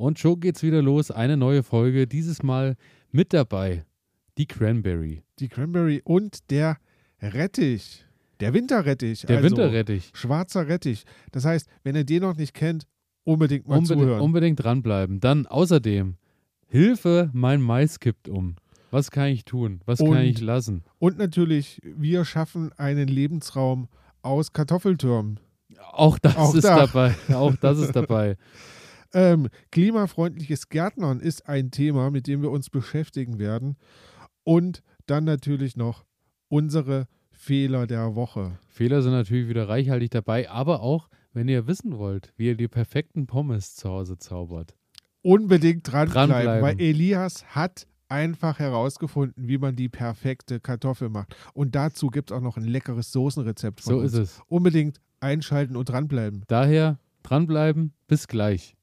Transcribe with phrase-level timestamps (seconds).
[0.00, 1.10] Und schon geht's wieder los.
[1.10, 2.06] Eine neue Folge.
[2.06, 2.76] Dieses Mal
[3.12, 3.84] mit dabei
[4.38, 5.22] die Cranberry.
[5.38, 6.78] Die Cranberry und der
[7.20, 8.06] Rettich.
[8.40, 9.26] Der Winterrettich.
[9.26, 10.10] Der also Winterrettich.
[10.14, 11.04] Schwarzer Rettich.
[11.32, 12.86] Das heißt, wenn ihr den noch nicht kennt,
[13.24, 14.22] unbedingt mal Unbedingt, zuhören.
[14.22, 15.20] unbedingt dranbleiben.
[15.20, 16.16] Dann außerdem
[16.66, 18.56] Hilfe, mein Mais kippt um.
[18.90, 19.82] Was kann ich tun?
[19.84, 20.82] Was Und- kann ich lassen?
[20.98, 23.88] Und natürlich, wir schaffen einen Lebensraum
[24.22, 25.40] aus Kartoffeltürmen.
[25.92, 26.86] Auch das Auch ist da.
[26.86, 27.14] dabei.
[27.34, 28.38] Auch das ist dabei.
[29.12, 33.76] Ähm, klimafreundliches Gärtnern ist ein Thema, mit dem wir uns beschäftigen werden.
[34.44, 36.04] Und dann natürlich noch
[36.48, 38.58] unsere Fehler der Woche.
[38.68, 42.68] Fehler sind natürlich wieder reichhaltig dabei, aber auch, wenn ihr wissen wollt, wie ihr die
[42.68, 44.74] perfekten Pommes zu Hause zaubert.
[45.22, 46.62] Unbedingt dranbleiben, Dranbleiben.
[46.62, 51.36] weil Elias hat einfach herausgefunden, wie man die perfekte Kartoffel macht.
[51.54, 54.12] Und dazu gibt es auch noch ein leckeres Soßenrezept von So uns.
[54.12, 54.40] ist es.
[54.48, 56.42] Unbedingt einschalten und dranbleiben.
[56.48, 57.92] Daher dranbleiben.
[58.08, 58.74] Bis gleich.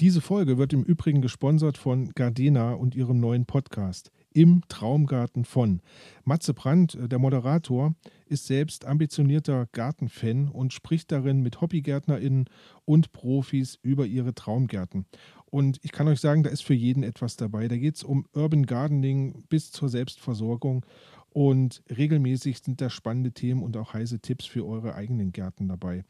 [0.00, 5.82] Diese Folge wird im Übrigen gesponsert von Gardena und ihrem neuen Podcast Im Traumgarten von.
[6.24, 7.94] Matze Brandt, äh, der Moderator,
[8.26, 12.46] ist selbst ambitionierter Gartenfan und spricht darin mit HobbygärtnerInnen
[12.84, 15.06] und Profis über ihre Traumgärten.
[15.46, 17.68] Und ich kann euch sagen, da ist für jeden etwas dabei.
[17.68, 20.84] Da geht es um Urban Gardening bis zur Selbstversorgung.
[21.30, 26.02] Und regelmäßig sind da spannende Themen und auch heiße Tipps für eure eigenen Gärten dabei.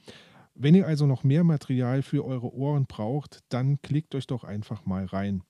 [0.57, 4.87] Wenn ihr also noch mehr Material für eure Ohren braucht, dann klickt euch doch einfach
[4.87, 5.43] mal rein.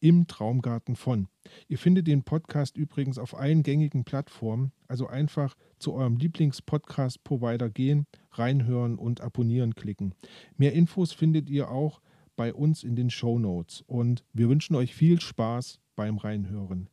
[0.00, 1.28] Im Traumgarten von.
[1.68, 8.06] Ihr findet den Podcast übrigens auf allen gängigen Plattformen, also einfach zu eurem Lieblings-Podcast-Provider gehen,
[8.32, 10.14] reinhören und abonnieren klicken.
[10.56, 12.02] Mehr Infos findet ihr auch
[12.36, 16.88] bei uns in den Show Notes und wir wünschen euch viel Spaß beim Reinhören.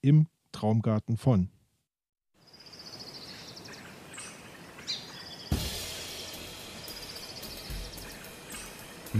[0.00, 1.50] Im Traumgarten von.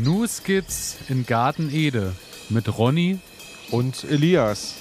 [0.03, 2.13] New Skits in Garten Ede
[2.51, 3.19] mit Ronny.
[3.71, 4.77] Und Elias.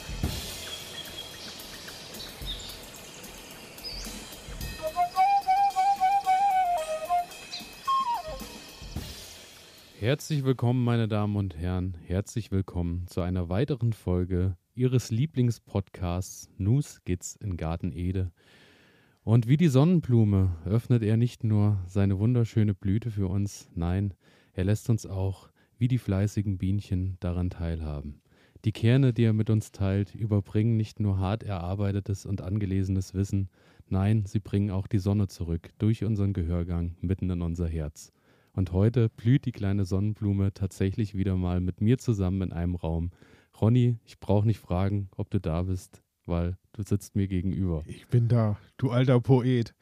[10.00, 11.96] Herzlich willkommen, meine Damen und Herren.
[12.06, 18.32] Herzlich willkommen zu einer weiteren Folge Ihres Lieblingspodcasts New Skits in Garten Ede.
[19.24, 24.14] Und wie die Sonnenblume öffnet er nicht nur seine wunderschöne Blüte für uns, nein,
[24.56, 28.22] er lässt uns auch, wie die fleißigen Bienchen, daran teilhaben.
[28.64, 33.50] Die Kerne, die er mit uns teilt, überbringen nicht nur hart erarbeitetes und angelesenes Wissen,
[33.90, 38.12] nein, sie bringen auch die Sonne zurück, durch unseren Gehörgang, mitten in unser Herz.
[38.54, 43.12] Und heute blüht die kleine Sonnenblume tatsächlich wieder mal mit mir zusammen in einem Raum.
[43.60, 47.84] Ronny, ich brauche nicht fragen, ob du da bist, weil du sitzt mir gegenüber.
[47.88, 49.74] Ich bin da, du alter Poet.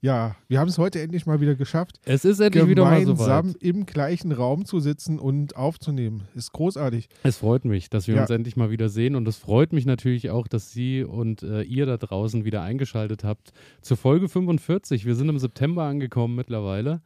[0.00, 3.50] Ja, wir haben es heute endlich mal wieder geschafft, Es ist endlich wieder mal gemeinsam
[3.50, 3.62] soweit.
[3.62, 6.24] im gleichen Raum zu sitzen und aufzunehmen.
[6.34, 7.08] Ist großartig.
[7.22, 8.22] Es freut mich, dass wir Ja.
[8.22, 11.62] uns endlich mal wieder sehen und es freut mich natürlich auch, dass Sie und äh,
[11.62, 15.04] ihr da draußen wieder eingeschaltet habt zur Folge 45.
[15.04, 17.00] Wir sind im September angekommen mittlerweile.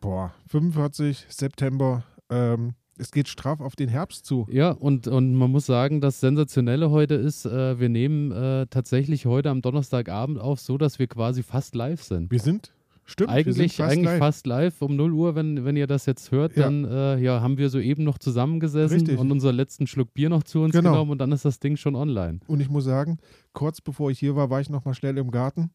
[0.00, 2.04] Boah, 45 September.
[2.30, 4.46] Ähm, es geht straff auf den Herbst zu.
[4.50, 9.26] Ja, und, und man muss sagen, das Sensationelle heute ist, äh, wir nehmen äh, tatsächlich
[9.26, 12.30] heute am Donnerstagabend auf, so dass wir quasi fast live sind.
[12.30, 12.72] Wir sind,
[13.04, 14.18] stimmt, wir sind Eigentlich, fast eigentlich live.
[14.18, 16.64] fast live um 0 Uhr, wenn, wenn ihr das jetzt hört, Ja.
[16.64, 19.18] dann äh, ja, haben wir soeben noch zusammengesessen Richtig.
[19.18, 20.90] und unseren letzten Schluck Bier noch zu uns Genau.
[20.92, 22.40] genommen und dann ist das Ding schon online.
[22.46, 23.18] Und ich muss sagen,
[23.52, 25.70] kurz bevor ich hier war, war ich noch mal schnell im Garten.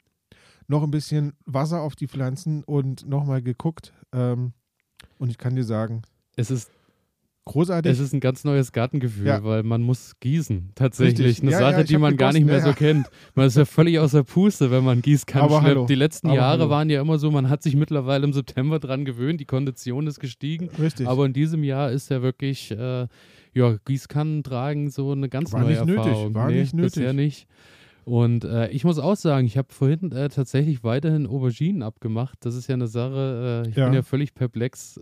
[0.68, 3.94] Noch ein bisschen Wasser auf die Pflanzen und noch mal geguckt.
[4.14, 4.54] Ähm,
[5.18, 6.02] und ich kann dir sagen,
[6.38, 6.72] Es ist,
[7.46, 7.92] großartig.
[7.92, 9.44] es ist ein ganz neues Gartengefühl, Ja.
[9.44, 10.72] weil man muss gießen.
[10.76, 11.28] Tatsächlich.
[11.28, 11.44] Richtig.
[11.44, 13.08] Eine Ja, Sache, ja, die man gar nicht mehr so kennt.
[13.36, 15.76] Man ist ja völlig außer Puste, wenn man Gießkannen Aber schleppt.
[15.76, 15.86] hallo.
[15.88, 16.70] Die letzten Aber Jahre hallo.
[16.70, 20.20] waren ja immer so, man hat sich mittlerweile im September dran gewöhnt, die Kondition ist
[20.20, 20.70] gestiegen.
[20.80, 21.08] Richtig.
[21.08, 23.08] Aber in diesem Jahr ist ja wirklich, äh,
[23.54, 26.34] ja, Gießkannen tragen so eine ganz War neue nicht nötig, Erfahrung.
[26.36, 26.94] war nee, nicht nötig.
[26.96, 27.48] Bisher nicht.
[28.06, 32.38] Und äh, ich muss auch sagen, ich habe vorhin äh, tatsächlich weiterhin Auberginen abgemacht.
[32.42, 34.98] Das ist ja eine Sache, äh, ich bin ja völlig perplex.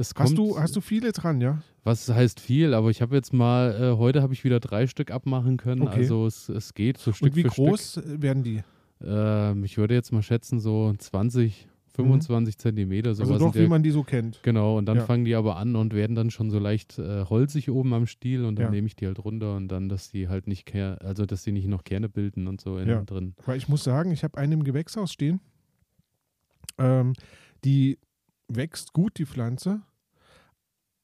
[0.00, 1.62] Äh, es kommt, hast, du, hast du viele dran, ja?
[1.84, 5.10] was heißt viel, aber ich habe jetzt mal, äh, heute habe ich wieder drei Stück
[5.10, 5.82] abmachen können.
[5.82, 6.00] Okay.
[6.00, 8.58] Also es, es geht so Stück und wie für groß werden die?
[8.98, 9.08] Stück.
[9.08, 13.28] Ähm, ich würde jetzt mal schätzen, so 20, 25 Zentimeter, sowas.
[13.28, 13.32] Mhm.
[13.34, 14.42] Also doch, wie man die so kennt.
[14.42, 15.04] Genau, und dann Ja.
[15.06, 18.44] fangen die aber an und werden dann schon so leicht äh, holzig oben am Stiel
[18.44, 18.70] und dann Ja.
[18.70, 21.66] nehme ich die halt runter und dann, dass die halt nicht also dass die nicht
[21.66, 23.02] noch Kerne bilden und so innen Ja.
[23.04, 23.34] drin.
[23.44, 25.40] Weil ich muss sagen, ich habe einen im Gewächshaus stehen.
[26.78, 27.14] Ähm,
[27.64, 27.98] die
[28.48, 29.82] wächst gut, die Pflanze.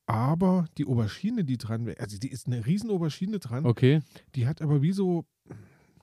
[0.07, 4.01] Aber die Aubergine, die dran wächst, also die ist eine riesen Aubergine dran, Okay,
[4.35, 5.25] die hat aber wie so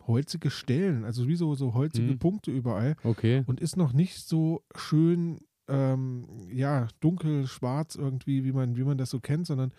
[0.08, 2.20] holzige Stellen, also wie so, so holzige Hm.
[2.20, 3.44] Punkte überall okay.
[3.46, 5.40] und ist noch nicht so schön
[5.70, 9.72] ähm, ja, dunkel, schwarz irgendwie, wie man, wie man das so kennt, sondern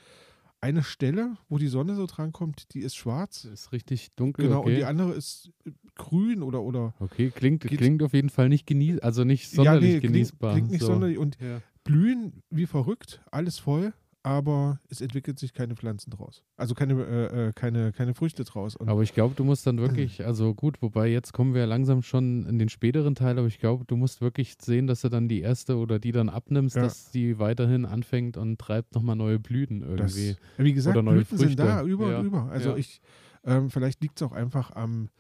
[0.63, 3.45] eine Stelle, wo die Sonne so drankommt, die ist schwarz.
[3.45, 4.47] Ist richtig dunkel.
[4.47, 4.71] Genau, okay.
[4.71, 8.67] und die andere ist äh, grün oder, oder Okay, klingt, klingt auf jeden Fall nicht
[8.67, 10.53] genieß, also nicht sonderlich ja, nee, genießbar.
[10.53, 10.87] Klingt, klingt nicht so.
[10.87, 11.61] sonderlich und Ja.
[11.85, 13.93] blühen wie verrückt, alles voll,
[14.25, 16.43] aber es entwickelt sich keine Pflanzen draus.
[16.57, 18.75] Also keine, äh, äh, keine, keine Früchte draus.
[18.75, 21.67] Und Aber ich glaube, du musst dann wirklich, also gut, wobei jetzt kommen wir ja
[21.67, 25.11] langsam schon in den späteren Teil, aber ich glaube, du musst wirklich sehen, dass du
[25.11, 26.83] dann die erste oder die dann abnimmst, Ja.
[26.83, 30.37] dass die weiterhin anfängt und treibt nochmal neue Blüten das, irgendwie.
[30.57, 31.91] wie gesagt, oder neue Blüten sind da, Früchte.
[31.93, 32.19] über Ja.
[32.21, 32.45] und über.
[32.51, 32.77] Also Ja.
[32.77, 33.03] ich,
[33.45, 35.11] ähm, vielleicht liegt es auch einfach am,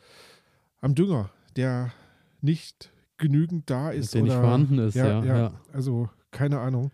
[0.80, 1.92] am Dünger, der
[2.40, 4.14] nicht genügend da ist.
[4.14, 5.52] der nicht oder, vorhanden ist, ja.
[5.74, 6.90] Also keine Ahnung.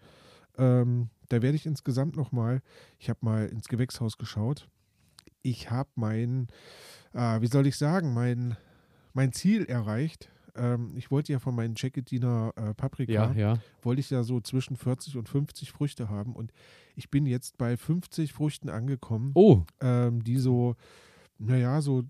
[0.58, 2.60] Ähm, da werde ich insgesamt nochmal,
[2.98, 4.68] ich habe mal ins Gewächshaus geschaut.
[5.42, 6.48] Ich habe mein,
[7.14, 8.56] äh, wie soll ich sagen, mein,
[9.14, 10.30] mein Ziel erreicht.
[10.54, 13.58] Ähm, ich wollte ja von meinen Checketiner äh, Paprika, Ja, ja.
[13.82, 16.34] wollte ich ja so zwischen 40 und 50 Früchte haben.
[16.34, 16.52] Und
[16.96, 20.74] ich bin jetzt bei 50 Früchten angekommen, Oh, ähm, die so,
[21.38, 22.02] naja, so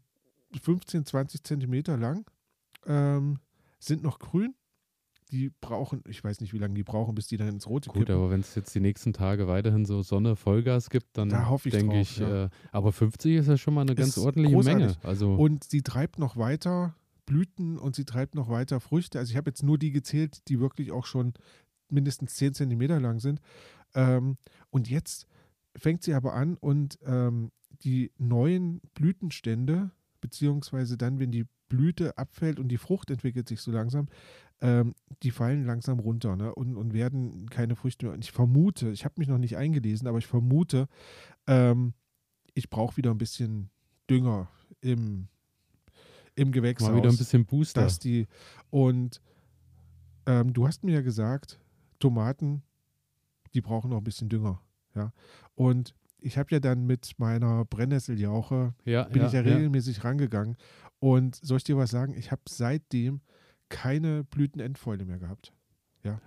[0.61, 2.29] 15, 20 Zentimeter lang,
[2.87, 3.39] ähm,
[3.79, 4.55] sind noch grün.
[5.31, 8.07] Die brauchen, ich weiß nicht, wie lange die brauchen, bis die dann ins Rote gut,
[8.07, 8.15] kippen.
[8.15, 11.69] aber wenn es jetzt die nächsten Tage weiterhin so Sonne, Vollgas gibt, dann Da hoffe
[11.69, 12.45] ich denke drauf, ich, ja.
[12.47, 14.87] äh, aber 50 ist ja schon mal eine ganz Ist ordentliche großartig.
[14.87, 14.97] Menge.
[15.03, 16.95] Also Und sie treibt noch weiter
[17.27, 19.19] Blüten und sie treibt noch weiter Früchte.
[19.21, 21.35] Also ich habe jetzt nur die gezählt, die wirklich auch schon
[21.89, 23.41] mindestens 10 Zentimeter lang sind.
[23.95, 24.37] Ähm,
[24.71, 25.27] und jetzt
[25.77, 32.59] fängt sie aber an und ähm, die neuen Blütenstände, beziehungsweise dann, wenn die Blüte abfällt
[32.59, 34.09] und die Frucht entwickelt sich so langsam,
[34.61, 36.55] ähm, die fallen langsam runter ne?
[36.55, 38.15] und, und werden keine Früchte mehr.
[38.15, 40.89] Und ich vermute, ich habe mich noch nicht eingelesen, aber ich vermute,
[41.47, 41.95] ähm,
[42.55, 43.71] ich brauche wieder ein bisschen
[44.11, 44.49] Dünger
[44.81, 45.29] im,
[46.35, 47.83] im Gewächshaus mal wieder ein bisschen Booster.
[47.83, 48.27] dass die
[48.71, 49.23] und
[50.27, 51.61] ähm, du hast mir ja gesagt,
[51.99, 52.63] Tomaten,
[53.55, 54.61] die brauchen noch ein bisschen Dünger,
[54.95, 55.13] ja.
[55.55, 59.55] Und ich habe ja dann mit meiner Brennnesseljauche ja, bin ja, ich ja ja.
[59.55, 60.57] regelmäßig rangegangen
[60.99, 62.15] und soll ich dir was sagen?
[62.17, 63.21] Ich habe seitdem
[63.69, 65.53] keine Blütenendfäule mehr gehabt.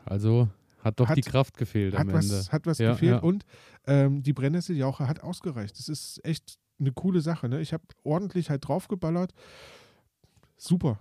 [0.06, 0.50] Also
[0.80, 2.18] hat doch Hat- die Kraft gefehlt am Hat Ende.
[2.36, 3.20] was, hat was Ja, gefehlt ja.
[3.20, 3.46] und
[3.88, 5.78] ähm, die Brennnesseljauche hat ausgereicht.
[5.80, 7.48] Das ist echt eine coole Sache.
[7.50, 7.62] Ne?
[7.62, 9.34] Ich habe ordentlich halt draufgeballert.
[10.58, 11.00] Super.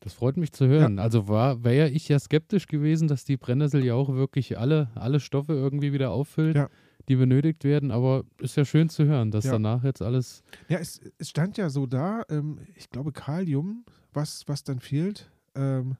[0.00, 0.98] Das freut mich zu hören.
[0.98, 5.92] Also war wäre ich ja skeptisch gewesen, dass die Brennnesseljauche wirklich alle, alle Stoffe irgendwie
[5.92, 6.68] wieder auffüllt, Ja.
[7.08, 7.90] Die benötigt werden.
[7.90, 9.52] Aber ist ja schön zu hören, dass Ja.
[9.52, 10.42] danach jetzt alles.
[10.68, 15.30] Ja, es, es stand ja so da, ähm, ich glaube Kalium, was, was dann fehlt.
[15.54, 15.96] Ähm,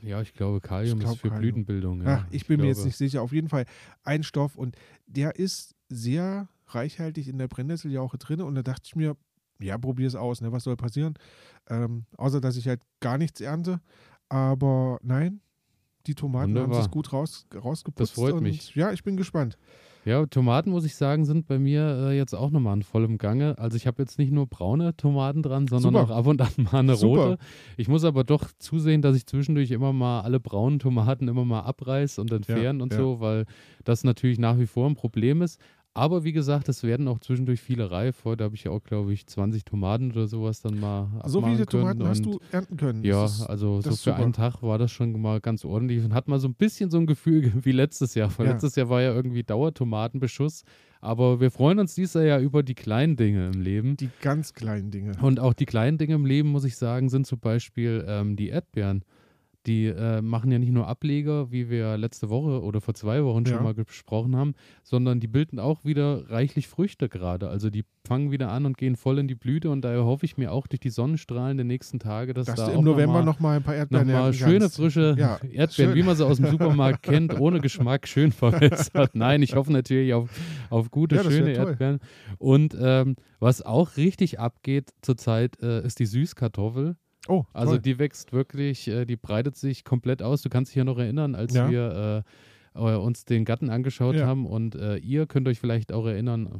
[0.00, 1.42] Ja, ich glaube, Kalium Ich glaub, ist für Kalium.
[1.42, 2.02] Blütenbildung.
[2.02, 2.24] Ja.
[2.24, 3.20] ach, ich bin mir jetzt glaube, nicht sicher.
[3.22, 3.66] Auf jeden Fall
[4.04, 4.76] ein Stoff und
[5.06, 9.16] der ist sehr reichhaltig in der Brennnesseljauche drin und da dachte ich mir,
[9.60, 10.50] ja, probier es aus, ne?
[10.50, 11.14] was soll passieren?
[11.68, 13.80] Ähm, außer, dass ich halt gar nichts ernte.
[14.30, 15.40] Aber nein,
[16.06, 16.82] die Tomaten haben Wunderbar.
[16.82, 18.00] sich gut raus, rausgeputzt.
[18.00, 18.74] Das freut und mich.
[18.74, 19.56] Ja, ich bin gespannt.
[20.04, 23.56] Ja, Tomaten, muss ich sagen, sind bei mir äh, jetzt auch nochmal in vollem Gange.
[23.58, 26.04] Also ich habe jetzt nicht nur braune Tomaten dran, sondern Super.
[26.04, 27.26] auch ab und an mal eine Super.
[27.26, 27.38] rote.
[27.76, 31.60] Ich muss aber doch zusehen, dass ich zwischendurch immer mal alle braunen Tomaten immer mal
[31.60, 32.98] abreiß und entfernen und ja.
[32.98, 33.44] so, weil
[33.84, 35.60] das natürlich nach wie vor ein Problem ist.
[35.94, 38.24] Aber wie gesagt, es werden auch zwischendurch viele reif.
[38.24, 41.66] Heute habe ich ja auch, glaube ich, 20 Tomaten oder sowas dann mal So viele
[41.66, 43.04] Tomaten hast du ernten können.
[43.04, 44.16] ja, ist, also so für super.
[44.16, 46.96] einen Tag war das schon mal ganz ordentlich und hat mal so ein bisschen so
[46.96, 48.32] ein Gefühl wie letztes Jahr.
[48.38, 48.52] Weil Ja.
[48.52, 50.64] letztes Jahr war ja irgendwie Dauertomatenbeschuss.
[51.02, 53.96] Aber wir freuen uns dieses Jahr ja über die kleinen Dinge im Leben.
[53.98, 55.12] die ganz kleinen Dinge.
[55.20, 58.48] Und auch die kleinen Dinge im Leben, muss ich sagen, sind zum Beispiel ähm, die
[58.48, 59.04] Erdbeeren.
[59.66, 63.46] Die äh, machen ja nicht nur Ableger, wie wir letzte Woche oder vor zwei Wochen
[63.46, 63.62] schon Ja.
[63.62, 67.48] mal besprochen haben, sondern die bilden auch wieder reichlich Früchte gerade.
[67.48, 70.36] Also die fangen wieder an und gehen voll in die Blüte und daher hoffe ich
[70.36, 73.22] mir auch durch die Sonnenstrahlen der nächsten Tage, dass, Dass da du auch im November
[73.22, 74.76] noch mal, noch ein paar Erdbeeren noch mal schöne kannst.
[74.76, 75.94] frische Ja, Erdbeeren, schön.
[75.94, 79.12] wie man sie aus dem Supermarkt kennt, ohne Geschmack, schön verbessert.
[79.14, 80.28] Nein, ich hoffe natürlich auf,
[80.70, 81.52] auf gute, Ja, schöne.
[81.52, 82.00] Erdbeeren.
[82.38, 86.96] Und ähm, was auch richtig abgeht zurzeit, äh, ist die Süßkartoffel.
[87.28, 87.80] Oh, Also toll.
[87.82, 90.42] die wächst wirklich, äh, die breitet sich komplett aus.
[90.42, 91.70] Du kannst dich ja noch erinnern, als Ja.
[91.70, 92.24] wir
[92.74, 94.26] äh, äh, uns den Garten angeschaut Ja.
[94.26, 96.58] haben und äh, ihr könnt euch vielleicht auch erinnern, oh,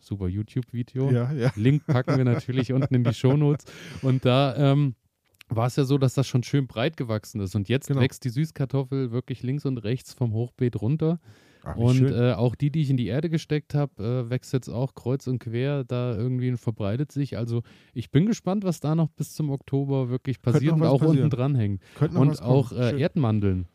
[0.00, 1.10] super YouTube-Video.
[1.10, 1.50] ja, ja.
[1.56, 3.64] Link packen wir natürlich unten in die Shownotes.
[4.02, 4.94] Und da ähm,
[5.48, 7.54] war es ja so, dass das schon schön breit gewachsen ist.
[7.54, 8.00] Und jetzt Genau.
[8.00, 11.20] wächst die Süßkartoffel wirklich links und rechts vom Hochbeet runter.
[11.64, 14.68] Ach, und äh, auch die, die ich in die Erde gesteckt habe, äh, wächst jetzt
[14.68, 17.36] auch kreuz und quer, da irgendwie und verbreitet sich.
[17.36, 17.62] Also
[17.94, 21.24] ich bin gespannt, was da noch bis zum Oktober wirklich passiert und auch passieren.
[21.24, 21.82] unten dran hängt.
[21.94, 23.00] Könnte noch Und auch äh.
[23.00, 23.66] Erdmandeln.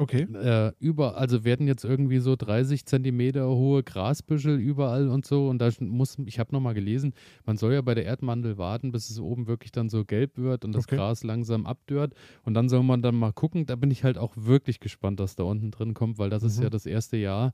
[0.00, 0.22] Okay.
[0.22, 5.48] Äh, über, also werden jetzt irgendwie so 30 Zentimeter hohe Grasbüschel überall und so.
[5.48, 7.12] Und da muss, ich habe nochmal gelesen,
[7.44, 10.64] man soll ja bei der Erdmandel warten, bis es oben wirklich dann so gelb wird
[10.64, 10.96] und das Okay.
[10.96, 12.14] Gras langsam abdört.
[12.44, 13.66] Und dann soll man dann mal gucken.
[13.66, 16.56] Da bin ich halt auch wirklich gespannt, was da unten drin kommt, weil das ist
[16.56, 16.62] Mhm.
[16.64, 17.52] ja das erste Jahr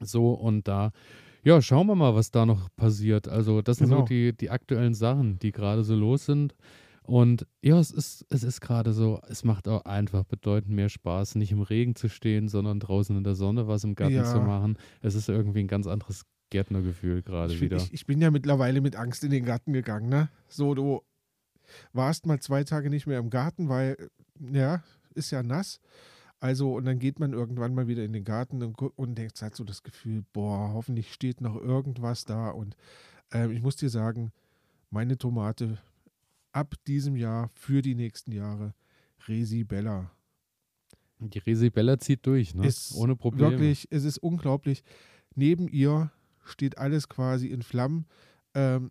[0.00, 0.92] so und da.
[1.44, 3.28] Ja, schauen wir mal, was da noch passiert.
[3.28, 4.00] Also, das sind Genau.
[4.00, 6.54] so die, die aktuellen Sachen, die gerade so los sind.
[7.06, 11.34] Und ja, es ist, es ist gerade so, es macht auch einfach bedeutend mehr Spaß,
[11.34, 14.24] nicht im Regen zu stehen, sondern draußen in der Sonne was im Garten Ja.
[14.24, 14.78] zu machen.
[15.02, 17.76] Es ist irgendwie ein ganz anderes Gärtnergefühl gerade wieder.
[17.76, 20.30] ich, ich bin ja mittlerweile mit Angst in den Garten gegangen, ne?
[20.48, 21.02] So, du
[21.92, 24.82] warst mal zwei Tage nicht mehr im Garten, weil, ja,
[25.14, 25.80] ist ja nass.
[26.40, 29.54] Also, und dann geht man irgendwann mal wieder in den Garten und, und denkt, hat
[29.56, 32.50] so das Gefühl, boah, hoffentlich steht noch irgendwas da.
[32.50, 32.76] Und
[33.32, 34.32] ähm, ich muss dir sagen,
[34.90, 35.78] meine Tomate
[36.54, 38.74] ab diesem Jahr für die nächsten Jahre,
[39.26, 40.10] Resi Bella.
[41.18, 42.66] Die Resibella zieht durch, ne?
[42.66, 43.52] Ist Ohne Probleme.
[43.52, 44.82] Wirklich, es ist unglaublich.
[45.34, 46.10] Neben ihr
[46.44, 48.06] steht alles quasi in Flammen.
[48.54, 48.90] Ähm,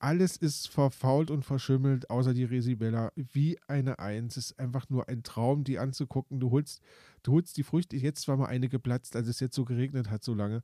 [0.00, 3.12] alles ist verfault und verschimmelt, außer die Resibella.
[3.16, 4.36] Wie eine Eins.
[4.36, 6.40] Es ist einfach nur ein Traum, die anzugucken.
[6.40, 6.80] Du holst,
[7.22, 7.96] du holst die Früchte.
[7.96, 10.62] Jetzt war mal eine geplatzt, als es jetzt so geregnet hat, so lange.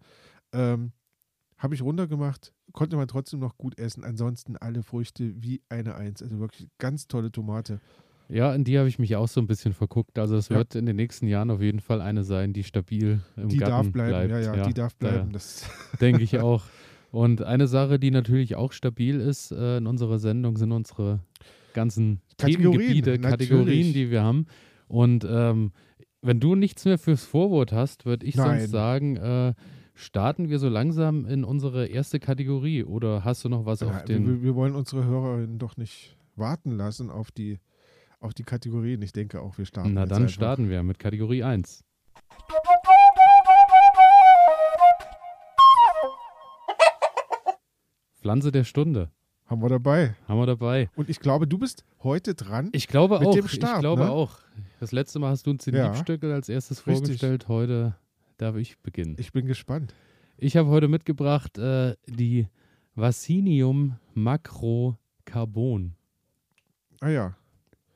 [0.53, 0.93] Ähm,
[1.59, 4.05] Habe ich runtergemacht, konnte man trotzdem noch gut essen.
[4.05, 6.23] Ansonsten alle Früchte wie eine Eins.
[6.23, 7.81] Also wirklich ganz tolle Tomate.
[8.29, 10.19] Ja, in die habe ich mich auch so ein bisschen verguckt.
[10.19, 10.57] Also es Ja.
[10.57, 13.71] wird in den nächsten Jahren auf jeden Fall eine sein, die stabil im die Garten
[13.87, 14.45] darf bleiben, bleibt.
[14.47, 15.33] ja, ja, die darf da- bleiben.
[15.33, 15.69] Das,
[16.01, 16.65] Denke ich auch.
[17.11, 21.21] Und eine Sache, die natürlich auch stabil ist äh, in unserer Sendung, sind unsere
[21.73, 23.93] ganzen Kategorien, Themengebiete, Kategorien, natürlich.
[23.93, 24.47] die wir haben.
[24.89, 25.73] Und ähm,
[26.23, 28.61] wenn du nichts mehr fürs Vorwort hast, würde ich Nein.
[28.61, 29.55] sonst sagen, äh,
[29.95, 32.85] starten wir so langsam in unsere erste Kategorie.
[32.85, 34.27] Oder hast du noch was Ja, auf den...
[34.27, 37.59] wir, wir wollen unsere Hörerinnen doch nicht warten lassen auf die,
[38.21, 39.01] auf die Kategorien.
[39.03, 39.95] Ich denke auch, wir starten.
[39.95, 41.85] Na, dann starten wir mit Kategorie 1.
[48.21, 49.11] Pflanze der Stunde.
[49.47, 50.17] Haben wir dabei.
[50.27, 50.89] Haben wir dabei.
[50.97, 52.71] Und ich glaube, du bist heute dran.
[52.73, 53.35] Ich glaube Mit auch.
[53.35, 54.11] dem Stab, ich glaube ne?
[54.11, 54.39] auch.
[54.81, 55.89] Das letzte Mal hast du uns den Ja.
[55.89, 57.05] Liebstöckel als erstes Richtig.
[57.05, 57.49] vorgestellt.
[57.49, 57.95] Heute
[58.38, 59.17] darf ich beginnen.
[59.19, 59.95] Ich bin gespannt.
[60.37, 62.49] Ich habe heute mitgebracht äh, die
[62.95, 65.95] Vaccinium macrocarbon.
[67.00, 67.37] Ah ja,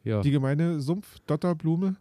[0.04, 1.96] Ja, die gemeine Sumpf-Dotterblume.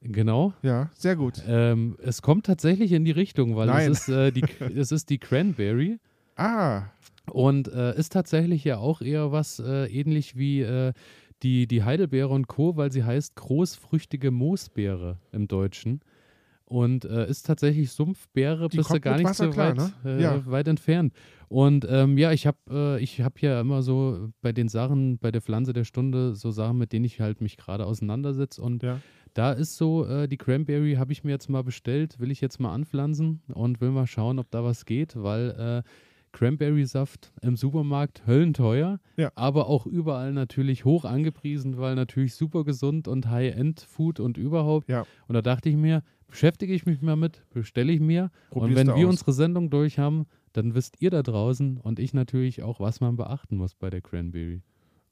[0.00, 0.54] genau.
[0.62, 1.42] Ja, sehr gut.
[1.46, 3.90] Ähm, es kommt tatsächlich in die Richtung, weil Nein.
[3.92, 4.42] es ist, äh, die,
[4.76, 5.98] es ist die Cranberry.
[6.36, 6.84] Ah,
[7.30, 10.92] Und äh, ist tatsächlich ja auch eher was äh, ähnlich wie äh,
[11.42, 16.00] die, die Heidelbeere und Co., weil sie heißt großfrüchtige Moosbeere im Deutschen.
[16.68, 20.18] Und äh, ist tatsächlich Sumpfbeere, bist du gar nicht Wasser so klar, weit, ne?
[20.18, 20.46] äh, Ja.
[20.46, 21.12] weit entfernt.
[21.48, 25.30] Und ähm, ja, ich habe äh, ich hab ja immer so bei den Sachen, bei
[25.30, 28.60] der Pflanze der Stunde, so Sachen, mit denen ich halt mich gerade auseinandersetze.
[28.60, 28.98] Und ja.
[29.32, 32.58] da ist so, äh, die Cranberry habe ich mir jetzt mal bestellt, will ich jetzt
[32.58, 35.88] mal anpflanzen und will mal schauen, ob da was geht, weil äh,
[36.32, 39.32] Cranberry-Saft im Supermarkt höllenteuer, Ja.
[39.36, 44.88] aber auch überall natürlich hoch angepriesen, weil natürlich super gesund und High-End-Food und überhaupt.
[44.88, 45.06] Ja.
[45.28, 48.30] Und da dachte ich mir, beschäftige ich mich mal mit, bestelle ich mir.
[48.50, 49.10] und Probierst wenn wir aus.
[49.10, 53.16] unsere Sendung durch haben, dann wisst ihr da draußen und ich natürlich auch, was man
[53.16, 54.62] beachten muss bei der Cranberry.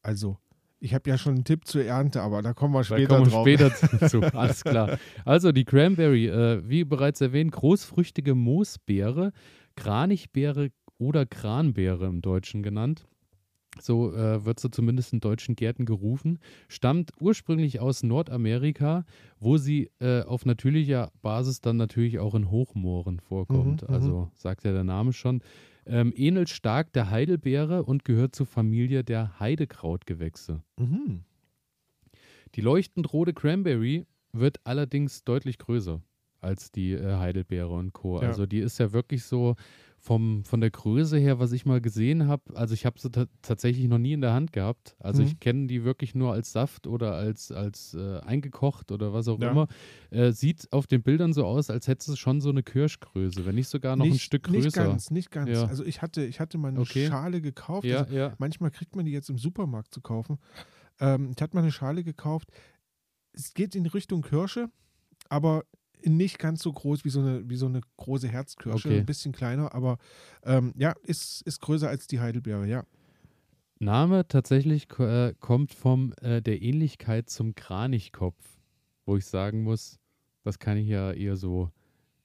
[0.03, 0.39] Also,
[0.81, 3.27] ich habe ja schon einen Tipp zur Ernte, aber da kommen wir Da später kommen
[3.27, 3.71] wir drauf.
[3.79, 4.21] später zu.
[4.37, 4.99] Alles klar.
[5.25, 9.33] Also die Cranberry, äh, wie bereits erwähnt, großfrüchtige Moosbeere,
[9.77, 13.07] Kranichbeere oder Kranbeere im Deutschen genannt.
[13.81, 16.39] So äh, wird sie zumindest in deutschen Gärten gerufen.
[16.69, 19.05] Stammt ursprünglich aus Nordamerika,
[19.41, 23.83] wo sie äh, auf natürlicher Basis dann natürlich auch in Hochmooren vorkommt.
[23.83, 23.95] Mhm, mhm.
[23.95, 25.43] also sagt ja der Name schon.
[25.87, 30.63] Ähm, ähnelt stark der Heidelbeere und gehört zur Familie der Heidekrautgewächse.
[30.79, 31.25] Mhm.
[32.55, 36.01] Die leuchtend rote Cranberry wird allerdings deutlich größer
[36.45, 38.21] als die äh, Heidelbeere und Co.
[38.23, 38.29] Ja.
[38.29, 39.57] Also die ist ja wirklich so
[39.99, 42.55] vom, von der Größe her, was ich mal gesehen habe.
[42.55, 44.95] Also ich habe sie ta tatsächlich noch nie in der Hand gehabt.
[44.99, 45.29] Also Mhm.
[45.29, 49.41] ich kenne die wirklich nur als Saft oder als, als äh, eingekocht oder was auch
[49.41, 49.51] Ja.
[49.51, 49.67] immer.
[50.11, 53.55] Äh, sieht auf den Bildern so aus, als hätte es schon so eine Kirschgröße, wenn
[53.55, 54.59] nicht sogar noch ein Stück größer.
[54.61, 55.49] Nicht ganz, nicht ganz.
[55.51, 55.65] Ja.
[55.65, 57.07] Also ich hatte, ich hatte mal eine Okay.
[57.09, 57.87] Schale gekauft.
[57.87, 60.39] Ja, Also manchmal kriegt man die jetzt im Supermarkt zu kaufen.
[61.01, 62.51] Ähm, ich hatte mal eine Schale gekauft.
[63.33, 64.69] Es geht in Richtung Kirsche,
[65.31, 65.65] aber
[66.07, 68.89] nicht ganz so groß wie so eine, wie so eine große Herzkirsche.
[68.89, 68.99] Okay.
[68.99, 69.99] Ein bisschen kleiner, aber
[70.45, 72.85] ähm, ja, ist, ist größer als die Heidelbeere, ja.
[73.79, 78.43] Name tatsächlich äh, kommt vom äh, der Ähnlichkeit zum Kranichkopf,
[79.05, 79.99] wo ich sagen muss,
[80.43, 81.71] das kann ich ja eher so.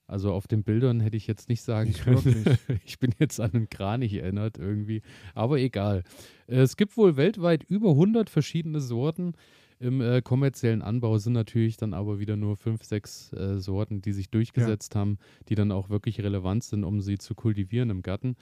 [0.07, 2.57] Also auf den Bildern hätte ich jetzt nicht sagen Nicht können.
[2.85, 5.03] ich bin jetzt an einen Kranich erinnert irgendwie,
[5.35, 6.03] aber egal.
[6.47, 9.33] Äh, Es gibt wohl weltweit über 100 verschiedene Sorten.
[9.81, 14.11] Im äh, kommerziellen Anbau sind natürlich dann aber wieder nur fünf, sechs äh, Sorten, die
[14.11, 15.17] sich durchgesetzt haben,
[15.47, 18.35] die dann auch wirklich relevant sind, um sie zu kultivieren im Garten.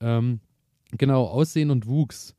[0.00, 0.40] Ähm,
[0.98, 2.34] genau, Aussehen und Wuchs.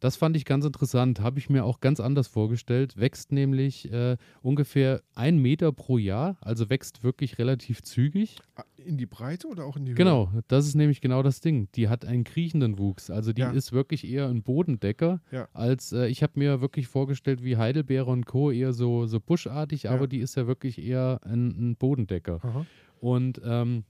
[0.00, 2.96] Das fand ich ganz interessant, habe ich mir auch ganz anders vorgestellt.
[2.96, 8.36] Wächst nämlich äh, ungefähr ein Meter pro Jahr, also wächst wirklich relativ zügig.
[8.56, 9.96] Ah, in die Breite oder auch in die Höhe?
[9.96, 11.68] Genau, das ist nämlich genau das Ding.
[11.74, 13.50] Die hat einen kriechenden Wuchs, also die Ja.
[13.50, 15.48] ist wirklich eher ein Bodendecker, Ja.
[15.52, 18.50] als äh, ich habe mir wirklich vorgestellt, wie Heidelbeere und Co.
[18.50, 19.92] eher so, so buschartig, Ja.
[19.92, 22.40] aber die ist ja wirklich eher ein, ein Bodendecker.
[22.42, 22.66] Aha.
[23.00, 23.84] Und ähm,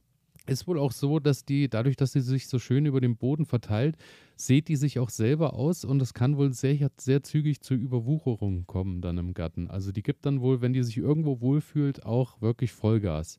[0.49, 3.47] ist wohl auch so, dass die, dadurch, dass sie sich so schön über den Boden
[3.47, 3.97] verteilt,
[4.37, 8.67] sät die sich auch selber aus und es kann wohl sehr, sehr zügig zu Überwucherungen
[8.67, 9.69] kommen dann im Garten.
[9.71, 13.39] Also die gibt dann wohl, wenn die sich irgendwo wohlfühlt, auch wirklich Vollgas.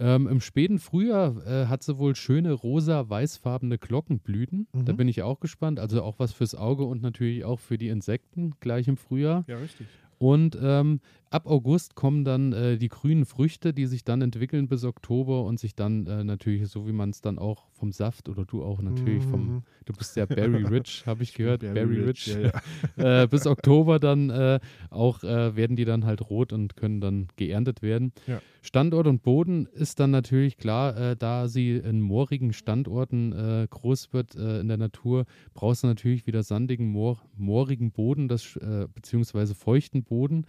[0.00, 4.66] Ähm, Im späten Frühjahr äh, hat sie wohl schöne rosa-weißfarbene Glockenblüten.
[4.72, 4.96] Da Mhm.
[4.96, 5.78] bin ich auch gespannt.
[5.78, 9.44] Also auch was fürs Auge und natürlich auch für die Insekten gleich im Frühjahr.
[9.46, 9.86] Ja, richtig.
[10.18, 11.00] Und ähm,
[11.32, 15.58] ab August kommen dann äh, die grünen Früchte, die sich dann entwickeln bis Oktober und
[15.58, 18.80] sich dann äh, natürlich, so wie man es dann auch vom Saft oder du auch
[18.82, 19.62] natürlich vom, Mhm.
[19.86, 22.52] du bist ja Berry Rich, habe ich gehört, Berry, Rich, Ja,
[22.96, 23.22] ja.
[23.22, 24.60] äh, bis Oktober dann äh,
[24.90, 28.12] auch äh, werden die dann halt rot und können dann geerntet werden.
[28.26, 28.40] Ja.
[28.60, 33.32] Standort und Boden ist dann natürlich klar, äh, da sie in moorigen Standorten
[33.70, 35.24] groß wird in der Natur,
[35.54, 38.58] brauchst du natürlich wieder sandigen, moor, moorigen Boden, das,
[38.94, 40.46] beziehungsweise feuchten Boden,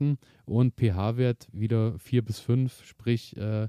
[0.00, 3.68] gelockerten und pH-Wert wieder 4 bis 5, sprich äh,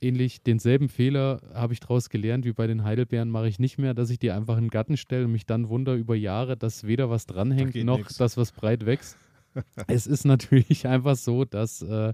[0.00, 3.94] ähnlich denselben Fehler habe ich daraus gelernt wie bei den Heidelbeeren mache ich nicht mehr,
[3.94, 6.84] dass ich die einfach in den Garten stelle und mich dann wundere über Jahre, dass
[6.84, 8.16] weder was dranhängt geht noch nix.
[8.16, 9.16] das, was breit wächst.
[9.86, 12.12] Es ist natürlich einfach so, dass äh,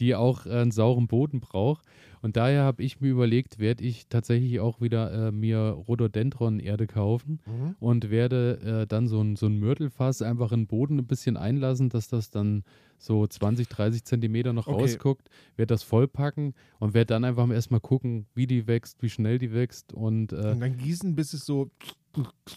[0.00, 1.84] die auch äh, einen sauren Boden braucht.
[2.22, 5.58] Und daher habe ich mir überlegt, werde ich tatsächlich auch wieder äh, mir
[5.88, 7.74] Rhododendron-Erde kaufen Mhm.
[7.80, 11.36] und werde äh, dann so ein, so ein Mörtelfass einfach in den Boden ein bisschen
[11.36, 12.62] einlassen, dass das dann
[13.02, 14.82] so 20, 30 Zentimeter noch Okay.
[14.82, 19.38] rausguckt, werde das vollpacken und werde dann einfach erstmal gucken, wie die wächst, wie schnell
[19.38, 21.70] die wächst und äh, Und dann gießen, bis es so.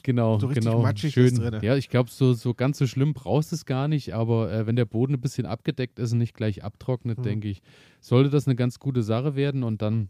[0.03, 0.81] Genau, So richtig genau.
[0.81, 1.25] matschig Schön.
[1.27, 1.61] ist drinne.
[1.63, 4.67] Ja, ich glaube, so, so ganz so schlimm brauchst du es gar nicht, aber äh,
[4.67, 7.23] wenn der Boden ein bisschen abgedeckt ist und nicht gleich abtrocknet, Hm.
[7.23, 7.61] denke ich,
[8.01, 10.09] sollte das eine ganz gute Sache werden und dann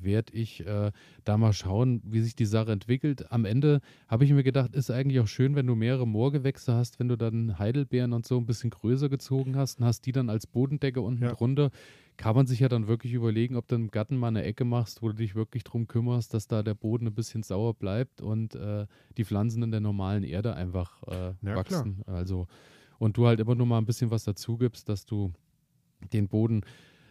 [0.00, 0.92] werde ich äh,
[1.24, 3.30] da mal schauen, wie sich die Sache entwickelt.
[3.32, 6.98] Am Ende habe ich mir gedacht, ist eigentlich auch schön, wenn du mehrere Moorgewächse hast,
[6.98, 10.30] wenn du dann Heidelbeeren und so ein bisschen größer gezogen hast und hast die dann
[10.30, 11.32] als Bodendecke unten Ja.
[11.32, 11.70] drunter,
[12.16, 15.02] kann man sich ja dann wirklich überlegen, ob du im Garten mal eine Ecke machst,
[15.02, 18.54] wo du dich wirklich drum kümmerst, dass da der Boden ein bisschen sauer bleibt und
[18.56, 18.86] äh,
[19.16, 22.02] die Pflanzen in der normalen Erde einfach äh, Ja, wachsen.
[22.06, 22.46] Also
[22.98, 25.32] und du halt immer nur mal ein bisschen was dazu gibst, dass du
[26.12, 26.62] den Boden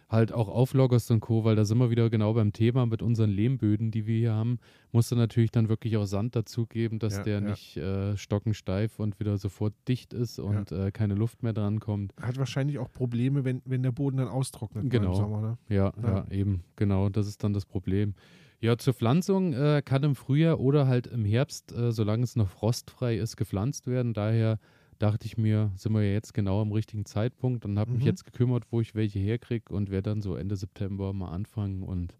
[0.08, 3.30] halt auch auflockerst und Co., weil da sind wir wieder genau beim Thema mit unseren
[3.30, 4.58] Lehmböden, die wir hier haben,
[4.90, 7.50] musst du natürlich dann wirklich auch Sand dazugeben, dass Ja, der ja.
[7.50, 12.14] nicht äh, stockensteif und wieder sofort dicht ist und äh, keine Luft mehr dran kommt.
[12.20, 15.10] Hat wahrscheinlich auch Probleme, wenn, wenn der Boden dann austrocknet mal Genau.
[15.10, 15.40] im Sommer.
[15.42, 15.58] Ne?
[15.68, 16.26] Ja, ja, Ja.
[16.30, 18.14] eben, genau, das ist dann das Problem.
[18.60, 22.48] Ja, zur Pflanzung äh, kann im Frühjahr oder halt im Herbst, äh, solange es noch
[22.48, 24.14] frostfrei ist, gepflanzt werden.
[24.14, 24.58] Daher
[24.98, 28.06] dachte ich mir, sind wir ja jetzt genau am richtigen Zeitpunkt und habe mich Mhm.
[28.06, 32.16] jetzt gekümmert, wo ich welche herkriege und werde dann so Ende September mal anfangen und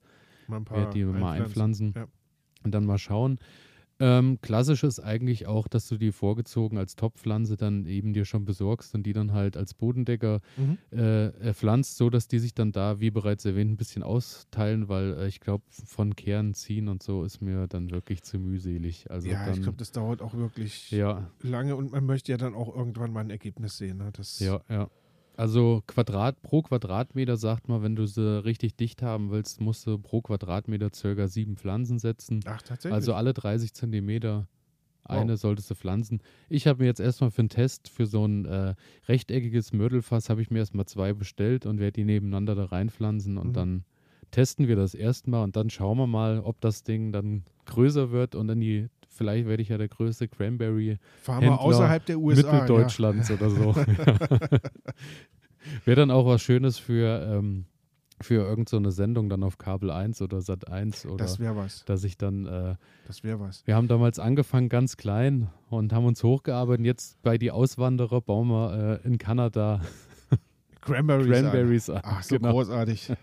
[0.48, 2.06] werde die mal einpflanzen Ja.
[2.64, 3.38] und dann mal schauen.
[4.00, 8.44] Ähm, klassisch ist eigentlich auch, dass du die vorgezogen als Topfpflanze dann eben dir schon
[8.44, 10.78] besorgst und die dann halt als Bodendecker Mhm.
[10.92, 14.88] äh, äh, pflanzt, so dass die sich dann da, wie bereits erwähnt, ein bisschen austeilen,
[14.88, 19.10] weil äh, ich glaube, von Kern ziehen und so ist mir dann wirklich zu mühselig.
[19.10, 22.38] Also Ja, dann, ich glaube, das dauert auch wirklich ja, lange und man möchte ja
[22.38, 23.98] dann auch irgendwann mal ein Ergebnis sehen.
[23.98, 24.10] Ne?
[24.12, 24.88] Das, ja, ja.
[25.38, 29.96] Also Quadrat pro Quadratmeter sagt man, wenn du sie richtig dicht haben willst, musst du
[29.96, 32.40] pro Quadratmeter circa sieben Pflanzen setzen.
[32.44, 32.92] Ach, tatsächlich.
[32.92, 34.48] Also alle 30 Zentimeter
[35.04, 35.40] eine Wow.
[35.40, 36.22] solltest du pflanzen.
[36.48, 38.74] Ich habe mir jetzt erstmal für einen Test für so ein äh,
[39.06, 43.50] rechteckiges Mörtelfass habe ich mir erstmal zwei bestellt und werde die nebeneinander da reinpflanzen und
[43.50, 43.52] Mhm.
[43.54, 43.84] dann
[44.32, 48.34] testen wir das erstmal und dann schauen wir mal, ob das Ding dann größer wird
[48.34, 52.50] und dann die, vielleicht werde ich ja der größte Cranberry Händler außerhalb der USA.
[52.52, 53.74] Mitteldeutschlands oder so.
[55.84, 57.66] Wäre dann auch was Schönes für, ähm,
[58.20, 61.10] für irgendeine so Sendung dann auf Kabel 1 oder Sat 1 Ja.
[61.10, 61.84] oder Das wäre was.
[61.84, 62.74] dass ich dann äh,
[63.06, 63.66] Das wäre was.
[63.66, 66.86] wir haben damals angefangen ganz klein und haben uns hochgearbeitet.
[66.86, 69.80] Jetzt bei die Auswanderer bauen wir äh, in Kanada
[70.80, 71.26] Cranberries.
[71.28, 72.00] Cranberries an.
[72.04, 72.52] Ach, so genau.
[72.52, 73.12] großartig.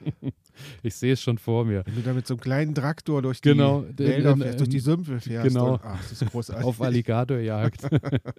[0.83, 1.83] Ich sehe es schon vor mir.
[1.85, 4.69] Wenn du da mit so einem kleinen Traktor durch Genau, die den- Wälder fährst, durch
[4.69, 5.49] die Sümpfe fährst.
[5.49, 5.73] genau.
[5.73, 6.63] Und, ach, das ist großartig.
[6.65, 7.81] Auf Alligatorjagd.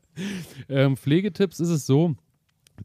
[0.71, 2.15] ähm, Pflegetipps ist es so,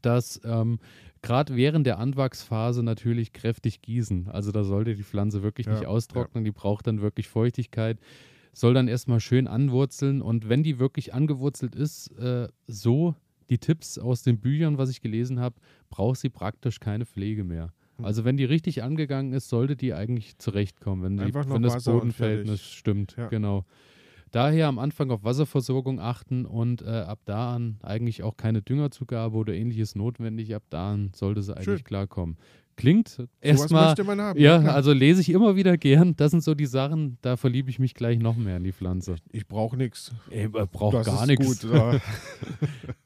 [0.02, 0.78] dass ähm,
[1.22, 4.28] gerade während der Anwachsphase natürlich kräftig gießen.
[4.28, 7.98] Also da sollte die Pflanze wirklich Ja, nicht austrocknen, die braucht dann wirklich Feuchtigkeit.
[8.52, 13.14] Soll dann erstmal schön anwurzeln und wenn die wirklich angewurzelt ist, äh, so
[13.52, 15.56] die Tipps aus den Büchern, was ich gelesen habe,
[15.90, 17.70] braucht sie praktisch keine Pflege mehr.
[17.98, 18.06] Hm.
[18.06, 21.92] Also wenn die richtig angegangen ist, sollte die eigentlich zurechtkommen, wenn, die, wenn das Wasser
[21.92, 23.14] Bodenverhältnis stimmt.
[23.18, 23.28] Ja.
[23.28, 23.66] Genau.
[24.30, 29.36] Daher am Anfang auf Wasserversorgung achten und äh, ab da an eigentlich auch keine Düngerzugabe
[29.36, 30.54] oder ähnliches notwendig.
[30.54, 31.84] Ab da an sollte sie eigentlich Schön.
[31.84, 32.38] klarkommen.
[32.76, 33.94] Klingt erstmal
[34.36, 34.74] ja, klar.
[34.74, 36.16] also lese ich immer wieder gern.
[36.16, 39.16] Das sind so die Sachen, da verliebe ich mich gleich noch mehr in die Pflanze.
[39.30, 40.12] ich brauche nichts.
[40.30, 41.66] Ey, man braucht Das gar nichts.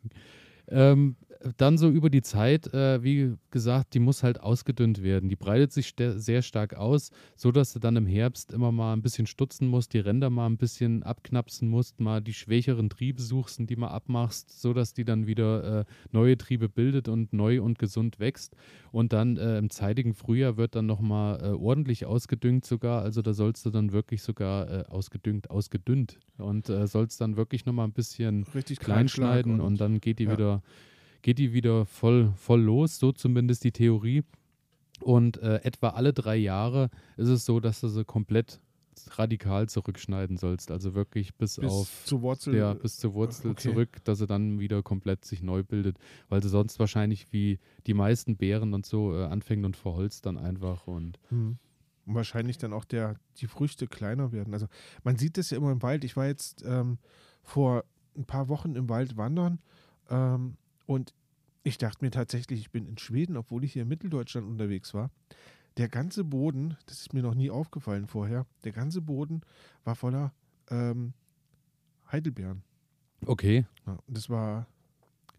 [0.69, 1.17] Ähm,
[1.57, 5.29] dann so über die Zeit, äh, wie gesagt, die muss halt ausgedünnt werden.
[5.29, 9.03] Die breitet sich sehr stark aus, so dass du dann im Herbst immer mal ein
[9.03, 13.59] bisschen stutzen musst, die Ränder mal ein bisschen abknapsen musst, mal die schwächeren Triebe suchst
[13.61, 17.63] und die mal abmachst, so dass die dann wieder äh, neue Triebe bildet und neu
[17.63, 18.57] und gesund wächst.
[18.93, 23.03] Und dann äh, im zeitigen Frühjahr wird dann nochmal äh, ordentlich ausgedüngt sogar.
[23.03, 27.67] Also da sollst du dann wirklich sogar äh, ausgedüngt, ausgedünnt und äh, sollst dann wirklich
[27.67, 30.33] nochmal ein bisschen Richtig klein schneiden und, dann geht die ja.
[30.33, 30.63] wieder
[31.23, 34.23] geht die wieder voll voll los, so zumindest die Theorie.
[35.01, 38.61] Und äh, etwa alle drei Jahre ist es so, dass du sie komplett
[39.11, 42.57] radikal zurückschneiden sollst, also wirklich bis, bis auf zur Wurzel.
[42.57, 43.71] ja, bis zur Wurzel okay.
[43.71, 45.99] zurück, dass sie dann wieder komplett sich neu bildet,
[46.29, 50.39] weil sie sonst wahrscheinlich wie die meisten Beeren und so äh, anfängt und verholzt dann
[50.39, 51.59] einfach und Hm.
[52.07, 54.55] Und wahrscheinlich dann auch der, die Früchte kleiner werden.
[54.55, 54.69] Also
[55.03, 56.05] man sieht das ja immer im Wald.
[56.05, 56.99] Ich war jetzt ähm,
[57.43, 57.85] vor
[58.17, 59.59] ein paar Wochen im Wald wandern
[60.09, 61.15] ähm, und
[61.63, 65.11] ich dachte mir tatsächlich, ich bin in Schweden, obwohl ich hier in Mitteldeutschland unterwegs war.
[65.77, 69.43] Der ganze Boden, das ist mir noch nie aufgefallen vorher, der ganze Boden
[69.85, 70.33] war voller
[70.71, 71.13] ähm,
[72.11, 72.63] Heidelbeeren.
[73.27, 74.67] okay, Ja, das war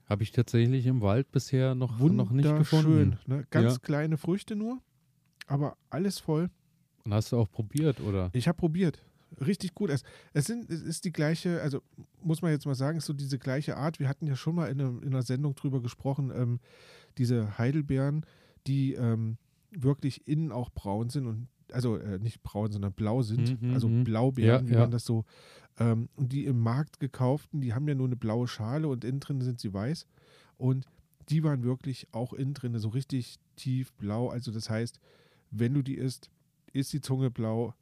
[0.10, 3.18] habe ich tatsächlich im Wald bisher noch, noch nicht gefunden.
[3.26, 3.46] Ne?
[3.50, 3.80] Ganz Ja.
[3.80, 4.82] kleine Früchte nur,
[5.48, 6.50] aber alles voll.
[7.04, 8.30] Und hast du auch probiert, oder?
[8.34, 9.02] Ich habe probiert.
[9.42, 9.90] Richtig gut.
[9.90, 11.82] Es, es, sind, es ist die gleiche, also
[12.22, 14.00] muss man jetzt mal sagen, ist so diese gleiche Art.
[14.00, 16.60] Wir hatten ja schon mal in, einer- in einer Sendung drüber gesprochen, ähm,
[17.18, 18.26] diese Heidelbeeren,
[18.68, 19.38] die ähm,
[19.72, 23.62] wirklich innen auch braun sind und also äh, nicht braun, sondern blau sind.
[23.62, 24.04] Mhm, also mhm.
[24.06, 24.80] Blaubeeren, Ja, wie ja.
[24.82, 25.26] man das so.
[25.80, 29.20] Ähm, und die im Markt gekauften, die haben ja nur eine blaue Schale und innen
[29.20, 30.08] drin sind sie weiß.
[30.58, 30.86] Und
[31.30, 34.30] die waren wirklich auch innen drin so richtig tief blau.
[34.30, 35.00] Also das heißt,
[35.52, 36.30] wenn du die isst,
[36.72, 37.74] ist die Zunge blau.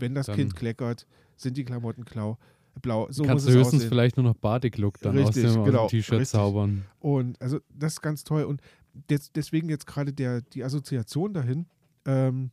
[0.00, 2.38] Wenn das Dann- Kind kleckert, sind die Klamotten klau,
[2.82, 3.08] blau.
[3.10, 3.88] So Kannst du höchstens aussehen.
[3.88, 6.84] vielleicht nur noch Batik-Look dann Richtig, aus dem, genau, T-Shirt zaubern.
[6.98, 8.44] Und also das ist ganz toll.
[8.44, 8.60] Und
[9.08, 11.66] des, deswegen jetzt gerade der, die Assoziation dahin,
[12.06, 12.50] ähm,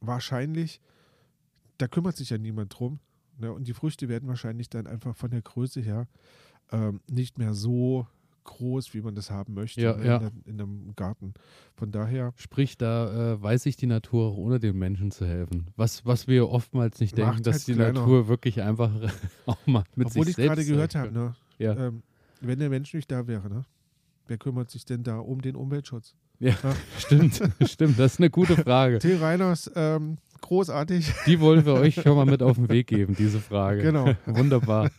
[0.00, 0.80] wahrscheinlich,
[1.78, 3.00] da kümmert sich ja niemand drum.
[3.38, 3.52] Ne?
[3.52, 6.06] Und die Früchte werden wahrscheinlich dann einfach von der Größe her
[6.72, 8.06] ähm, nicht mehr so
[8.50, 10.16] groß, wie man das haben möchte Ja, ne, ja.
[10.18, 11.34] In, in einem Garten.
[11.74, 15.68] Von daher Sprich, da äh, weiß sich die Natur auch ohne den Menschen zu helfen.
[15.76, 18.00] Was, was wir oftmals nicht denken, dass halt die kleiner.
[18.00, 18.92] Natur wirklich einfach
[19.46, 21.34] auch mal mit Obwohl sich ich selbst gerade gehört habe, ne?
[21.58, 21.88] Ja.
[21.88, 22.02] ähm,
[22.40, 23.64] wenn der Mensch nicht da wäre, ne?
[24.30, 26.14] wer kümmert sich denn da um den Umweltschutz?
[26.38, 26.54] Ja,
[26.98, 27.98] stimmt, stimmt.
[27.98, 28.98] Das ist eine gute Frage.
[29.00, 31.12] Till Reiners, ähm, großartig.
[31.26, 33.82] Die wollen wir euch schon mal mit auf den Weg geben, diese Frage.
[33.82, 34.14] Genau.
[34.24, 34.90] Wunderbar.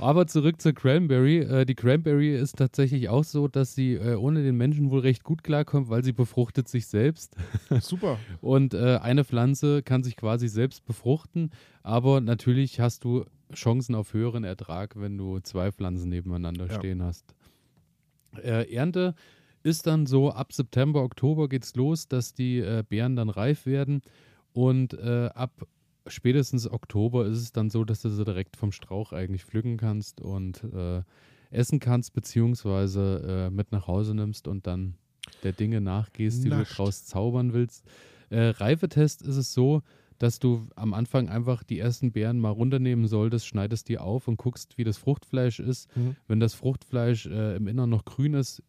[0.00, 1.38] Aber zurück zur Cranberry.
[1.38, 5.24] Äh, die Cranberry ist tatsächlich auch so, dass sie äh, ohne den Menschen wohl recht
[5.24, 7.36] gut klarkommt, weil sie befruchtet sich selbst.
[7.80, 8.18] Super.
[8.40, 11.50] Und äh, eine Pflanze kann sich quasi selbst befruchten,
[11.82, 16.74] aber natürlich hast du Chancen auf höheren Ertrag, wenn du zwei Pflanzen nebeneinander Ja.
[16.78, 17.34] stehen hast.
[18.42, 19.14] Äh, Ernte
[19.62, 24.02] ist dann so, ab September, Oktober geht's los, dass die äh, Beeren dann reif werden
[24.52, 25.50] und äh, ab
[26.06, 30.20] spätestens Oktober ist es dann so, dass du sie direkt vom Strauch eigentlich pflücken kannst
[30.20, 31.02] und äh,
[31.50, 34.94] essen kannst, beziehungsweise äh, mit nach Hause nimmst und dann
[35.42, 36.72] der Dinge nachgehst, die Nascht.
[36.72, 37.84] du draus zaubern willst.
[38.30, 39.82] Äh, Reifetest ist es so,
[40.18, 44.36] dass du am Anfang einfach die ersten Beeren mal runternehmen solltest, schneidest die auf und
[44.36, 45.94] guckst, wie das Fruchtfleisch ist.
[45.96, 46.16] Mhm.
[46.28, 48.62] Wenn das Fruchtfleisch äh, im Innern noch grün ist,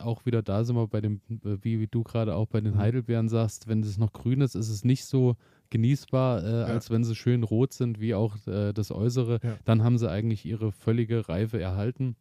[0.00, 2.74] auch wieder da sind wir bei dem, äh, wie, wie du gerade auch bei den
[2.74, 2.78] Mhm.
[2.78, 5.36] Heidelbeeren sagst, wenn es noch grün ist, ist es nicht so
[5.70, 9.40] genießbar, äh, als wenn sie schön rot sind, wie auch äh, das Äußere.
[9.42, 9.56] Ja.
[9.64, 12.16] Dann haben sie eigentlich ihre völlige Reife erhalten.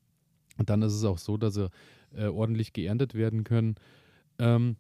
[0.58, 1.70] Und dann ist es auch so, dass sie
[2.16, 3.76] äh, ordentlich geerntet werden können.
[4.40, 4.76] Ähm,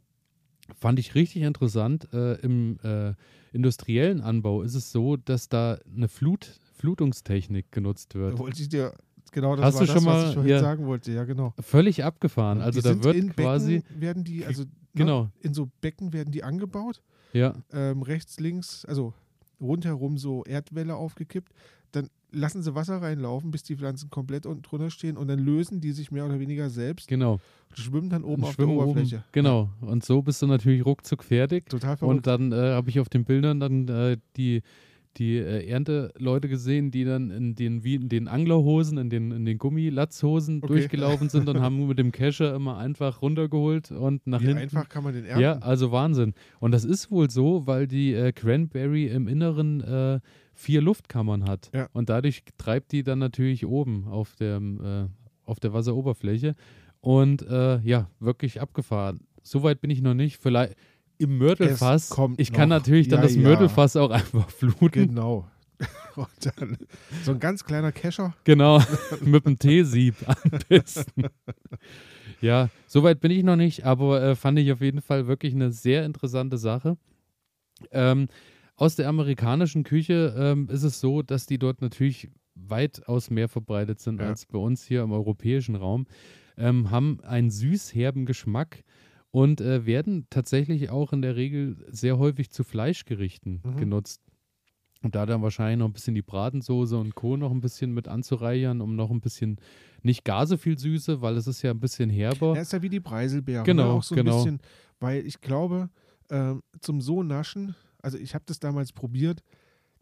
[0.75, 2.07] fand ich richtig interessant.
[2.13, 3.13] Äh, Im äh,
[3.53, 8.33] industriellen Anbau ist es so, dass da eine Flut, Flutungstechnik genutzt wird.
[8.33, 8.93] Da wollte ich dir,
[9.31, 10.59] genau das Hast war du das, schon was mal- ich vorhin ja.
[10.59, 11.11] sagen wollte.
[11.11, 11.53] Ja, genau.
[11.59, 12.61] Völlig abgefahren.
[12.61, 16.31] Also da wird in quasi, Becken werden die, also ne, genau, in so Becken werden
[16.31, 17.01] die angebaut.
[17.37, 19.13] Ja, ähm, rechts, links, also
[19.59, 21.53] rundherum so Erdwälle aufgekippt.
[21.91, 25.79] Dann lassen sie Wasser reinlaufen, bis die Pflanzen komplett unten drunter stehen und dann lösen
[25.79, 27.39] die sich mehr oder weniger selbst genau.
[27.69, 29.17] und schwimmen dann oben Und auf der Oberfläche.
[29.17, 29.69] Oben, genau.
[29.81, 31.69] Und so bist du natürlich ruckzuck fertig.
[31.69, 32.17] Total verrückt.
[32.17, 34.61] Und dann äh, habe ich auf den Bildern dann äh, die,
[35.17, 39.45] die äh, Ernteleute gesehen, die dann in den, wie in den Anglerhosen, in den, in
[39.45, 40.67] den Gummilatzhosen Okay.
[40.67, 44.61] durchgelaufen sind und haben mit dem Kescher immer einfach runtergeholt und nach Wie hinten.
[44.63, 45.41] einfach kann man den ernten?
[45.41, 46.33] Ja, also Wahnsinn.
[46.59, 50.19] Und das ist wohl so, weil die äh, Cranberry im Inneren äh,
[50.53, 51.69] vier Luftkammern hat.
[51.73, 51.87] Ja.
[51.93, 55.05] Und dadurch treibt die dann natürlich oben auf, dem, äh,
[55.45, 56.55] auf der Wasseroberfläche.
[56.99, 59.19] Und äh, ja, wirklich abgefahren.
[59.43, 60.37] Soweit bin ich noch nicht.
[60.37, 60.75] Vielleicht
[61.19, 62.15] im Mörtelfass.
[62.37, 62.77] Ich kann noch.
[62.77, 63.41] natürlich dann Ja, das ja.
[63.41, 65.07] Mörtelfass auch einfach fluten.
[65.09, 65.47] Genau.
[66.15, 66.27] Und
[66.57, 66.77] dann
[67.23, 68.35] so ein ganz kleiner Kescher.
[68.43, 68.81] Genau,
[69.21, 70.35] mit dem Teesieb am
[70.67, 71.25] besten.
[72.41, 75.71] Ja, soweit bin ich noch nicht, aber äh, fand ich auf jeden Fall wirklich eine
[75.71, 76.97] sehr interessante Sache.
[77.91, 78.27] Ähm,
[78.75, 83.99] aus der amerikanischen Küche ähm, ist es so, dass die dort natürlich weitaus mehr verbreitet
[83.99, 84.27] sind Ja.
[84.27, 86.07] als bei uns hier im europäischen Raum,
[86.57, 88.83] ähm, haben einen süß-herben Geschmack
[89.37, 93.77] und äh, werden tatsächlich auch in der Regel sehr häufig zu Fleischgerichten Mhm.
[93.77, 94.19] genutzt.
[95.03, 97.37] Und da dann wahrscheinlich noch ein bisschen die Bratensoße und Co.
[97.37, 99.57] noch ein bisschen mit anzureichern, um noch ein bisschen
[100.01, 102.55] nicht gar so viel Süße, weil es ist ja ein bisschen herber.
[102.55, 103.63] Er ist ja wie die Preiselbeere.
[103.63, 103.93] Genau, ne?
[103.93, 104.37] Auch so ein genau.
[104.37, 104.59] bisschen,
[104.99, 105.91] weil ich glaube,
[106.31, 109.43] ähm, zum so naschen, also ich habe das damals probiert,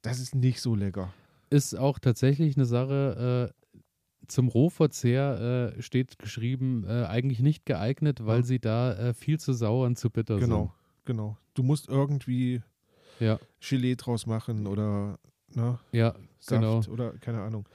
[0.02, 1.13] das ist nicht so lecker.
[1.50, 3.64] Ist auch tatsächlich eine Sache, äh,
[4.27, 8.45] zum Rohverzehr äh, steht geschrieben, äh, eigentlich nicht geeignet, weil Ja.
[8.45, 10.73] sie da äh, viel zu sauer und zu bitter Genau,
[11.05, 11.38] genau.
[11.53, 12.53] Du musst irgendwie
[13.19, 13.27] sind.
[13.27, 15.17] Ja, Gelee draus machen oder
[15.53, 16.81] ne, ja, Saft genau.
[16.91, 17.67] oder keine Ahnung.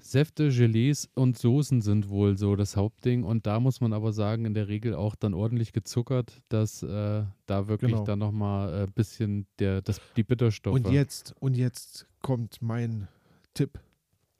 [0.00, 3.24] Säfte, Gelees und Soßen sind wohl so das Hauptding.
[3.24, 7.24] Und da muss man aber sagen, in der Regel auch dann ordentlich gezuckert, dass äh,
[7.46, 8.04] da wirklich Genau.
[8.04, 10.74] dann nochmal ein äh, bisschen der, das, die Bitterstoffe.
[10.74, 13.08] Und jetzt, und jetzt kommt mein
[13.54, 13.80] Tipp.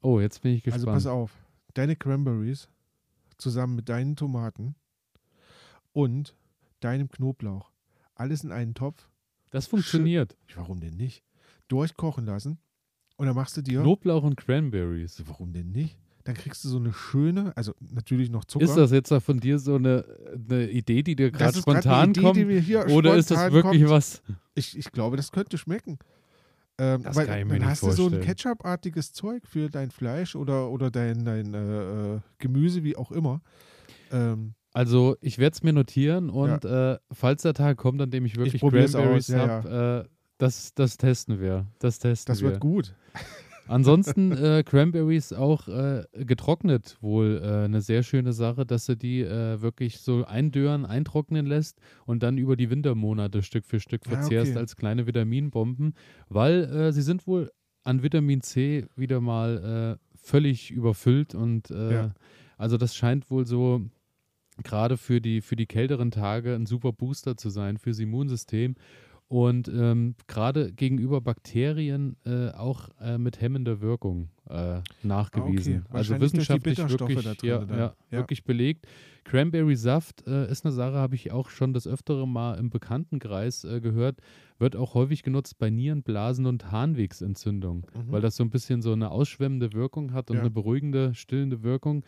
[0.05, 0.97] Oh, jetzt bin ich Also gespannt.
[0.97, 1.33] pass auf,
[1.75, 2.69] deine Cranberries
[3.39, 4.75] zusammen mit deinen Tomaten
[5.93, 6.35] und
[6.81, 7.71] deinem Knoblauch,
[8.15, 9.09] alles in einen Topf.
[9.51, 10.37] das funktioniert.
[10.55, 11.25] Warum denn nicht?
[11.69, 12.59] Durchkochen lassen
[13.17, 13.81] und dann machst du dir.
[13.81, 15.23] Knoblauch und Cranberries.
[15.27, 15.97] Warum denn nicht?
[16.25, 18.65] Dann kriegst du so eine schöne, also natürlich noch Zucker.
[18.65, 22.21] Ist das jetzt da von dir so eine, eine Idee, die dir gerade spontan Idee,
[22.23, 22.39] kommt?
[22.91, 23.91] Oder ist das spontan wirklich kommt.
[23.91, 24.23] was?
[24.55, 25.99] Ich, ich glaube, das könnte schmecken.
[26.79, 28.23] Ähm, Das weil kann ich mir dann hast du so ein vorstellen.
[28.25, 33.41] Ketchup-artiges Zeug für dein Fleisch oder, oder dein, dein äh, äh, Gemüse, wie auch immer.
[34.11, 38.27] Ähm, Also, ich werde es mir notieren und äh, falls der Tag kommt, an dem
[38.27, 41.67] ich wirklich probier's Cranberries ja, habe, äh, das, das testen wir.
[41.79, 42.51] Das testen das wir.
[42.51, 42.95] wird gut.
[43.67, 49.21] Ansonsten äh, Cranberries auch äh, getrocknet wohl äh, eine sehr schöne Sache, dass du die
[49.23, 54.11] äh, wirklich so eindören, eintrocknen lässt und dann über die Wintermonate Stück für Stück Ah,
[54.11, 54.59] verzehrst okay.
[54.61, 55.95] als kleine Vitaminbomben,
[56.29, 57.51] weil äh, sie sind wohl
[57.85, 62.15] an Vitamin C wieder mal äh, völlig überfüllt und Ja.
[62.57, 63.83] also das scheint wohl so
[64.63, 68.77] gerade für die, für die kälteren Tage ein super Booster zu sein fürs Immunsystem
[69.29, 75.77] und ähm, gerade gegenüber Bakterien äh, auch äh, mit hemmender Wirkung äh, nachgewiesen.
[75.77, 75.97] Ah, okay.
[75.97, 77.95] Also wissenschaftlich wirklich, drin ja, Ja.
[78.11, 78.87] wirklich belegt.
[79.25, 83.81] Cranberry-Saft äh, ist eine Sache, habe ich auch schon das öftere Mal im Bekanntenkreis äh,
[83.81, 84.21] gehört,
[84.59, 88.13] wird auch häufig genutzt bei Nierenblasen und Harnwegsentzündung, Mhm.
[88.13, 90.43] weil das so ein bisschen so eine ausschwemmende Wirkung hat und Ja.
[90.43, 92.05] eine beruhigende, stillende Wirkung.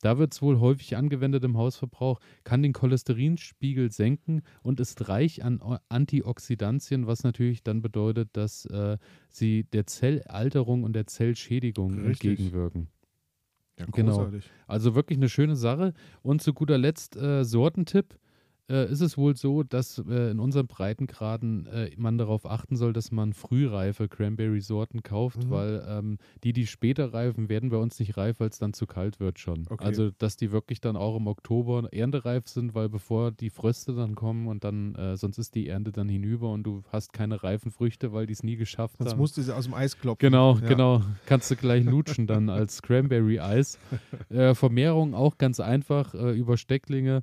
[0.00, 5.44] Da wird es wohl häufig angewendet im Hausverbrauch, kann den Cholesterinspiegel senken und ist reich
[5.44, 12.30] an Antioxidantien, was natürlich dann bedeutet, dass äh, sie der Zellalterung und der Zellschädigung Richtig.
[12.30, 12.88] entgegenwirken.
[13.78, 14.30] Ja, Genau.
[14.66, 15.94] Also wirklich eine schöne Sache.
[16.22, 18.18] Und zu guter Letzt äh, Sortentipp.
[18.70, 22.92] Äh, ist es wohl so, dass äh, in unseren Breitengraden äh, man darauf achten soll,
[22.92, 25.50] dass man frühreife Cranberry-Sorten kauft, Mhm.
[25.50, 28.86] weil ähm, die, die später reifen, werden bei uns nicht reif, weil es dann zu
[28.86, 29.66] kalt wird schon.
[29.70, 29.84] Okay.
[29.84, 34.14] Also, dass die wirklich dann auch im Oktober erntereif sind, weil bevor die Fröste dann
[34.14, 37.70] kommen und dann, äh, sonst ist die Ernte dann hinüber und du hast keine reifen
[37.70, 39.18] Früchte, weil die es nie geschafft Sonst haben.
[39.18, 40.18] musst du sie aus dem Eis klopfen.
[40.26, 40.68] Genau, Ja.
[40.68, 41.02] genau.
[41.26, 43.78] Kannst du gleich lutschen dann als Cranberry-Eis.
[44.28, 47.22] Äh, Vermehrung auch ganz einfach äh, über Stecklinge.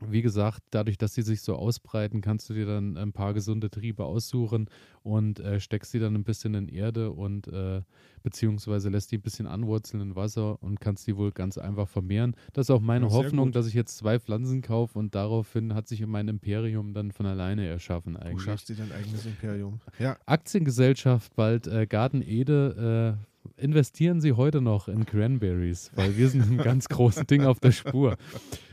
[0.00, 3.68] Wie gesagt, dadurch, dass sie sich so ausbreiten, kannst du dir dann ein paar gesunde
[3.70, 4.68] Triebe aussuchen
[5.02, 7.82] und äh, steckst die dann ein bisschen in Erde und äh,
[8.22, 12.36] beziehungsweise lässt die ein bisschen anwurzeln in Wasser und kannst die wohl ganz einfach vermehren.
[12.52, 13.56] Das ist auch meine Ja, Hoffnung, gut.
[13.56, 17.66] dass ich jetzt zwei Pflanzen kaufe und daraufhin hat sich mein Imperium dann von alleine
[17.66, 18.42] erschaffen Du eigentlich.
[18.42, 19.80] schaffst dir dein eigenes Imperium.
[19.98, 23.18] Ja, Aktiengesellschaft, bald äh, Garten Ede.
[23.56, 27.72] Investieren Sie heute noch in Cranberries, weil wir sind ein ganz großes Ding auf der
[27.72, 28.16] Spur.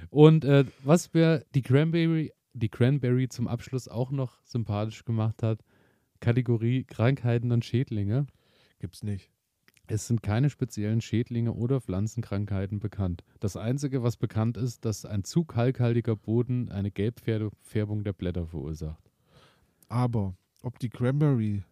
[0.09, 5.61] Und äh, was mir die Cranberry, die Cranberry zum Abschluss auch noch sympathisch gemacht hat,
[6.19, 8.27] Kategorie Krankheiten und Schädlinge.
[8.79, 9.31] gibt's nicht.
[9.87, 13.23] Es sind keine speziellen Schädlinge oder Pflanzenkrankheiten bekannt.
[13.39, 19.11] Das Einzige, was bekannt ist, dass ein zu kalkhaltiger Boden eine Gelbfärbung der Blätter verursacht.
[19.87, 21.63] Aber ob die Cranberry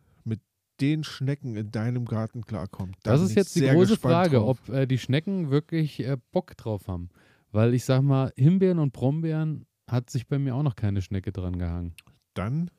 [0.84, 2.98] den Schnecken in deinem Garten klarkommt.
[3.04, 4.60] Da Das ist jetzt die große Frage, drauf.
[4.68, 7.10] ob äh, die Schnecken wirklich äh, Bock drauf haben.
[7.52, 11.32] Weil ich sag mal, Himbeeren und Brombeeren hat sich bei mir auch noch keine Schnecke
[11.32, 11.94] dran gehangen.
[12.34, 12.70] Dann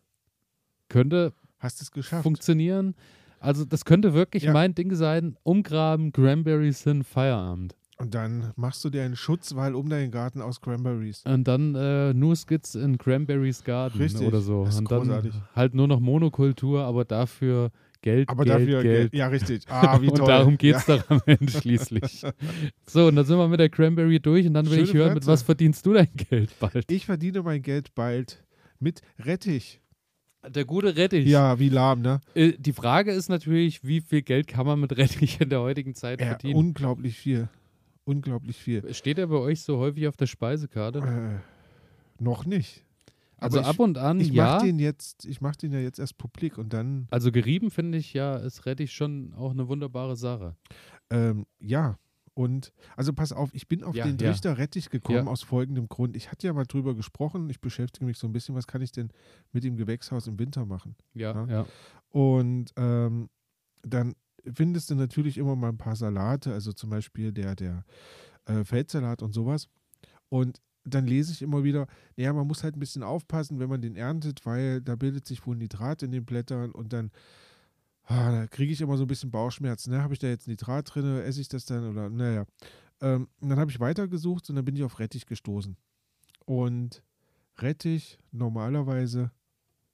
[0.89, 2.23] Könnte hast es geschafft.
[2.23, 2.95] funktionieren.
[3.41, 4.53] Also das könnte wirklich Ja.
[4.53, 5.37] mein Ding sein.
[5.43, 7.75] Umgraben, Cranberries hin, Feierabend.
[7.97, 11.23] Und dann machst du dir einen Schutzwall um deinen Garten aus Cranberries.
[11.25, 14.65] Und dann äh, nur Skits in Cranberries Garden Richtig, oder so.
[14.65, 15.33] das ist Und dann großartig.
[15.55, 17.71] halt nur noch Monokultur, aber dafür
[18.05, 19.15] Geld, Aber Geld, dafür Geld.
[19.15, 19.63] Ja, richtig.
[19.69, 20.27] Ah, wie und toll.
[20.29, 20.99] darum geht es ja.
[20.99, 22.23] doch am Ende schließlich.
[22.87, 25.15] So, und dann sind wir mit der Cranberry durch und dann will Schöne ich hören,
[25.15, 25.29] mit Pflanze.
[25.33, 26.85] was verdienst du dein Geld bald?
[26.91, 28.45] Ich verdiene mein Geld bald
[28.79, 29.81] mit Rettich.
[30.47, 31.27] Der gute Rettich.
[31.27, 32.21] Ja, wie lahm, ne?
[32.35, 35.95] Äh, Die Frage ist natürlich, wie viel Geld kann man mit Rettich in der heutigen
[35.95, 36.57] Zeit Ja, verdienen?
[36.57, 37.49] unglaublich viel.
[38.05, 38.93] Unglaublich viel.
[38.93, 40.99] Steht er bei euch so häufig auf der Speisekarte?
[40.99, 42.85] Äh, noch nicht.
[43.39, 44.45] Also ich, ab und an, ich ja.
[44.45, 47.99] mach den jetzt, ich mach den ja jetzt erst publik und dann, Also gerieben finde
[47.99, 50.57] ich ja, ist Rettich schon auch eine wunderbare Sache.
[51.11, 51.99] ähm, ja.
[52.37, 54.31] Und also pass auf, ich bin auf Ja, den ja.
[54.31, 55.31] Trichter Rettich gekommen Ja.
[55.31, 56.17] aus folgendem Grund.
[56.17, 58.91] Ich hatte ja mal drüber gesprochen, ich beschäftige mich so ein bisschen, was kann ich
[58.91, 59.11] denn
[59.53, 60.97] mit dem Gewächshaus im Winter machen?
[61.15, 61.47] Ja, Ja.
[61.47, 61.67] ja.
[62.09, 63.29] Und ähm,
[63.83, 64.15] dann
[64.53, 67.85] findest du natürlich immer mal ein paar Salate, also zum Beispiel der, der
[68.47, 69.69] äh, Feldsalat und sowas.
[70.29, 73.81] Und dann lese ich immer wieder, ja, man muss halt ein bisschen aufpassen, wenn man
[73.81, 77.11] den erntet, weil da bildet sich wohl Nitrat in den Blättern und dann
[78.07, 79.91] ah, da kriege ich immer so ein bisschen Bauchschmerzen.
[79.91, 80.03] Ne?
[80.03, 82.45] Habe ich da jetzt Nitrat drin, esse ich das dann oder naja.
[83.01, 85.77] Ähm, und dann habe ich weitergesucht und dann bin ich auf Rettich gestoßen.
[86.47, 87.03] Und
[87.59, 89.31] Rettich normalerweise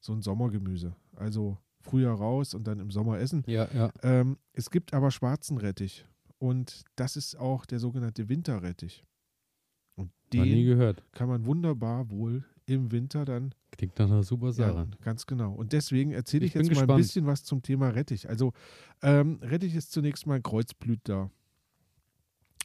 [0.00, 0.94] so ein Sommergemüse.
[1.14, 3.42] Also früher raus und dann im Sommer essen.
[3.46, 3.92] Ja, ja.
[4.02, 6.04] Ähm, es gibt aber schwarzen Rettich.
[6.38, 9.04] Und das ist auch der sogenannte Winterrettich.
[10.00, 11.02] Und Noch nie den gehört.
[11.12, 13.54] kann man wunderbar wohl im Winter dann.
[13.72, 14.88] Klingt nach einer super Sache.
[14.90, 15.52] Ja, ganz genau.
[15.54, 16.98] Und deswegen erzähle ich, Ich jetzt mal ein gespannt.
[16.98, 18.28] bisschen was zum Thema Rettich.
[18.28, 18.52] Also
[19.02, 21.30] ähm, Rettich ist zunächst mal Kreuzblütler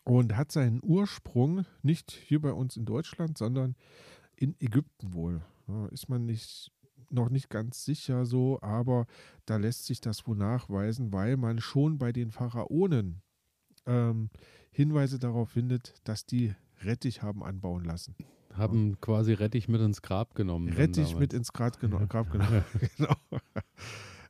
[0.03, 3.75] und hat seinen Ursprung nicht hier bei uns in Deutschland, sondern
[4.35, 5.41] in Ägypten wohl.
[5.67, 6.71] Ja, ist man nicht
[7.09, 9.05] noch nicht ganz sicher so, aber
[9.45, 13.21] da lässt sich das wohl nachweisen, weil man schon bei den Pharaonen
[13.85, 14.29] ähm,
[14.71, 18.15] Hinweise darauf findet, dass die Rettich haben anbauen lassen.
[18.53, 20.69] Haben quasi Rettich mit ins Grab genommen.
[20.69, 22.63] Rettich mit ins Grab, geno Grab genommen.
[22.97, 23.15] genau.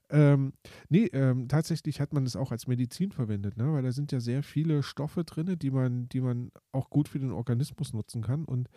[0.09, 0.53] Ähm,
[0.89, 3.73] nee, ähm, tatsächlich hat man es auch als Medizin verwendet, ne?
[3.73, 7.19] weil da sind ja sehr viele Stoffe drin, die man, die man auch gut für
[7.19, 8.45] den Organismus nutzen kann.
[8.45, 8.69] Und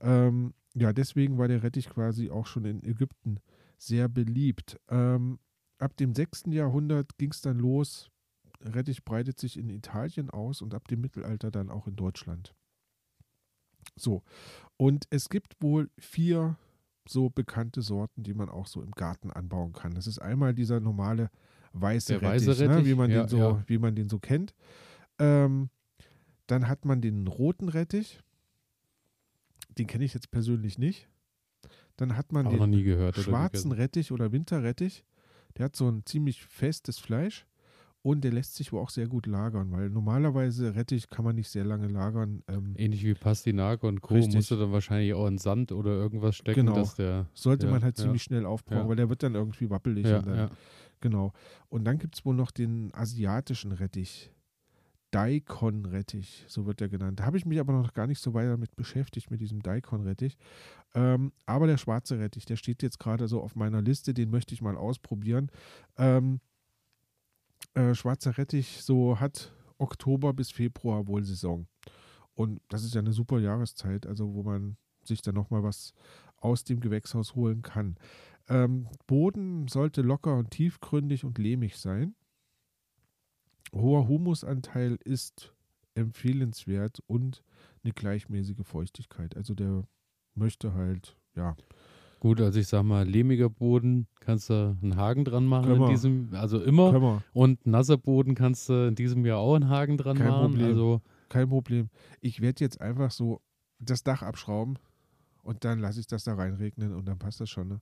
[0.00, 3.40] ähm, ja, deswegen war der Rettich quasi auch schon in Ägypten
[3.76, 4.80] sehr beliebt.
[4.88, 5.38] Ähm,
[5.78, 6.44] ab dem 6.
[6.46, 8.10] Jahrhundert ging es dann los.
[8.62, 12.54] Rettich breitet sich in Italien aus und ab dem Mittelalter dann auch in Deutschland.
[14.00, 14.22] So,
[14.76, 16.56] und es gibt wohl vier
[17.06, 19.94] so bekannte Sorten, die man auch so im Garten anbauen kann.
[19.94, 21.30] Das ist einmal dieser normale
[21.72, 23.64] weiße Der Rettich, weiße ne, Rettich, wie, man ja, den so, ja.
[23.66, 24.54] wie man den so kennt.
[25.18, 25.70] Ähm,
[26.46, 28.20] dann hat man den roten Rettich.
[29.78, 31.08] Den kenne ich jetzt persönlich nicht.
[31.96, 33.16] Dann hat man Auch den gehört.
[33.16, 33.72] schwarzen.
[33.72, 35.04] Rettich oder Winterrettich.
[35.56, 37.46] Der hat so ein ziemlich festes Fleisch
[38.02, 41.48] und der lässt sich wohl auch sehr gut lagern, weil normalerweise Rettich kann man nicht
[41.50, 42.42] sehr lange lagern.
[42.48, 44.14] Ähm, Ähnlich wie Pastinake und Co.
[44.14, 44.34] Richtig.
[44.36, 46.74] musst du dann wahrscheinlich auch in Sand oder irgendwas stecken, Genau.
[46.76, 47.26] dass der.
[47.34, 48.04] sollte Ja, man halt ja.
[48.04, 48.88] ziemlich schnell aufbrauchen, Ja.
[48.88, 50.06] weil der wird dann irgendwie wappelig.
[50.06, 50.50] Und dann.
[51.02, 51.32] Genau.
[51.68, 54.30] Und dann gibt es wohl noch den asiatischen Rettich.
[55.12, 57.20] Daikon-Rettich, so wird der genannt.
[57.20, 60.36] Da habe ich mich aber noch gar nicht so weit damit beschäftigt, mit diesem Daikon-Rettich.
[60.94, 64.54] Ähm, aber der schwarze Rettich, der steht jetzt gerade so auf meiner Liste, den möchte
[64.54, 65.50] ich mal ausprobieren.
[65.98, 66.40] Ähm,
[67.74, 71.66] äh, schwarzer Rettich, so hat Oktober bis Februar wohl Saison.
[72.34, 75.92] Und das ist ja eine super Jahreszeit, also wo man sich dann nochmal was
[76.36, 77.96] aus dem Gewächshaus holen kann.
[78.48, 82.14] Ähm, Boden sollte locker und tiefgründig und lehmig sein.
[83.72, 85.54] Hoher Humusanteil ist
[85.94, 87.44] empfehlenswert und
[87.84, 89.36] eine gleichmäßige Feuchtigkeit.
[89.36, 89.84] Also der
[90.34, 91.56] möchte halt, ja,
[92.20, 95.88] Gut, also ich sag mal, lehmiger Boden kannst du einen Haken dran machen Können in
[95.88, 96.92] diesem, also immer.
[96.92, 100.50] wir, Und nasser Boden kannst du in diesem Jahr auch einen Haken dran Kein machen.
[100.50, 100.66] Problem.
[100.66, 101.88] Also kein Problem.
[102.20, 103.40] Ich werde jetzt einfach so
[103.78, 104.78] das Dach abschrauben
[105.42, 107.68] und dann lasse ich das da reinregnen und dann passt das schon.
[107.68, 107.80] Ne?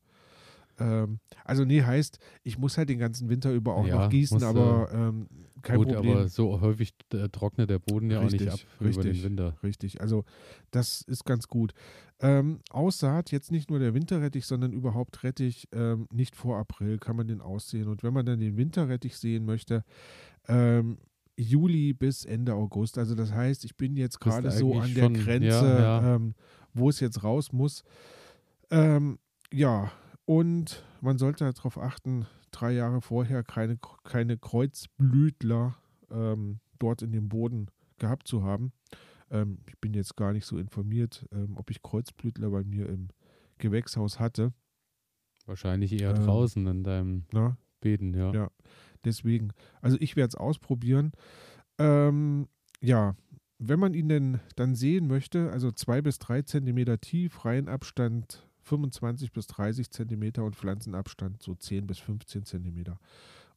[0.79, 4.37] Ähm, also nee, heißt, ich muss halt den ganzen Winter über auch Ja, noch gießen,
[4.37, 5.29] musst aber ähm,
[5.62, 6.17] kein gut, Problem.
[6.17, 9.25] aber so häufig äh, trocknet der Boden ja auch nicht Richtig, ab über den richtig.
[9.25, 9.57] Winter.
[9.62, 10.25] Richtig, also
[10.71, 11.72] das ist ganz gut.
[12.20, 17.16] Ähm, Aussaat, jetzt nicht nur der Winterrettich, sondern überhaupt Rettich, ähm, nicht vor April kann
[17.16, 17.89] man den aussehen.
[17.89, 19.85] Und wenn man dann den Winterrettich sehen möchte,
[20.49, 20.99] ähm,
[21.37, 22.99] Juli bis Ende August.
[22.99, 26.14] Also das heißt, ich bin jetzt gerade so an der schon- Grenze, ja, ja.
[26.16, 26.35] Ähm,
[26.74, 27.85] wo es jetzt raus muss.
[28.70, 29.18] Ähm,
[29.53, 29.91] ja,
[30.29, 35.74] Und man sollte darauf achten, drei Jahre vorher keine, keine Kreuzblütler
[36.11, 38.72] ähm, dort in dem Boden gehabt zu haben.
[39.31, 43.09] Ähm, ich bin jetzt gar nicht so informiert, ähm, ob ich Kreuzblütler bei mir im
[43.57, 44.53] Gewächshaus hatte.
[45.47, 48.31] Wahrscheinlich eher Ähm, draußen in deinem Na, Beeten, ja.
[48.35, 48.51] Ja.
[49.07, 51.12] deswegen, also ich werde es ausprobieren.
[51.79, 52.49] Ähm,
[52.83, 53.16] ja,
[53.59, 59.33] wenn man ihn denn dann sehen möchte, also zwei bis drei Zentimeter tief, Reihenabstand 25
[59.33, 63.01] bis 30 Zentimeter und Pflanzenabstand so 10 bis 15 Zentimeter.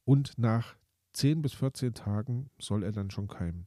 [0.04, 0.74] Und nach
[1.12, 3.66] 10 bis 14 Tagen soll er dann schon keimen.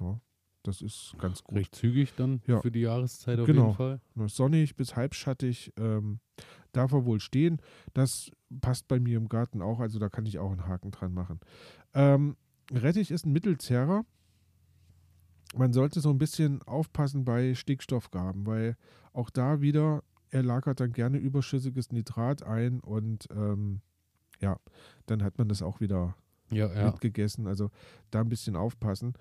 [0.00, 0.20] Ja,
[0.62, 1.56] das ist ganz gut.
[1.58, 2.60] Recht zügig dann Ja.
[2.60, 3.64] für die Jahreszeit auf Genau.
[3.66, 4.00] jeden Fall.
[4.14, 6.20] Nur Sonnig bis halbschattig ähm,
[6.72, 7.60] darf er wohl stehen.
[7.94, 8.30] Das
[8.60, 11.40] passt bei mir im Garten auch, also da kann ich auch einen Haken dran machen.
[11.94, 12.36] Ähm,
[12.72, 14.04] Rettich ist ein Mittelzerrer.
[15.56, 18.76] Man sollte so ein bisschen aufpassen bei Stickstoffgaben, weil
[19.12, 20.02] auch da wieder,
[20.34, 23.80] er lagert dann gerne überschüssiges Nitrat ein und ähm,
[24.40, 24.58] ja,
[25.06, 26.16] dann hat man das auch wieder
[26.50, 26.86] Ja, ja.
[26.86, 27.46] mitgegessen.
[27.46, 27.70] Also
[28.10, 29.14] da ein bisschen aufpassen.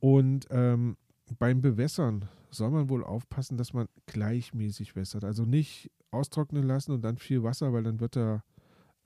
[0.00, 0.96] Und ähm,
[1.38, 5.24] beim Bewässern soll man wohl aufpassen, dass man gleichmäßig wässert.
[5.24, 8.42] Also nicht austrocknen lassen und dann viel Wasser, weil dann wird er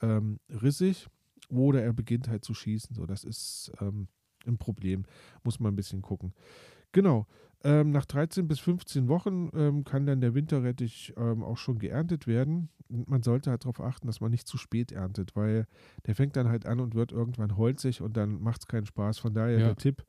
[0.02, 1.08] ähm, rissig
[1.48, 2.94] oder er beginnt halt zu schießen.
[2.94, 4.06] So, das ist ähm,
[4.46, 5.04] ein Problem.
[5.42, 6.32] Muss man ein bisschen gucken.
[6.92, 7.26] Genau.
[7.62, 12.26] Ähm, nach 13 bis 15 Wochen ähm, kann dann der Winterrettich ähm, auch schon geerntet
[12.26, 12.70] werden.
[12.88, 15.66] Und man sollte halt darauf achten, dass man nicht zu spät erntet, weil
[16.06, 19.18] der fängt dann halt an und wird irgendwann holzig und dann macht es keinen Spaß.
[19.18, 19.66] Von daher Ja.
[19.66, 20.04] der Tipp,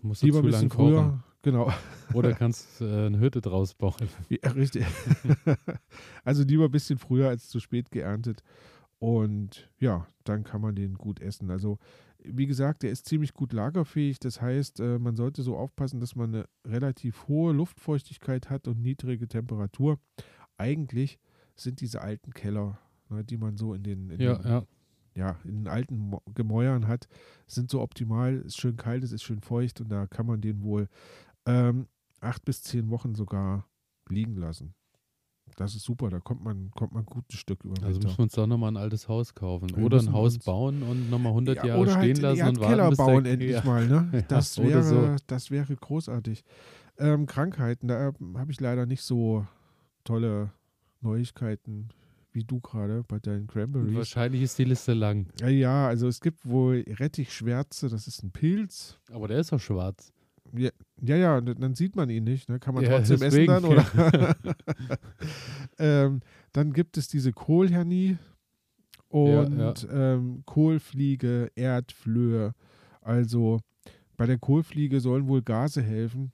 [0.00, 0.92] Musst du lieber ein bisschen lang kochen.
[0.94, 1.24] früher.
[1.42, 1.72] Genau,
[2.14, 3.96] Oder kannst äh, eine Hütte draus bauen.
[4.28, 4.86] Ja, richtig.
[6.24, 8.42] also lieber ein bisschen früher als zu spät geerntet.
[8.98, 11.50] Und ja, dann kann man den gut essen.
[11.50, 11.78] Also
[12.24, 14.18] wie gesagt, der ist ziemlich gut lagerfähig.
[14.18, 18.80] Das heißt, äh, man sollte so aufpassen, dass man eine relativ hohe Luftfeuchtigkeit hat und
[18.80, 19.98] niedrige Temperatur.
[20.56, 21.18] Eigentlich
[21.56, 24.66] sind diese alten Keller, ne, die man so in den, in Ja, den ja.
[25.14, 27.08] ja, in den alten Gemäuern hat,
[27.46, 28.36] sind so optimal.
[28.38, 30.88] Ist schön kalt, es ist schön feucht und da kann man den wohl
[31.46, 31.88] ähm,
[32.20, 33.68] acht bis zehn Wochen sogar
[34.08, 34.74] liegen lassen.
[35.56, 38.22] Das ist super, da kommt man, kommt man gut ein Stück über Also müssen wir
[38.24, 39.68] uns doch nochmal ein altes Haus kaufen.
[39.76, 42.48] Wir Oder ein Haus bauen und nochmal 100 Ja, Jahre oder stehen halt lassen einen
[42.56, 43.64] und warten, Erdkeller der- bauen endlich ja.
[43.64, 44.08] mal, ne?
[44.12, 45.16] Ja, Das oder wäre, so.
[45.26, 46.44] das wäre großartig.
[46.98, 49.46] Ähm, Krankheiten, da ähm, habe ich leider nicht so
[50.04, 50.52] tolle
[51.00, 51.88] Neuigkeiten
[52.34, 53.94] wie du gerade bei deinen Cranberries.
[53.94, 55.26] Wahrscheinlich ist die Liste lang.
[55.38, 58.98] Ja, ja, also es gibt wohl Rettichschwärze, das ist ein Pilz.
[59.12, 60.12] Aber der ist doch schwarz.
[60.54, 62.48] Ja, ja, ja, und dann sieht man ihn nicht.
[62.48, 62.58] Ne?
[62.58, 63.50] Kann man Ja, trotzdem deswegen.
[63.52, 63.72] essen dann?
[63.72, 64.36] Oder?
[65.78, 66.20] ähm,
[66.52, 68.18] dann gibt es diese Kohlhernie
[69.08, 72.54] und Ähm, Kohlfliege, Erdflöhe.
[73.00, 73.60] Also
[74.16, 76.32] bei der Kohlfliege sollen wohl Gase helfen.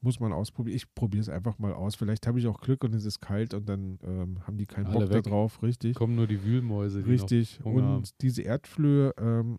[0.00, 0.76] Muss man ausprobieren.
[0.76, 1.94] Ich probiere es einfach mal aus.
[1.94, 4.86] Vielleicht habe ich auch Glück und es ist kalt und dann ähm, haben die keinen
[4.86, 5.24] Alle Bock da weg.
[5.24, 5.62] drauf.
[5.62, 5.94] Richtig.
[5.94, 7.60] Kommen nur die Wühlmäuse, die Richtig.
[7.64, 7.96] Hunger haben.
[7.98, 9.58] Und diese Erdflöhe, ähm,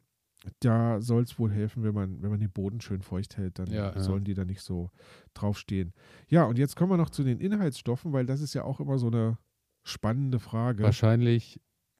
[0.59, 3.71] da soll es wohl helfen, wenn man, wenn man den Boden schön feucht hält, dann
[3.71, 3.99] Ja, ja.
[4.01, 4.89] sollen die da nicht so
[5.33, 5.93] draufstehen.
[6.27, 8.97] Ja, und jetzt kommen wir noch zu den Inhaltsstoffen, weil das ist ja auch immer
[8.97, 9.37] so eine
[9.83, 10.83] spannende Frage.
[10.83, 11.59] Wahrscheinlich,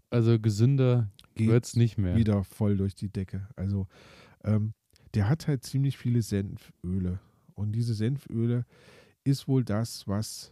[0.10, 2.16] also gesünder Geht wird es nicht mehr.
[2.16, 3.48] wieder voll durch die Decke.
[3.56, 3.88] Also
[4.44, 4.74] ähm,
[5.14, 7.20] der hat halt ziemlich viele Senföle.
[7.56, 8.66] Und diese Senföle
[9.24, 10.52] ist wohl das, was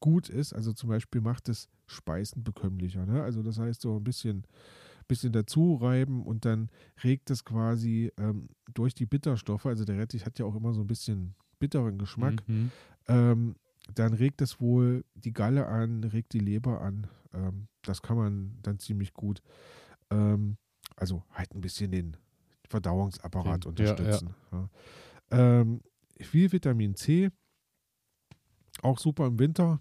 [0.00, 0.52] gut ist.
[0.52, 3.06] Also zum Beispiel macht es Speisen bekömmlicher.
[3.06, 3.22] Ne?
[3.22, 4.46] Also das heißt so ein bisschen,
[5.06, 6.70] bisschen dazu reiben und dann
[7.02, 10.80] regt es quasi ähm, durch die Bitterstoffe, also der Rettich hat ja auch immer so
[10.82, 12.70] ein bisschen bitteren Geschmack, Mhm.
[13.08, 13.56] ähm,
[13.94, 17.06] dann regt es wohl die Galle an, regt die Leber an.
[17.34, 19.42] Ähm, das kann man dann ziemlich gut.
[20.10, 20.56] Ähm,
[20.96, 22.16] also halt ein bisschen den
[22.68, 24.34] Verdauungsapparat Den- unterstützen.
[24.52, 24.68] Ja,
[25.30, 25.80] Ähm,
[26.20, 27.30] viel Vitamin C,
[28.82, 29.80] auch super im Winter.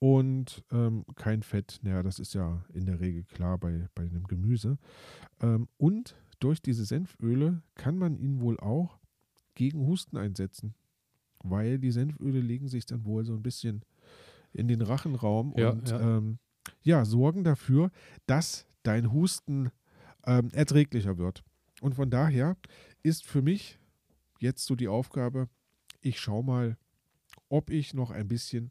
[0.00, 4.26] Und ähm, kein Fett, naja, das ist ja in der Regel klar bei, bei einem
[4.26, 4.78] Gemüse.
[5.40, 8.98] Ähm, und durch diese Senföle kann man ihn wohl auch
[9.54, 10.74] gegen Husten einsetzen
[11.42, 13.84] weil die Senföle legen sich dann wohl so ein bisschen
[14.52, 16.18] in den Rachenraum Ja, und ja.
[16.18, 16.38] Ähm,
[16.82, 17.90] ja, sorgen dafür,
[18.26, 19.70] dass dein Husten
[20.26, 21.42] ähm, erträglicher wird.
[21.80, 22.56] Und von daher
[23.02, 23.78] ist für mich
[24.38, 25.48] jetzt so die Aufgabe,
[26.02, 26.76] ich schaue mal,
[27.48, 28.70] ob ich noch ein bisschen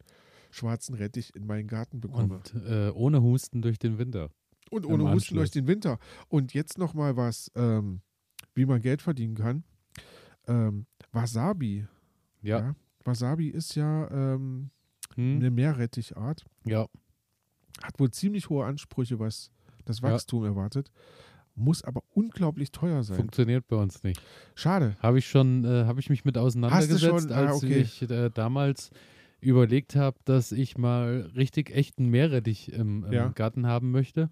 [0.52, 2.36] schwarzen Rettich in meinen Garten bekomme.
[2.36, 4.30] Und äh, ohne Husten durch den Winter.
[4.72, 5.38] Und ohne Husten Anschluss.
[5.38, 6.00] durch den Winter.
[6.28, 8.02] Und jetzt noch mal was, ähm,
[8.56, 9.64] wie man Geld verdienen kann.
[10.48, 11.88] Ähm, Wasabi.
[12.42, 12.60] Ja.
[12.60, 12.76] Ja.
[13.04, 14.70] Wasabi ist ja ähm,
[15.16, 15.38] Hm?
[15.38, 16.46] eine Meerrettichart.
[16.66, 16.88] Ja.
[17.82, 19.52] Hat wohl ziemlich hohe Ansprüche, was
[19.86, 20.12] das Ja.
[20.12, 20.92] Wachstum erwartet.
[21.56, 23.18] Muss aber unglaublich teuer sein.
[23.18, 24.22] Funktioniert bei uns nicht.
[24.56, 24.96] Schade.
[25.00, 27.32] Habe ich schon, äh, habe ich mich mit auseinandergesetzt, schon?
[27.32, 27.80] Ah, als okay.
[27.80, 28.92] ich äh, damals
[29.42, 33.28] überlegt habe, dass ich mal richtig echten Meerrettich im, im Ja.
[33.30, 34.30] Garten haben möchte.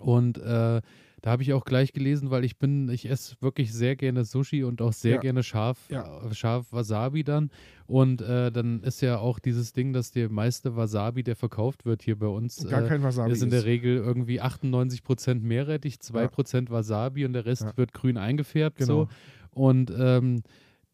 [0.00, 0.80] Und äh,
[1.20, 4.64] da habe ich auch gleich gelesen, weil ich bin, ich esse wirklich sehr gerne Sushi
[4.64, 5.20] und auch sehr Ja.
[5.20, 6.22] gerne scharf, Ja.
[6.26, 7.50] äh, scharf Wasabi dann.
[7.86, 12.02] Und äh, dann ist ja auch dieses Ding, dass der meiste Wasabi, der verkauft wird
[12.02, 13.32] hier bei uns, Gar äh, kein Wasabi.
[13.32, 17.76] ist in der Regel irgendwie 98% Meerrettich, 2% Wasabi und der Rest Ja.
[17.76, 18.78] wird grün eingefärbt.
[18.78, 19.04] Genau.
[19.04, 19.08] So.
[19.50, 20.42] Und ähm,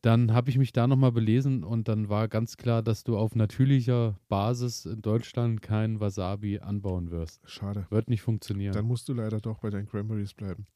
[0.03, 3.35] dann habe ich mich da nochmal belesen und dann war ganz klar, dass du auf
[3.35, 7.41] natürlicher Basis in Deutschland kein Wasabi anbauen wirst.
[7.49, 7.87] Schade.
[7.91, 8.73] Wird nicht funktionieren.
[8.73, 10.67] Dann musst du leider doch bei deinen Cranberries bleiben.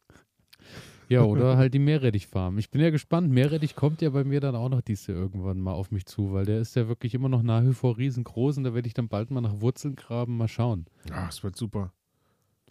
[1.09, 2.59] ja, oder halt die Meerrettichfarm.
[2.59, 3.31] Ich bin ja gespannt.
[3.31, 6.33] Meerrettich kommt ja bei mir dann auch noch dies Jahr irgendwann mal auf mich zu,
[6.33, 8.95] weil der ist ja wirklich immer noch nach wie vor riesengroß und da werde ich
[8.95, 10.87] dann bald mal nach Wurzeln graben, mal schauen.
[11.13, 11.93] Ah, es wird super.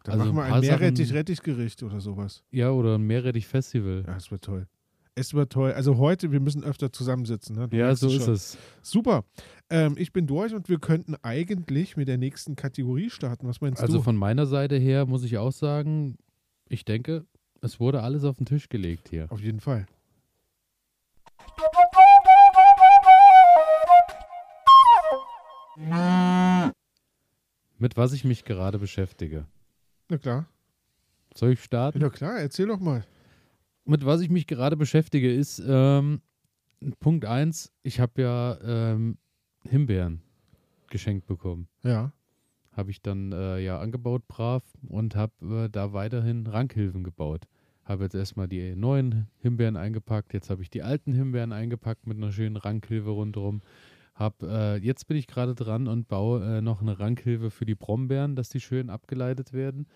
[0.04, 2.44] Dann Also machen wir ein Meerrettich-Rettichgericht oder sowas.
[2.52, 4.04] Ja, oder ein Meerrettich-Festival.
[4.06, 4.68] Ja, es wird toll.
[5.16, 5.74] Es wird toll.
[5.74, 7.56] Also heute, wir müssen öfter zusammensitzen.
[7.56, 7.68] Ne?
[7.74, 8.58] Ja, so ist es.
[8.82, 9.26] Super.
[9.70, 13.48] Ähm, ich bin durch und wir könnten eigentlich mit der nächsten Kategorie starten.
[13.48, 14.04] Was meinst Also du?
[14.04, 16.18] von meiner Seite her muss ich auch sagen,
[16.70, 17.26] ich denke,
[17.62, 19.28] es wurde alles auf den Tisch gelegt hier.
[19.32, 19.86] Auf jeden Fall.
[27.78, 29.46] Mit was ich mich gerade beschäftige.
[30.10, 30.46] Na klar.
[31.34, 32.02] Soll ich starten?
[32.02, 33.06] Ja, klar, erzähl doch mal.
[33.86, 36.22] Mit was ich mich gerade beschäftige ist ähm,
[37.00, 39.18] Punkt 1, ich habe ja ähm,
[39.68, 40.22] Himbeeren
[40.90, 41.68] geschenkt bekommen.
[41.84, 42.12] Ja.
[42.72, 47.48] Habe ich dann äh, ja angebaut brav und habe äh, da weiterhin Rankhilfen gebaut.
[47.84, 52.18] Habe jetzt erstmal die neuen Himbeeren eingepackt, jetzt habe ich die alten Himbeeren eingepackt mit
[52.18, 53.62] einer schönen Rankhilfe rundherum.
[54.16, 57.76] Hab, äh, jetzt bin ich gerade dran und baue äh, noch eine Rankhilfe für die
[57.76, 59.88] Brombeeren, dass die schön abgeleitet werden.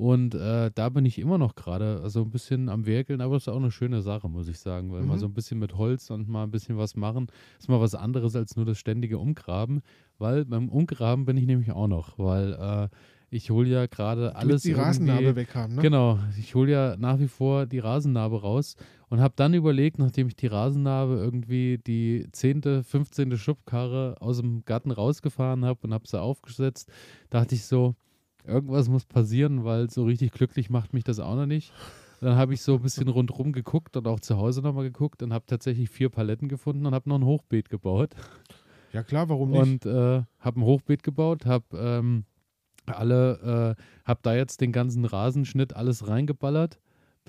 [0.00, 3.42] Und äh, da bin ich immer noch gerade so ein bisschen am Werkeln, aber es
[3.42, 5.08] ist auch eine schöne Sache, muss ich sagen, weil Mhm.
[5.08, 7.26] mal so ein bisschen mit Holz und mal ein bisschen was machen,
[7.58, 9.82] ist mal was anderes als nur das ständige Umgraben,
[10.18, 12.88] weil beim Umgraben bin ich nämlich auch noch, weil äh,
[13.28, 15.82] ich hole ja gerade alles die Rasennarbe weg haben, ne?
[15.82, 18.76] Genau, ich hole ja nach wie vor die Rasennarbe raus
[19.10, 23.36] und habe dann überlegt, nachdem ich die Rasennarbe irgendwie die 10., 15.
[23.36, 26.90] Schubkarre aus dem Garten rausgefahren habe und habe sie aufgesetzt,
[27.28, 27.96] dachte ich so,
[28.46, 31.72] irgendwas muss passieren, weil so richtig glücklich macht mich das auch noch nicht.
[32.20, 35.32] Dann habe ich so ein bisschen rundherum geguckt und auch zu Hause nochmal geguckt und
[35.32, 38.14] habe tatsächlich vier Paletten gefunden und habe noch ein Hochbeet gebaut.
[38.92, 39.62] Ja, klar, warum nicht?
[39.62, 42.24] Und äh, habe ein Hochbeet gebaut, habe ähm,
[42.86, 46.78] alle, äh, habe da jetzt den ganzen Rasenschnitt alles reingeballert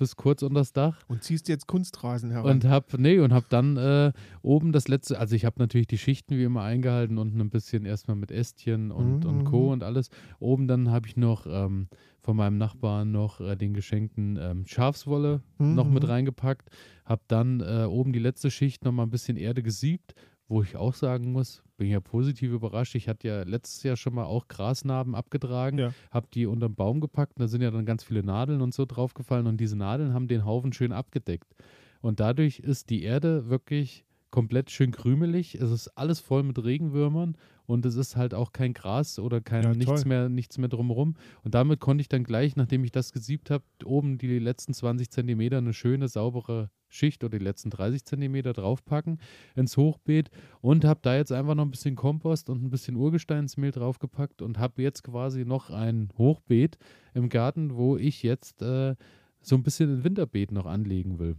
[0.02, 2.50] bis kurz unter das Dach Und ziehst jetzt Kunstrasen heran.
[2.56, 5.98] und habe nee und habe dann äh, oben das letzte, also ich habe natürlich die
[5.98, 9.72] Schichten wie immer eingehalten unten ein bisschen erstmal mit Ästchen und, und Co Mhm.
[9.72, 10.10] und alles.
[10.40, 11.86] Oben dann habe ich noch ähm,
[12.20, 16.08] von meinem Nachbarn noch äh, den geschenkten ähm, Schafswolle noch mit Mhm.
[16.10, 16.68] reingepackt,
[17.04, 20.14] habe dann äh, oben die letzte Schicht noch mal ein bisschen Erde gesiebt,
[20.48, 22.94] wo ich auch sagen muss, bin ja positiv überrascht.
[22.94, 25.94] Ich hatte ja letztes Jahr schon mal auch Grasnarben abgetragen, Ja.
[26.10, 28.84] habe die unterm Baum gepackt und da sind ja dann ganz viele Nadeln und so
[28.84, 31.54] draufgefallen und diese Nadeln haben den Haufen schön abgedeckt.
[32.00, 35.54] Und dadurch ist die Erde wirklich komplett schön krümelig.
[35.54, 37.36] Es ist alles voll mit Regenwürmern
[37.72, 40.08] und es ist halt auch kein Gras oder kein Ja, nichts toll.
[40.08, 41.14] mehr, nichts mehr drumherum.
[41.42, 45.10] Und damit konnte ich dann gleich, nachdem ich das gesiebt habe, oben die letzten 20
[45.10, 49.18] Zentimeter eine schöne, saubere Schicht oder die letzten 30 Zentimeter draufpacken
[49.56, 53.70] ins Hochbeet und habe da jetzt einfach noch ein bisschen Kompost und ein bisschen Urgesteinsmehl
[53.70, 56.76] draufgepackt und habe jetzt quasi noch ein Hochbeet
[57.14, 58.94] im Garten, wo ich jetzt äh,
[59.40, 61.36] so ein bisschen ein Winterbeet noch anlegen will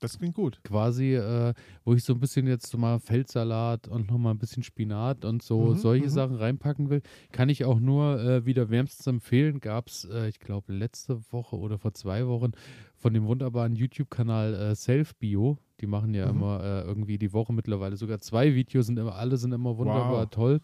[0.00, 0.60] das klingt gut.
[0.64, 5.24] quasi, äh, wo ich so ein bisschen jetzt mal Feldsalat und nochmal ein bisschen Spinat
[5.24, 6.10] und so Mhm, solche mhm.
[6.10, 9.60] Sachen reinpacken will, kann ich auch nur äh, wieder wärmstens empfehlen.
[9.60, 12.52] Gab es, äh, ich glaube, letzte Woche oder vor zwei Wochen
[12.96, 15.58] von dem wunderbaren YouTube-Kanal äh, Self Bio.
[15.80, 16.30] Die machen ja Mhm.
[16.38, 20.24] immer äh, irgendwie die Woche mittlerweile sogar zwei Videos, sind immer, alle sind immer wunderbar
[20.24, 20.30] Wow.
[20.30, 20.60] toll.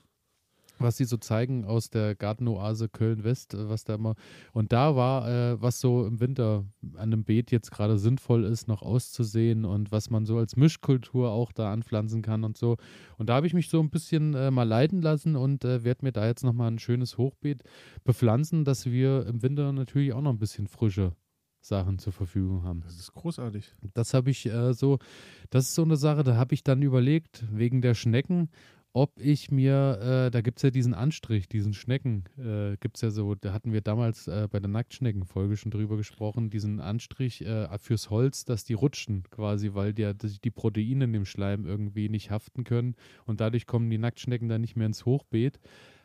[0.79, 4.15] Was sie so zeigen aus der Gartenoase Köln-West, äh, was da immer.
[4.53, 6.65] Und da war, äh, was so im Winter
[6.95, 11.31] an einem Beet jetzt gerade sinnvoll ist, noch auszusehen und was man so als Mischkultur
[11.31, 12.77] auch da anpflanzen kann und so.
[13.19, 16.05] Und da habe ich mich so ein bisschen äh, mal leiten lassen und äh, werde
[16.05, 17.63] mir da jetzt nochmal ein schönes Hochbeet
[18.05, 21.13] bepflanzen, dass wir im Winter natürlich auch noch ein bisschen frische
[21.67, 22.81] Sachen zur Verfügung haben.
[22.83, 23.75] Das ist großartig.
[23.95, 24.99] Das habe ich äh, so,
[25.51, 28.51] das ist so eine Sache, da habe ich dann überlegt, wegen der Schnecken,
[28.97, 33.03] ob ich mir, äh, da gibt es ja diesen Anstrich, diesen Schnecken, äh, gibt es
[33.03, 37.45] ja so, da hatten wir damals äh, bei der Nacktschnecken-Folge schon drüber gesprochen, diesen Anstrich
[37.45, 40.11] äh, fürs Holz, dass die rutschen quasi, weil die,
[40.43, 44.63] die Proteine in dem Schleim irgendwie nicht haften können und dadurch kommen die Nacktschnecken dann
[44.63, 45.61] nicht mehr ins Hochbeet.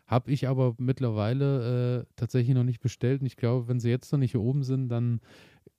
[0.06, 3.22] Habe ich aber mittlerweile äh, tatsächlich noch nicht bestellt.
[3.22, 5.22] Und ich glaube, wenn sie jetzt noch nicht hier oben sind, dann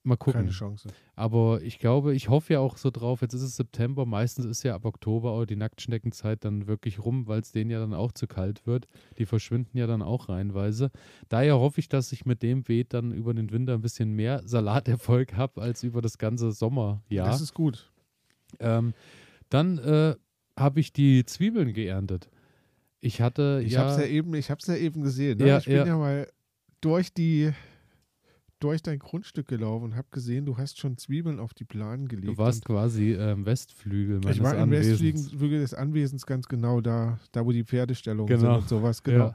[0.02, 0.42] mal gucken.
[0.42, 0.88] Keine Chance.
[1.14, 4.62] Aber ich glaube, ich hoffe ja auch so drauf, jetzt ist es September, meistens ist
[4.62, 8.12] ja ab Oktober auch die Nacktschneckenzeit dann wirklich rum, weil es denen ja dann auch
[8.12, 8.86] zu kalt wird.
[9.18, 10.90] Die verschwinden ja dann auch reihenweise.
[11.28, 14.42] Daher hoffe ich, dass ich mit dem Beet dann über den Winter ein bisschen mehr
[14.44, 17.28] Salaterfolg habe als über das ganze Sommerjahr.
[17.28, 17.90] Das ist gut.
[18.58, 18.94] Ähm,
[19.48, 20.14] dann äh,
[20.58, 22.28] habe ich die Zwiebeln geerntet.
[23.00, 25.38] Ich hatte Ich ja, habe es ja eben, ich hab's ja eben gesehen.
[25.38, 25.48] Ne?
[25.48, 25.86] Ja, ich bin ja.
[25.86, 25.96] ja.
[25.96, 26.28] mal
[26.80, 27.52] durch die
[28.62, 32.28] durch dein Grundstück gelaufen und habe gesehen, du hast schon Zwiebeln auf die Planen gelegt.
[32.28, 35.02] du warst quasi ähm, Westflügel meines ich war im Anwesens.
[35.02, 38.40] Westflügel des Anwesens ganz genau da, da wo die Pferdestellungen Genau.
[38.54, 39.26] sind und sowas, genau.
[39.28, 39.34] Ja.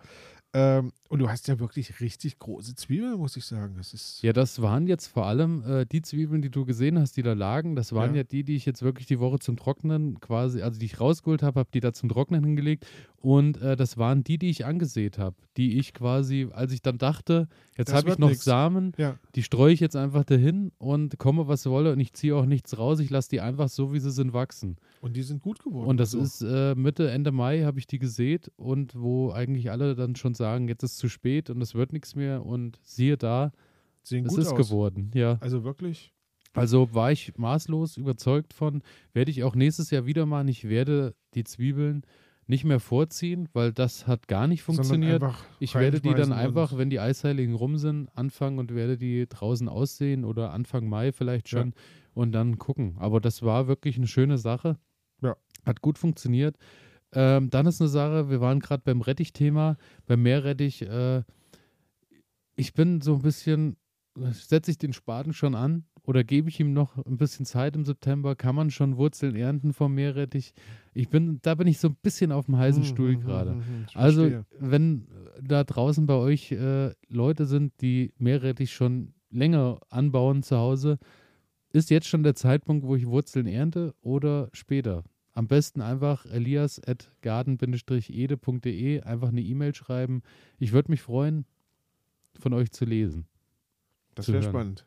[0.53, 3.75] Ähm, und du hast ja wirklich richtig große Zwiebeln, muss ich sagen.
[3.77, 7.17] Das ist Ja, das waren jetzt vor allem äh, die Zwiebeln, die du gesehen hast,
[7.17, 7.75] die da lagen.
[7.75, 8.21] Das waren ja.
[8.21, 8.23] Ja.
[8.23, 11.59] die, die ich jetzt wirklich die Woche zum Trocknen quasi, also die ich rausgeholt habe,
[11.59, 12.87] habe die da zum Trocknen hingelegt.
[13.19, 15.35] Und äh, das waren die, die ich angesät habe.
[15.57, 18.43] Die ich quasi, als ich dann dachte, jetzt habe ich noch nix.
[18.43, 21.91] Samen, ja, die streue ich jetzt einfach dahin und komme, was wolle.
[21.93, 22.99] Und ich ziehe auch nichts raus.
[22.99, 24.77] Ich lasse die einfach so, wie sie sind, wachsen.
[25.01, 25.87] und die sind gut geworden.
[25.87, 29.71] Und das Also, ist äh, Mitte, Ende Mai habe ich die gesät und wo eigentlich
[29.71, 32.45] alle dann schon sagen, jetzt ist zu spät und es wird nichts mehr.
[32.45, 33.51] Und siehe da,
[34.03, 34.55] sehen es ist aus.
[34.55, 35.09] geworden.
[35.15, 35.37] Ja.
[35.41, 36.13] Also wirklich.
[36.53, 38.81] Also war ich maßlos überzeugt von,
[39.13, 40.47] werde ich auch nächstes Jahr wieder machen.
[40.47, 42.03] Ich werde die Zwiebeln
[42.47, 45.21] nicht mehr vorziehen, weil das hat gar nicht funktioniert.
[45.59, 49.67] Ich werde die dann einfach, wenn die Eisheiligen rum sind, anfangen und werde die draußen
[49.67, 51.59] aussehen oder Anfang Mai vielleicht Ja.
[51.59, 51.73] schon
[52.13, 52.95] und dann gucken.
[52.99, 54.77] Aber das war wirklich eine schöne Sache.
[55.21, 55.35] Ja.
[55.65, 56.57] Hat gut funktioniert.
[57.13, 60.81] Ähm, dann ist eine Sache, wir waren gerade beim Rettich-Thema, beim Meerrettich.
[60.83, 61.23] Äh,
[62.55, 63.77] ich bin so ein bisschen,
[64.31, 67.85] setze ich den Spaten schon an oder gebe ich ihm noch ein bisschen Zeit im
[67.85, 68.35] September?
[68.35, 70.53] Kann man schon Wurzeln ernten vom Meerrettich?
[70.93, 73.23] Ich bin, da bin ich so ein bisschen auf dem heißen Hm, Stuhl hm, hm,
[73.25, 73.51] gerade.
[73.51, 74.45] hm, hm, ich Also, verstehe.
[74.57, 75.05] wenn
[75.41, 80.97] da draußen bei euch äh, Leute sind, die Meerrettich schon länger anbauen zu Hause,
[81.73, 85.03] ist jetzt schon der Zeitpunkt, wo ich Wurzeln ernte oder später?
[85.33, 90.21] Am besten einfach elias.garden-ede.de einfach eine E-Mail schreiben.
[90.57, 91.45] Ich würde mich freuen,
[92.39, 93.27] von euch zu lesen.
[94.15, 94.85] das wäre spannend.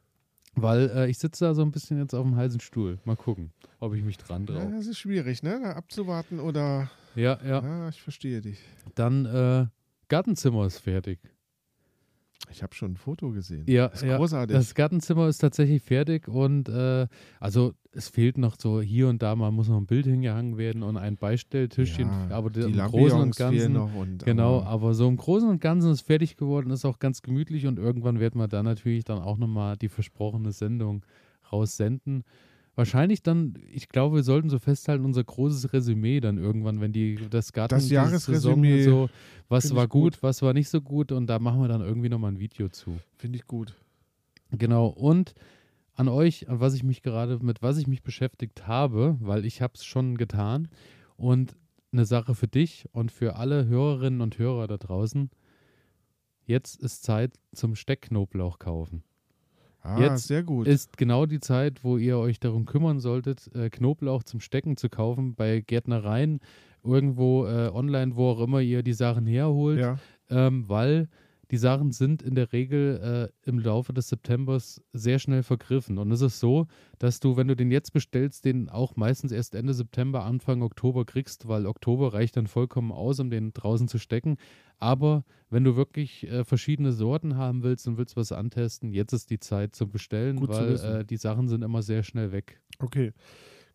[0.55, 2.99] Weil äh, ich sitze da so ein bisschen jetzt auf dem heißen Stuhl.
[3.05, 4.73] Mal gucken, ob ich mich dran Ja, traue.
[4.73, 5.61] das ist schwierig, ne?
[5.63, 6.91] Da abzuwarten oder.
[7.15, 7.63] Ja, ja.
[7.63, 8.59] Ja, ich verstehe dich.
[8.95, 9.67] Dann äh,
[10.09, 11.21] Gartenzimmer ist fertig.
[12.51, 13.65] Ich habe schon ein Foto gesehen.
[13.67, 14.57] Ja, das ist ja, großartig.
[14.57, 17.07] Das Gartenzimmer ist tatsächlich fertig und äh,
[17.39, 20.83] also es fehlt noch so hier und da mal muss noch ein Bild hingehangen werden
[20.83, 24.67] und ein Beistelltischchen, Ja, aber die im Großen und Lampions Ganzen noch und, genau, aber
[24.67, 28.21] aber so im Großen und Ganzen ist fertig geworden, ist auch ganz gemütlich und irgendwann
[28.21, 31.05] werden wir da natürlich dann auch nochmal die versprochene Sendung
[31.53, 32.25] raussenden.
[32.81, 37.19] Wahrscheinlich dann, ich glaube, wir sollten so festhalten, unser großes Resümee dann irgendwann, wenn die
[37.29, 39.11] das Garten Das Jahresresümee so,
[39.51, 40.23] was war gut, gut.
[40.23, 42.99] was war nicht so gut und da machen wir dann irgendwie nochmal ein Video zu.
[43.19, 43.75] Finde ich gut.
[44.51, 45.35] Genau, und
[45.95, 49.61] an euch, an was ich mich gerade, mit was ich mich beschäftigt habe, weil ich
[49.61, 50.69] habe es schon getan.
[51.19, 51.55] Und
[51.93, 55.29] eine Sache für dich und für alle Hörerinnen und Hörer da draußen.
[56.47, 59.03] Jetzt ist Zeit zum Steckknoblauch kaufen.
[59.83, 60.67] Ah, Jetzt sehr gut.
[60.67, 64.89] Ist genau die Zeit, wo ihr euch darum kümmern solltet, äh, Knoblauch zum Stecken zu
[64.89, 66.41] kaufen bei Gärtnereien,
[66.85, 69.99] irgendwo äh, online, wo auch immer ihr die Sachen herholt ja.
[70.29, 71.09] ähm, weil
[71.51, 75.99] die Sachen sind in der Regel äh, im Laufe des Septembers sehr schnell vergriffen.
[75.99, 76.67] Und es ist so,
[76.99, 81.05] dass du, wenn du den jetzt bestellst, den auch meistens erst Ende September, Anfang Oktober
[81.05, 84.37] kriegst, weil Oktober reicht dann vollkommen aus, um den draußen zu stecken.
[84.79, 89.31] Aber wenn du wirklich äh, verschiedene Sorten haben willst und willst was antesten, jetzt ist
[89.31, 90.95] die Zeit zum Bestellen, Gut zu weil wissen.
[91.01, 92.61] äh, die Sachen sind immer sehr schnell weg.
[92.79, 93.13] Okay.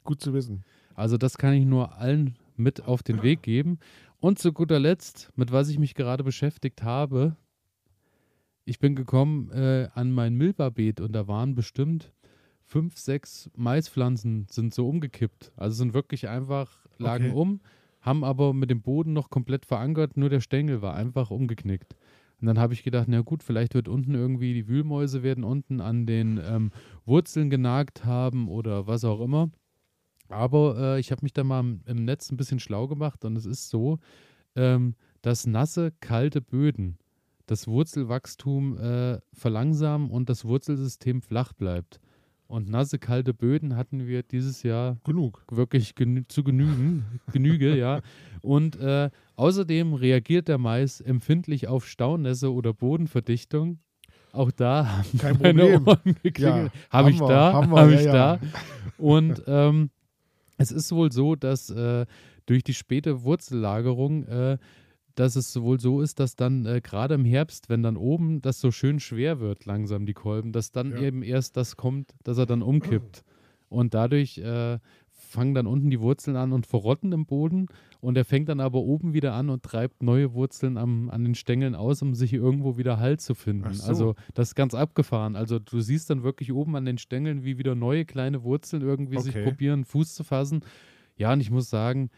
[0.04, 0.64] Gut zu wissen.
[0.94, 3.80] Also das kann ich nur allen mit auf den Weg geben.
[4.20, 7.36] Und zu guter Letzt, mit was ich mich gerade beschäftigt habe,
[8.66, 12.12] ich bin gekommen äh, an mein Milberbeet und da waren bestimmt
[12.64, 15.52] fünf, sechs Maispflanzen sind so umgekippt.
[15.56, 17.36] Also sind wirklich einfach, lagen Okay.
[17.36, 17.62] um,
[18.02, 21.96] haben aber mit dem Boden noch komplett verankert, nur der Stängel war einfach umgeknickt.
[22.42, 25.80] Und dann habe ich gedacht, na gut, vielleicht wird unten irgendwie die Wühlmäuse werden unten
[25.80, 26.72] an den ähm,
[27.06, 29.50] Wurzeln genagt haben oder was auch immer.
[30.28, 33.38] Aber äh, ich habe mich da mal im, im Netz ein bisschen schlau gemacht und
[33.38, 34.00] es ist so,
[34.56, 36.98] ähm, dass nasse, kalte Böden
[37.46, 42.00] das Wurzelwachstum äh, verlangsamen und das Wurzelsystem flach bleibt.
[42.48, 45.44] Und nasse, kalte Böden hatten wir dieses Jahr Genug.
[45.50, 48.02] wirklich genü zu genügen, Genüge, ja.
[48.42, 53.80] Und äh, außerdem reagiert der Mais empfindlich auf Staunässe oder Bodenverdichtung.
[54.32, 55.88] Auch da haben Kein meine Problem.
[55.88, 56.72] Ohren geklingelt.
[56.74, 58.14] Ja, habe ich wir, da, habe ja, ich ja.
[58.14, 58.40] da.
[58.98, 59.90] Und ähm,
[60.58, 62.06] es ist wohl so, dass äh,
[62.46, 64.58] durch die späte Wurzellagerung äh,
[65.16, 68.60] dass es wohl so ist, dass dann äh, gerade im Herbst, wenn dann oben das
[68.60, 71.00] so schön schwer wird, langsam die Kolben, dass dann Ja.
[71.00, 73.24] eben erst das kommt, dass er dann umkippt.
[73.70, 74.78] Und dadurch äh,
[75.10, 77.68] fangen dann unten die Wurzeln an und verrotten im Boden
[78.00, 81.36] und er fängt dann aber oben wieder an und treibt neue Wurzeln am, an den
[81.36, 83.74] Stängeln aus, um sich irgendwo wieder Halt zu finden.
[83.74, 83.88] So.
[83.90, 85.36] Also das ist ganz abgefahren.
[85.36, 89.20] Also du siehst dann wirklich oben an den Stängeln, wie wieder neue kleine Wurzeln irgendwie
[89.20, 89.44] sich Okay.
[89.44, 90.62] probieren, Fuß zu fassen.
[91.18, 92.12] Ja, und ich muss sagen,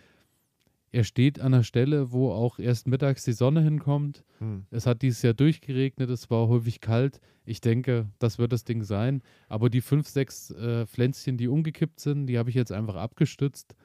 [0.92, 4.24] er steht an einer Stelle, wo auch erst mittags die Sonne hinkommt.
[4.40, 4.66] Hm.
[4.72, 7.20] Es hat dieses Jahr durchgeregnet, es war häufig kalt.
[7.46, 9.22] Ich denke, das wird das Ding sein.
[9.50, 13.76] Aber die fünf, sechs äh, Pflänzchen, die umgekippt sind, die habe ich jetzt einfach abgestützt.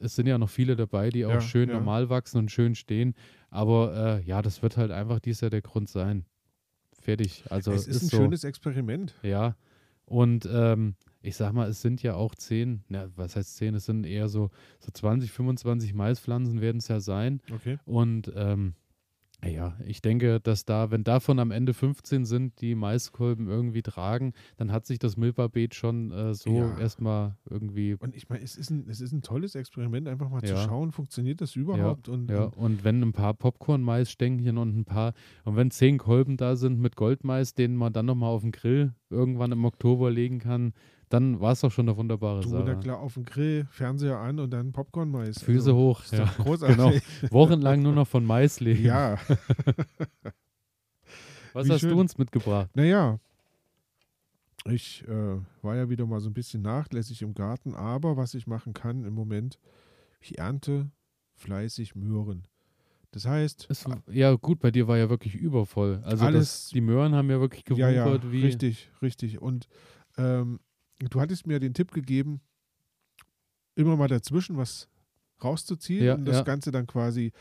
[0.00, 1.76] Es sind ja noch viele dabei, die auch Ja, schön ja.
[1.76, 3.14] normal wachsen und schön stehen.
[3.50, 6.24] Aber äh, ja, das wird halt einfach dieses Jahr der Grund sein.
[7.00, 7.44] Fertig.
[7.50, 8.16] Also es ist, ein so.
[8.16, 9.14] schönes Experiment.
[9.22, 9.56] Ja.
[10.04, 10.94] Und ähm,
[11.28, 13.74] ich sag mal, es sind ja auch zehn, na, was heißt zehn?
[13.74, 14.50] Es sind eher so,
[14.80, 17.40] so 20, 25 Maispflanzen werden es ja sein.
[17.52, 17.78] Okay.
[17.84, 18.74] Und ähm,
[19.46, 24.32] ja, ich denke, dass da, wenn davon am Ende 15 sind, die Maiskolben irgendwie tragen,
[24.56, 26.76] dann hat sich das Milpa-Beet schon äh, so Ja.
[26.76, 27.94] erstmal irgendwie.
[27.94, 30.64] Und ich meine, es ist, ein, es ist ein tolles Experiment, einfach mal zu Ja.
[30.64, 32.08] schauen, funktioniert das überhaupt?
[32.08, 35.12] und, Ja, und und wenn ein paar Popcorn-Mais-Stängchen und ein paar,
[35.44, 38.92] und wenn zehn Kolben da sind mit Goldmais, den man dann nochmal auf den Grill
[39.08, 40.72] irgendwann im Oktober legen kann,
[41.08, 42.80] dann war es doch schon eine wunderbare du, na Sache.
[42.80, 45.42] klar, auf dem Grill, Fernseher an und dann Popcorn-Mais.
[45.42, 46.24] Füße Also, hoch, Ist ja.
[46.26, 47.02] doch großartig.
[47.30, 48.84] Wochenlang nur noch von Mais leben.
[48.84, 49.16] Ja,
[51.52, 51.90] Was wie hast schön.
[51.90, 52.70] du uns mitgebracht?
[52.74, 53.18] naja.
[54.64, 58.46] Ich äh, war ja wieder mal so ein bisschen nachlässig im Garten, aber was ich
[58.46, 59.58] machen kann im Moment,
[60.20, 60.90] ich ernte
[61.36, 62.46] fleißig Möhren.
[63.12, 66.02] Das heißt, Es, ja, gut, bei dir war ja wirklich übervoll.
[66.04, 68.42] Also Alles- das, die Möhren haben ja wirklich ja, ja, gewuchert wie.
[68.44, 69.40] richtig, richtig.
[69.40, 69.68] Und
[70.18, 70.60] ähm,
[71.00, 72.40] du hattest mir den Tipp gegeben,
[73.74, 74.88] immer mal dazwischen was
[75.42, 76.42] rauszuziehen Ja, und das ja.
[76.42, 77.32] Ganze dann quasi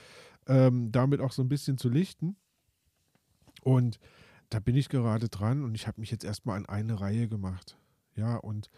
[0.45, 2.35] ähm, damit auch so ein bisschen zu lichten.
[3.63, 3.99] Und
[4.49, 7.77] da bin ich gerade dran und ich habe mich jetzt erstmal an eine Reihe gemacht.
[8.15, 8.69] Ja, und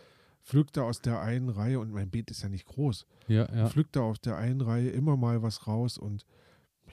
[0.41, 3.69] pflück da aus der einen Reihe, und mein Beet ist ja nicht groß, Ja, ja.
[3.69, 6.25] pflück da auf der einen Reihe immer mal was raus und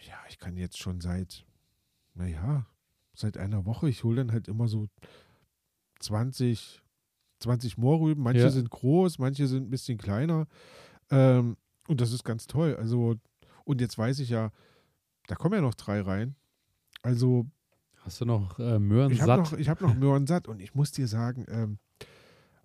[0.07, 1.47] ja, ich kann jetzt schon seit,
[2.15, 2.67] naja,
[3.15, 4.89] seit einer Woche, ich hole dann halt immer so
[6.01, 6.83] 20,
[7.41, 8.23] 20 Mohrrüben.
[8.23, 8.51] Manche Ja.
[8.51, 10.47] sind groß, manche sind ein bisschen kleiner.
[11.11, 11.57] Ähm,
[11.89, 12.77] und das ist ganz toll.
[12.77, 13.17] Also,
[13.65, 14.51] und jetzt weiß ich ja,
[15.27, 16.35] da kommen ja noch drei rein.
[17.03, 17.47] Also,
[18.01, 19.53] Hast du noch äh, Möhren ich habe satt?
[19.53, 21.79] noch, ich hab noch Möhren satt und ich muss dir sagen, ähm,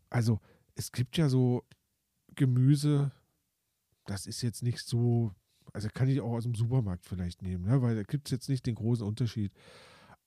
[0.09, 0.39] also
[0.75, 1.63] es gibt ja so
[2.35, 3.11] Gemüse,
[4.05, 5.31] das ist jetzt nicht so,
[5.73, 7.81] also kann ich auch aus dem Supermarkt vielleicht nehmen, ne?
[7.81, 9.51] weil da gibt es jetzt nicht den großen Unterschied.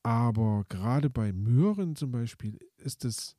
[0.03, 3.35] Aber gerade bei Möhren zum Beispiel ist es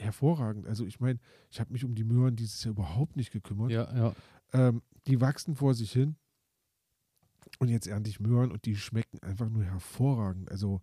[0.00, 0.66] hervorragend.
[0.66, 1.18] Also ich meine,
[1.50, 3.70] ich habe mich um die Möhren dieses Jahr überhaupt nicht gekümmert.
[3.70, 4.14] ja, ja.
[4.52, 6.16] Ähm, die wachsen vor sich hin.
[7.58, 10.50] Und jetzt ernte ich Möhren und die schmecken einfach nur hervorragend.
[10.50, 10.80] Also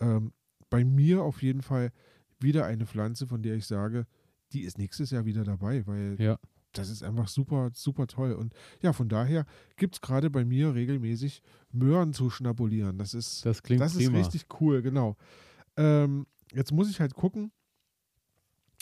[0.00, 0.32] ähm,
[0.70, 1.92] bei mir auf jeden Fall
[2.40, 4.06] wieder eine Pflanze, von der ich sage,
[4.52, 6.38] die ist nächstes Jahr wieder dabei, weil Ja.
[6.72, 8.32] das ist einfach super, super toll.
[8.32, 8.52] Und
[8.82, 9.46] ja, von daher
[9.76, 11.42] gibt es gerade bei mir regelmäßig
[11.72, 12.98] Möhren zu schnabulieren.
[12.98, 15.16] Das ist, Das klingt das ist richtig cool, genau.
[15.76, 17.50] Ähm, jetzt muss ich halt gucken,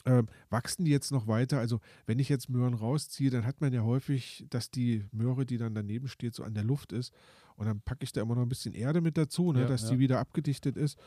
[0.04, 1.58] ähm, wachsen die jetzt noch weiter?
[1.58, 5.58] Also, wenn ich jetzt Möhren rausziehe, dann hat man ja häufig, dass die Möhre, die
[5.58, 7.12] dann daneben steht, so an der Luft ist.
[7.56, 9.82] Und dann packe ich da immer noch ein bisschen Erde mit dazu, ne, Ja, dass
[9.82, 9.90] ja.
[9.90, 10.98] die wieder abgedichtet ist.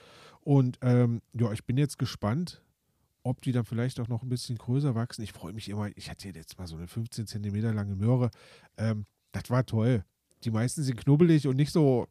[0.41, 2.61] Und ähm, ja, ich bin jetzt gespannt,
[3.23, 5.23] ob die dann vielleicht auch noch ein bisschen größer wachsen.
[5.23, 8.29] Ich freue mich immer, ich hatte jetzt mal so eine 15 Zentimeter lange Möhre.
[8.77, 10.05] Ähm, das war toll.
[10.43, 12.07] Die meisten sind knubbelig und nicht so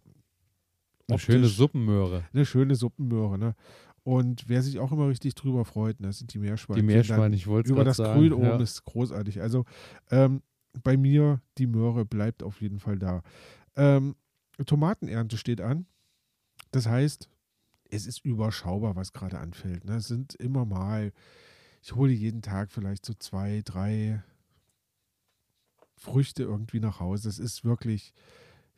[1.08, 2.24] Eine schöne optisch- Suppenmöhre.
[2.32, 3.54] eine schöne Suppenmöhre, ne?
[4.04, 6.80] Und wer sich auch immer richtig drüber freut, ne, das sind die Meerschweine.
[6.80, 8.20] Die Meerschweine, ich wollte es Über das sagen.
[8.20, 8.60] Grün oben ja.
[8.60, 9.40] ist großartig.
[9.40, 9.64] Also
[10.10, 10.42] ähm,
[10.82, 13.22] bei mir, die Möhre bleibt auf jeden Fall da.
[13.76, 14.14] Ähm,
[14.66, 15.86] Tomatenernte steht an.
[16.70, 17.30] Das heißt,
[17.90, 19.84] es ist überschaubar, was gerade anfällt.
[19.84, 19.96] Ne?
[19.96, 21.12] Es sind immer mal,
[21.82, 24.22] ich hole jeden Tag vielleicht so zwei, drei
[25.96, 27.28] Früchte irgendwie nach Hause.
[27.28, 28.12] Das ist wirklich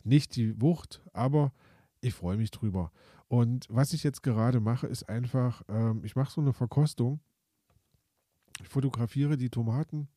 [0.04, 1.52] nicht die Wucht, aber
[2.00, 2.92] ich freue mich drüber.
[3.28, 7.20] Und was ich jetzt gerade mache, ist einfach, ähm, ich mache so eine Verkostung.
[8.62, 10.08] Ich fotografiere die Tomaten,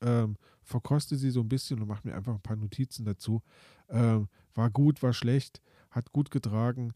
[0.00, 3.42] ähm, verkoste sie so ein bisschen und mache mir einfach ein paar Notizen dazu.
[3.88, 6.92] Ähm, war gut, war schlecht, hat gut getragen,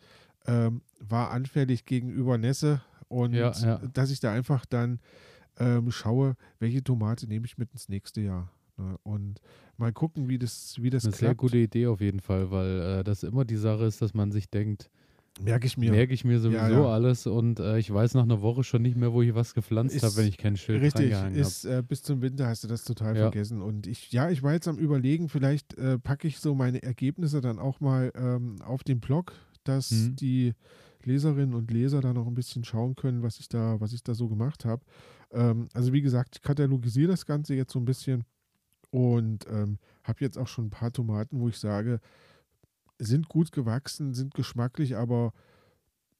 [0.46, 3.78] ähm, war anfällig gegenüber Nässe und Ja, ja.
[3.78, 5.00] dass ich da einfach dann
[5.56, 8.50] ähm, schaue, welche Tomate nehme ich mit ins nächste Jahr.
[8.76, 8.96] Ne?
[9.02, 9.40] Und
[9.76, 11.20] mal gucken, wie das, wie das Eine klappt.
[11.20, 14.30] sehr gute Idee auf jeden Fall, weil äh, das immer die Sache ist, dass man
[14.32, 14.90] sich denkt,
[15.40, 15.90] Merke ich mir.
[15.90, 16.86] merke ich mir sowieso Ja, ja.
[16.86, 20.00] alles und äh, ich weiß nach einer Woche schon nicht mehr, wo ich was gepflanzt
[20.02, 21.40] habe, wenn ich kein Schild Richtig, reingehangen habe.
[21.40, 23.22] ist äh, bis zum Winter hast du das total Ja.
[23.22, 23.60] vergessen.
[23.60, 27.40] Und ich, ja, ich war jetzt am überlegen, vielleicht äh, packe ich so meine Ergebnisse
[27.40, 29.32] dann auch mal ähm, auf den Blog,
[29.64, 30.16] dass Mhm.
[30.16, 30.52] die
[31.02, 34.14] Leserinnen und Leser da noch ein bisschen schauen können, was ich da, was ich da
[34.14, 34.82] so gemacht habe.
[35.32, 38.24] Ähm, also wie gesagt, ich katalogisiere das Ganze jetzt so ein bisschen
[38.90, 41.98] und ähm, habe jetzt auch schon ein paar Tomaten, wo ich sage,
[42.98, 45.32] sind gut gewachsen, sind geschmacklich, aber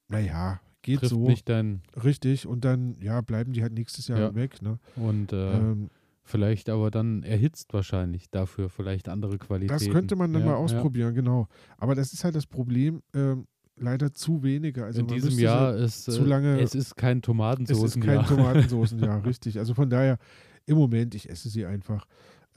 [0.07, 1.27] naja, geht Trifft so.
[1.27, 4.35] nicht dein Richtig, und dann, ja, bleiben die halt nächstes Jahr Ja.
[4.35, 4.79] weg, ne?
[4.95, 5.89] und äh, Ähm,
[6.23, 9.79] vielleicht aber dann erhitzt wahrscheinlich dafür vielleicht andere Qualitäten.
[9.85, 10.57] das könnte man dann ja, mal ja.
[10.57, 11.47] ausprobieren, genau.
[11.77, 13.47] Aber das ist halt das Problem, ähm,
[13.77, 14.85] leider zu wenige.
[14.85, 18.17] Also In diesem Jahr ist zu äh, lange- es ist kein es ist Tomatensoßenjahr.
[18.25, 19.57] kein Tomatensoßenjahr, richtig.
[19.59, 20.17] Also von daher,
[20.65, 22.05] im Moment, ich esse sie einfach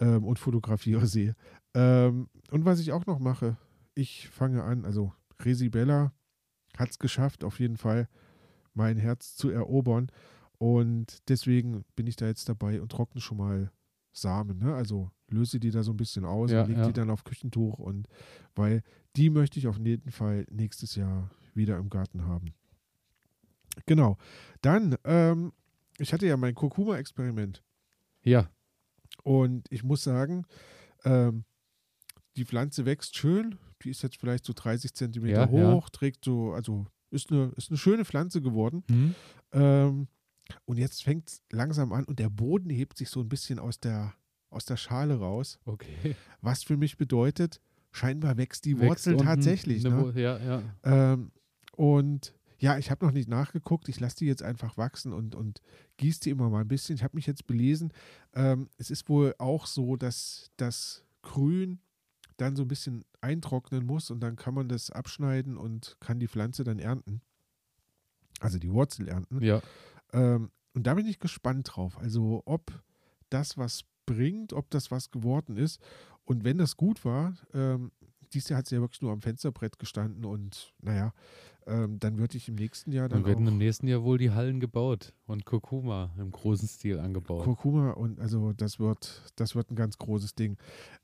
[0.01, 1.33] ähm, und fotografiere sie.
[1.75, 3.57] Ähm, und was ich auch noch mache,
[3.99, 6.13] ich fange an, also Resibella
[6.77, 8.09] hat es geschafft, auf jeden Fall
[8.75, 10.11] mein Herz zu erobern.
[10.59, 13.73] Und deswegen bin ich da jetzt dabei und trockne schon mal
[14.13, 14.59] Samen.
[14.59, 14.75] Ne?
[14.75, 16.87] Also löse die da so ein bisschen aus Ja, und lege ja.
[16.87, 17.79] die dann auf Küchentuch.
[17.79, 18.09] Und
[18.55, 18.83] weil
[19.17, 22.55] die möchte ich auf jeden Fall nächstes Jahr wieder im Garten haben.
[23.87, 24.17] Genau.
[24.63, 25.53] Dann, ähm,
[25.99, 27.65] ich hatte ja mein Kurkuma-Experiment.
[28.23, 28.51] Ja,
[29.23, 30.45] Und ich muss sagen,
[31.05, 31.45] ähm,
[32.37, 33.59] die Pflanze wächst schön.
[33.83, 35.73] Die ist jetzt vielleicht so 30 Zentimeter Ja, ja.
[35.75, 38.83] hoch, trägt so, also ist eine, ist eine schöne Pflanze geworden.
[38.89, 39.15] hm?
[39.53, 40.09] Ähm,
[40.65, 43.81] und jetzt fängt es langsam an und der Boden hebt sich so ein bisschen aus
[43.81, 44.15] der,
[44.51, 45.59] aus der Schale raus.
[45.65, 46.17] okay.
[46.41, 47.61] Was für mich bedeutet,
[47.91, 49.85] scheinbar wächst die Wächst Wurzel tatsächlich.
[49.85, 49.99] Ne?
[50.01, 50.63] Wo- Ja, ja.
[50.85, 51.33] Ähm,
[51.77, 53.89] und ja, ich habe noch nicht nachgeguckt.
[53.89, 55.61] Ich lasse die jetzt einfach wachsen und, und
[55.99, 56.97] gieße die immer mal ein bisschen.
[56.97, 57.93] Ich habe mich jetzt belesen.
[58.35, 61.79] Ähm, es ist wohl auch so, dass das Grün
[62.39, 66.29] dann so ein bisschen eintrocknen muss und dann kann man das abschneiden und kann die
[66.29, 67.21] Pflanze dann ernten.
[68.41, 69.43] Also die Wurzel ernten.
[69.43, 69.61] ja.
[70.13, 71.99] Ähm, und da bin ich gespannt drauf.
[71.99, 72.73] Also ob
[73.31, 75.83] das was bringt, ob das was geworden ist.
[76.25, 77.91] Und wenn das gut war, ähm,
[78.33, 81.13] dieses Jahr hat sie ja wirklich nur am Fensterbrett gestanden und naja,
[81.69, 84.31] ähm, dann würde ich im nächsten Jahr dann Dann werden im nächsten Jahr wohl die
[84.31, 87.45] Hallen gebaut und Kurkuma im großen Stil angebaut.
[87.45, 90.57] Kurkuma und also das wird, das wird ein ganz großes Ding.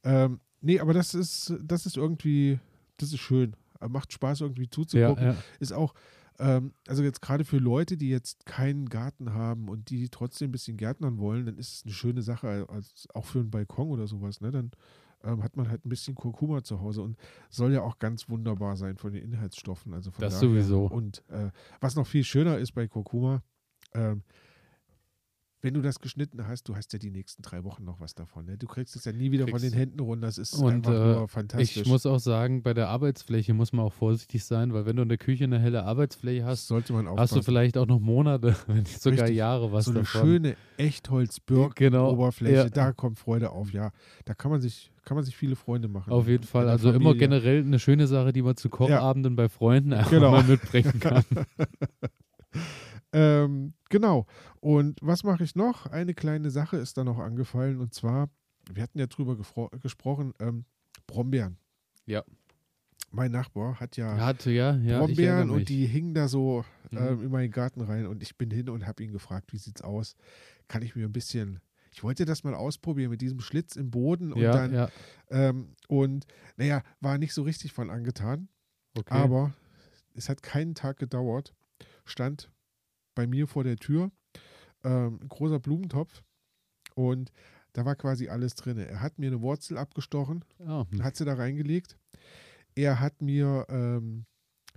[0.02, 2.58] Ähm, nee, aber das ist, das ist irgendwie,
[2.96, 3.54] das ist schön.
[3.86, 5.24] Macht Spaß irgendwie ja, zuzugucken.
[5.24, 5.36] ja.
[5.60, 5.94] ist auch,
[6.38, 10.52] ähm, also jetzt gerade für Leute, die jetzt keinen Garten haben und die trotzdem ein
[10.52, 14.06] bisschen gärtnern wollen, dann ist es eine schöne Sache, als auch für einen Balkon oder
[14.06, 14.40] sowas.
[14.40, 14.50] Ne?
[14.50, 14.70] Dann
[15.24, 17.16] ähm, hat man halt ein bisschen Kurkuma zu Hause und
[17.50, 19.94] soll ja auch ganz wunderbar sein von den Inhaltsstoffen.
[19.94, 20.48] Also von Das daher.
[20.48, 20.86] sowieso.
[20.86, 21.50] Und äh,
[21.80, 23.42] was noch viel schöner ist bei Kurkuma,
[23.94, 24.22] ähm,
[25.64, 28.44] wenn du das geschnitten hast, du hast ja die nächsten drei Wochen noch was davon.
[28.44, 28.58] Ne?
[28.58, 30.26] Du kriegst es ja nie wieder von Kriegst- den Händen runter.
[30.26, 31.76] Das ist Und, einfach äh, nur fantastisch.
[31.78, 35.02] Ich muss auch sagen, bei der Arbeitsfläche muss man auch vorsichtig sein, weil wenn du
[35.02, 37.34] in der Küche eine helle Arbeitsfläche hast, sollte man hast aufpassen.
[37.38, 39.38] du vielleicht auch noch Monate, wenn nicht sogar Richtig.
[39.38, 40.20] Jahre was so eine davon.
[40.20, 42.68] schöne Echtholz-Birken-Oberfläche, Genau, ja.
[42.70, 43.72] da kommt Freude auf.
[43.72, 43.90] Ja,
[44.26, 46.12] da kann man sich, kann man sich viele Freunde machen.
[46.12, 46.68] Auf jeden Fall.
[46.68, 47.18] Also immer Familie.
[47.20, 50.30] generell eine schöne Sache, die man zu Kochabenden bei Freunden einfach Genau.
[50.32, 51.24] mal mitbringen kann.
[53.14, 54.26] Ähm, genau.
[54.60, 55.86] Und was mache ich noch?
[55.86, 58.28] Eine kleine Sache ist da noch angefallen und zwar,
[58.72, 59.36] wir hatten ja drüber
[59.80, 60.64] gesprochen, ähm,
[61.06, 61.58] Brombeeren.
[62.06, 62.22] Ja.
[63.10, 66.98] Mein Nachbar hat ja, hatte ja, ja, Brombeeren und die hingen da so Mhm.
[66.98, 69.82] ähm, in meinen Garten rein und ich bin hin und habe ihn gefragt, wie sieht's
[69.82, 70.16] aus?
[70.68, 71.60] Kann ich mir ein bisschen,
[71.92, 74.88] ich wollte das mal ausprobieren mit diesem Schlitz im Boden und ja, dann, ja,
[75.30, 78.48] ähm, und naja, war nicht so richtig von angetan,
[78.96, 79.14] okay.
[79.14, 79.52] aber
[80.14, 81.54] es hat keinen Tag gedauert,
[82.04, 82.50] stand
[83.14, 84.10] bei mir vor der Tür
[84.82, 86.22] ähm, ein großer Blumentopf
[86.94, 87.32] und
[87.72, 88.78] da war quasi alles drin.
[88.78, 91.02] Er hat mir eine Wurzel abgestochen, hm.
[91.02, 91.98] hat sie da reingelegt.
[92.76, 94.26] Er hat mir ähm,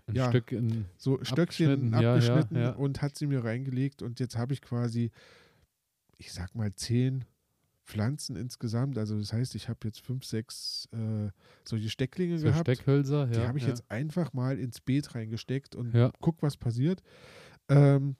[0.07, 0.29] ein ja.
[0.29, 2.71] Stück in, so Stöckchen Abgeschnitten, ja, abgeschnitten ja.
[2.71, 5.11] und hat sie mir reingelegt und jetzt habe ich quasi,
[6.17, 7.25] ich sag mal, zehn
[7.85, 8.97] Pflanzen insgesamt.
[8.97, 11.29] Also das heißt, ich habe jetzt fünf, sechs äh,
[11.63, 12.67] solche Stecklinge so gehabt.
[12.67, 13.27] Steckhölzer.
[13.27, 17.01] Die ja, habe ich jetzt einfach mal ins Beet reingesteckt und guck, was passiert.
[17.69, 18.15] Ähm,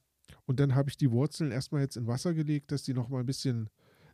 [0.47, 3.25] und dann habe ich die Wurzeln erstmal jetzt in Wasser gelegt, dass die nochmal ein
[3.27, 3.69] bisschen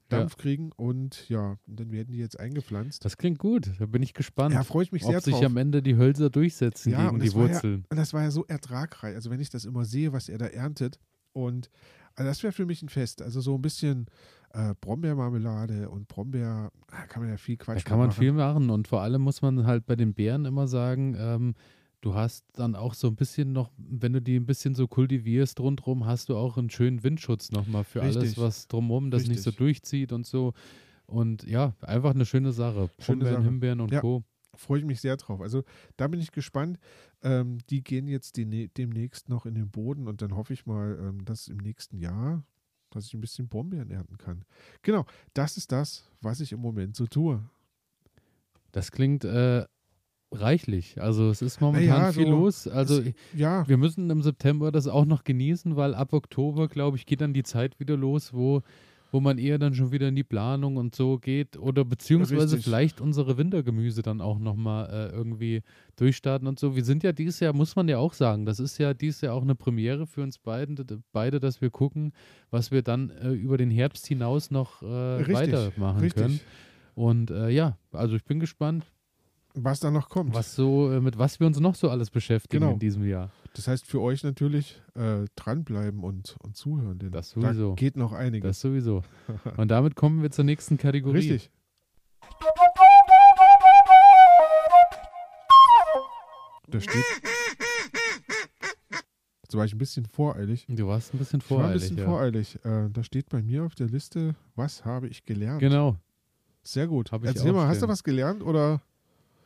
[0.10, 3.06] Dampf kriegen und ja, dann werden die jetzt eingepflanzt.
[3.06, 3.72] Das klingt gut.
[3.80, 5.46] Da bin ich gespannt, Ja, freue ich mich sehr ob sich drauf.
[5.46, 7.86] am Ende die Hölzer durchsetzen Ja, gegen die ja- Wurzeln.
[7.90, 9.16] Und das war ja so ertragreich.
[9.16, 11.00] Also wenn ich das immer sehe, was er da erntet.
[11.32, 11.72] Und
[12.16, 13.22] also das wäre für mich ein Fest.
[13.24, 14.06] Also so ein bisschen
[14.54, 18.20] äh, Brombeermarmelade und Brombeer, ah, kann man ja viel Da Quatsch kann man machen.
[18.20, 21.56] viel machen und vor allem muss man halt bei den Beeren immer sagen, ähm,
[22.04, 25.60] du hast dann auch so ein bisschen noch, wenn du die ein bisschen so kultivierst
[25.62, 28.38] rundherum, hast du auch einen schönen Windschutz nochmal für alles, Richtig.
[28.38, 29.58] was drumherum das nicht so Richtig.
[29.58, 30.54] durchzieht und so.
[31.06, 32.90] Und ja, einfach eine schöne Sache.
[33.00, 33.44] Schöne Brombeeren, Sache.
[33.44, 34.02] Himbeeren und Ja.
[34.02, 34.24] Co.
[34.56, 35.42] Freue ich mich sehr drauf.
[35.42, 35.64] Also
[35.98, 36.78] da bin ich gespannt.
[37.24, 41.00] Ähm, die gehen jetzt die, demnächst noch in den Boden und dann hoffe ich mal,
[41.00, 42.46] ähm, dass im nächsten Jahr,
[42.92, 44.44] dass ich ein bisschen Brombeeren ernten kann.
[44.82, 47.42] Genau, das ist das, was ich im Moment so tue.
[48.74, 49.66] Das klingt äh,
[50.34, 51.02] reichlich.
[51.02, 52.68] Also es ist momentan ja, viel so, los.
[52.68, 53.68] Also es, ja.
[53.68, 57.34] wir müssen im September das auch noch genießen, weil ab Oktober, glaube ich, geht dann
[57.34, 58.62] die Zeit wieder los, wo,
[59.12, 62.64] wo man eher dann schon wieder in die Planung und so geht oder beziehungsweise Richtig.
[62.64, 65.62] vielleicht unsere Wintergemüse dann auch nochmal äh, irgendwie
[65.96, 66.76] durchstarten und so.
[66.76, 69.36] Wir sind ja dieses Jahr, muss man ja auch sagen, das ist ja dieses Jahr
[69.36, 70.78] auch eine Premiere für uns beiden,
[71.12, 72.14] beide, dass wir gucken,
[72.50, 74.86] was wir dann äh, über den Herbst hinaus noch äh,
[75.34, 76.22] weitermachen Richtig.
[76.22, 76.40] können.
[76.96, 78.86] Und äh, ja, also ich bin gespannt
[79.54, 80.34] was da noch kommt.
[80.34, 82.74] Was so, äh, mit was wir uns noch so alles beschäftigen genau.
[82.74, 83.32] in diesem Jahr.
[83.54, 87.70] Das heißt für euch natürlich äh, dranbleiben und, und zuhören, denn das sowieso.
[87.70, 88.50] da geht noch einiges.
[88.50, 89.04] Das sowieso.
[89.58, 91.18] und damit kommen wir zur nächsten Kategorie.
[91.18, 91.52] Richtig.
[96.68, 97.04] Da steht.
[99.44, 100.66] Jetzt war ich ein bisschen voreilig.
[100.68, 101.60] Du warst ein bisschen voreilig.
[101.60, 102.06] Ich war ein bisschen ja.
[102.06, 102.56] voreilig.
[102.66, 105.60] Äh, da steht bei mir auf der Liste, was habe ich gelernt?
[105.60, 105.98] Genau.
[106.64, 107.12] Sehr gut.
[107.12, 108.82] Erzähl mal, hast du was gelernt oder?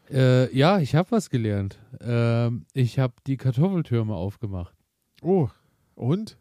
[0.10, 1.80] Äh, ja, ich habe was gelernt.
[2.02, 4.74] Ähm, ich habe die Kartoffeltürme aufgemacht.
[5.22, 5.50] Oh,
[5.96, 6.38] und?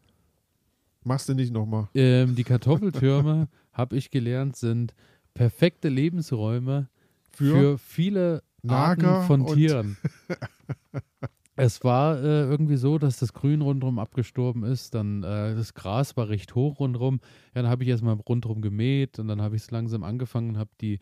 [1.03, 1.89] Machst du nicht nochmal?
[1.93, 4.95] Ähm, die Kartoffeltürme, habe ich gelernt, sind
[5.33, 6.89] perfekte Lebensräume
[7.31, 9.97] für, für viele Nager Arten von Tieren.
[11.55, 16.17] es war äh, irgendwie so, dass das Grün rundherum abgestorben ist, dann äh, das Gras
[16.17, 17.19] war recht hoch rundherum.
[17.53, 20.57] Ja, dann habe ich erstmal rundherum gemäht und dann habe ich es langsam angefangen und
[20.57, 20.99] habe die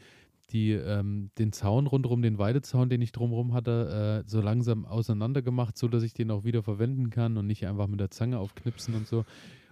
[0.51, 5.41] die, ähm, den Zaun rundherum, den Weidezaun, den ich drumherum hatte, äh, so langsam auseinander
[5.41, 8.39] gemacht, so dass ich den auch wieder verwenden kann und nicht einfach mit der Zange
[8.39, 9.25] aufknipsen und so.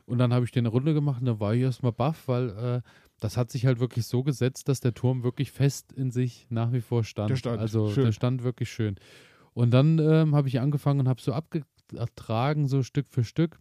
[0.06, 2.50] Und dann habe ich den eine Runde gemacht und da war ich erstmal baff, weil
[2.50, 2.82] äh,
[3.20, 6.74] das hat sich halt wirklich so gesetzt, dass der Turm wirklich fest in sich nach
[6.74, 7.30] wie vor stand.
[7.30, 8.06] Der stand also schön.
[8.06, 8.96] der stand wirklich schön.
[9.54, 13.60] Und dann ähm, habe ich angefangen und habe so abgetragen, so Stück für Stück.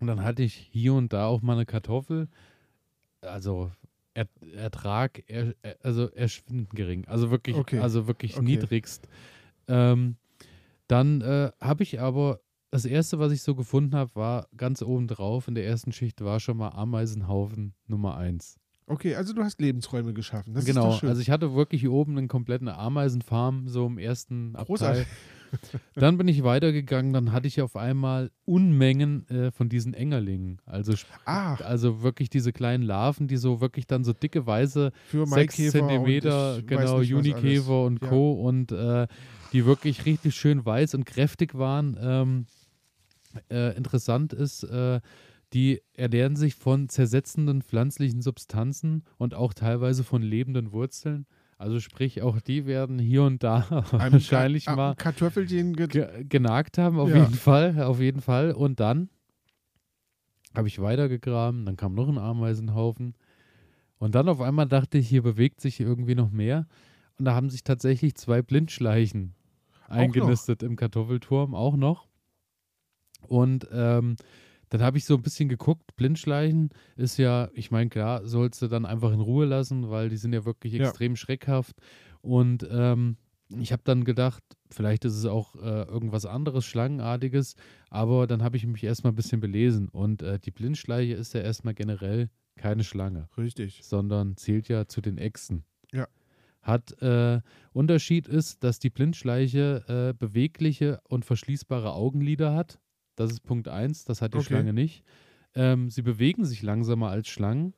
[0.00, 2.28] Und dann hatte ich hier und da auch mal eine Kartoffel.
[3.20, 3.70] Also
[4.18, 7.06] er Ertrag, er, also erschwindend gering.
[7.06, 7.78] Also wirklich, okay.
[7.78, 8.44] also wirklich okay.
[8.44, 9.08] niedrigst.
[9.68, 10.16] Ähm,
[10.88, 12.40] dann äh, habe ich aber,
[12.70, 16.22] das erste, was ich so gefunden habe, war ganz oben drauf in der ersten Schicht
[16.22, 18.58] war schon mal Ameisenhaufen Nummer 1.
[18.86, 20.54] Okay, also du hast Lebensräume geschaffen.
[20.54, 25.02] Das genau, also ich hatte wirklich hier oben einen kompletten Ameisenfarm, so im ersten Großartig.
[25.02, 25.16] Abteil.
[25.94, 30.60] dann bin ich weitergegangen, dann hatte ich auf einmal Unmengen äh, von diesen Engerlingen.
[30.66, 30.94] Also,
[31.24, 36.62] also wirklich diese kleinen Larven, die so wirklich dann so dicke weiße Für sechs Zentimeter,
[36.62, 38.34] genau, Unikäfer und Co.
[38.34, 38.48] Ja.
[38.48, 39.06] und äh,
[39.52, 41.96] die wirklich richtig schön weiß und kräftig waren.
[42.00, 42.46] Ähm,
[43.50, 45.00] äh, interessant ist, äh,
[45.52, 51.26] die ernähren sich von zersetzenden pflanzlichen Substanzen und auch teilweise von lebenden Wurzeln.
[51.58, 56.78] Also sprich, auch die werden hier und da Ein wahrscheinlich Ka mal Kartoffelchen ge genagt
[56.78, 57.16] haben, auf ja.
[57.16, 58.52] jeden Fall, auf jeden Fall.
[58.52, 59.10] Und dann
[60.54, 63.14] habe ich weitergegraben, dann kam noch ein Ameisenhaufen.
[63.98, 66.68] Und dann auf einmal dachte ich, hier bewegt sich irgendwie noch mehr.
[67.18, 69.34] Und da haben sich tatsächlich zwei Blindschleichen
[69.88, 72.06] eingenistet im Kartoffelturm, auch noch.
[73.26, 74.14] Und ähm,
[74.70, 78.68] dann habe ich so ein bisschen geguckt, Blindschleichen ist ja, ich meine, klar, sollst du
[78.68, 80.86] dann einfach in Ruhe lassen, weil die sind ja wirklich ja.
[80.86, 81.76] extrem schreckhaft.
[82.20, 83.16] Und ähm,
[83.58, 87.54] ich habe dann gedacht, vielleicht ist es auch äh, irgendwas anderes, Schlangenartiges,
[87.88, 89.88] aber dann habe ich mich erstmal ein bisschen belesen.
[89.88, 93.28] Und äh, die Blindschleiche ist ja erstmal generell keine Schlange.
[93.38, 93.80] Richtig.
[93.82, 95.64] Sondern zählt ja zu den Echsen.
[95.92, 96.06] Ja.
[96.60, 97.40] Hat äh,
[97.72, 102.78] Unterschied ist, dass die Blindschleiche äh, bewegliche und verschließbare Augenlider hat.
[103.18, 104.46] Das ist Punkt 1, das hat die okay.
[104.46, 105.02] Schlange nicht.
[105.54, 107.74] Ähm, sie bewegen sich langsamer als Schlangen,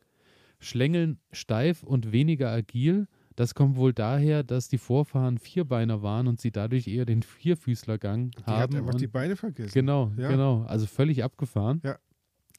[0.58, 3.08] schlängeln steif und weniger agil.
[3.36, 8.32] Das kommt wohl daher, dass die Vorfahren Vierbeiner waren und sie dadurch eher den Vierfüßlergang
[8.32, 8.72] die haben.
[8.72, 9.72] Die hat einfach die Beine vergessen.
[9.72, 10.28] Genau, ja.
[10.28, 10.64] genau.
[10.64, 11.80] Also völlig abgefahren.
[11.84, 11.96] Ja.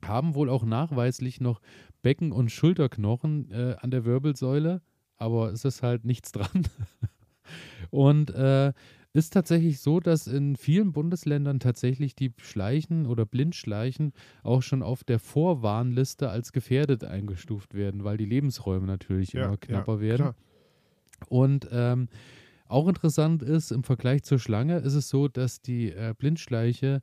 [0.04, 1.62] Haben wohl auch nachweislich noch
[2.02, 4.82] Becken- und Schulterknochen äh, an der Wirbelsäule,
[5.18, 6.68] aber es ist halt nichts dran.
[7.92, 8.74] und äh,
[9.14, 15.04] ist tatsächlich so, dass in vielen Bundesländern tatsächlich die Schleichen oder Blindschleichen auch schon auf
[15.04, 20.22] der Vorwarnliste als gefährdet eingestuft werden, weil die Lebensräume natürlich ja, immer knapper ja, werden.
[20.22, 20.36] Klar.
[21.28, 22.08] Und ähm,
[22.68, 27.02] auch interessant ist, im Vergleich zur Schlange ist es so, dass die äh, Blindschleiche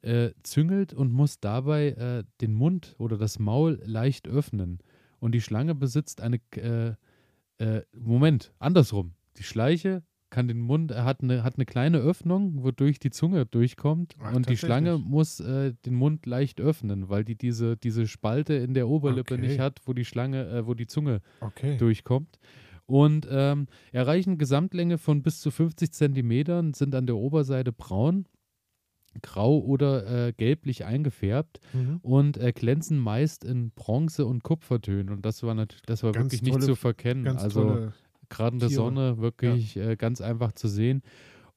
[0.00, 4.78] äh, züngelt und muss dabei äh, den Mund oder das Maul leicht öffnen.
[5.18, 6.94] Und die Schlange besitzt eine, äh,
[7.58, 9.12] äh, Moment, andersrum.
[9.36, 13.46] Die Schleiche kann den Mund, er hat eine, hat eine kleine Öffnung, wodurch die Zunge
[13.46, 14.14] durchkommt.
[14.20, 18.54] Ach, und die Schlange muss äh, den Mund leicht öffnen, weil die diese, diese Spalte
[18.54, 19.42] in der Oberlippe okay.
[19.46, 21.76] nicht hat, wo die Schlange, äh, wo die Zunge okay.
[21.76, 22.38] durchkommt.
[22.86, 28.26] und ähm, erreichen Gesamtlänge von bis zu 50 Zentimetern, sind an der Oberseite braun,
[29.22, 31.98] grau oder äh, gelblich eingefärbt Mhm.
[32.02, 35.08] und äh, glänzen meist in Bronze- und Kupfertönen.
[35.10, 37.26] Und das war natürlich, das war Ganz wirklich nicht tolle- zu verkennen.
[37.36, 37.92] Also tolle.
[38.30, 38.70] Gerade in der.
[38.70, 41.02] Sonne wirklich äh, ganz einfach zu sehen.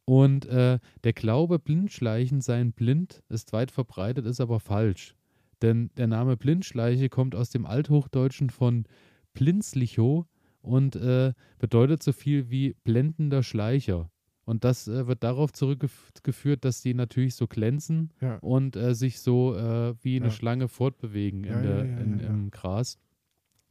[0.05, 5.15] Und äh, der Glaube, Blindschleichen seien blind, ist weit verbreitet, ist aber falsch.
[5.61, 8.85] Denn der Name Blindschleiche kommt aus dem Althochdeutschen von
[9.33, 10.25] Blinzlicho
[10.61, 14.09] und äh, bedeutet so viel wie blendender Schleicher.
[14.45, 18.37] Und das äh, wird darauf zurückgeführt, dass die natürlich so glänzen Ja.
[18.39, 20.31] und äh, sich so äh, wie eine Ja.
[20.31, 22.29] Schlange fortbewegen Ja, in ja, der, ja, in, ja, ja.
[22.29, 22.99] im Gras.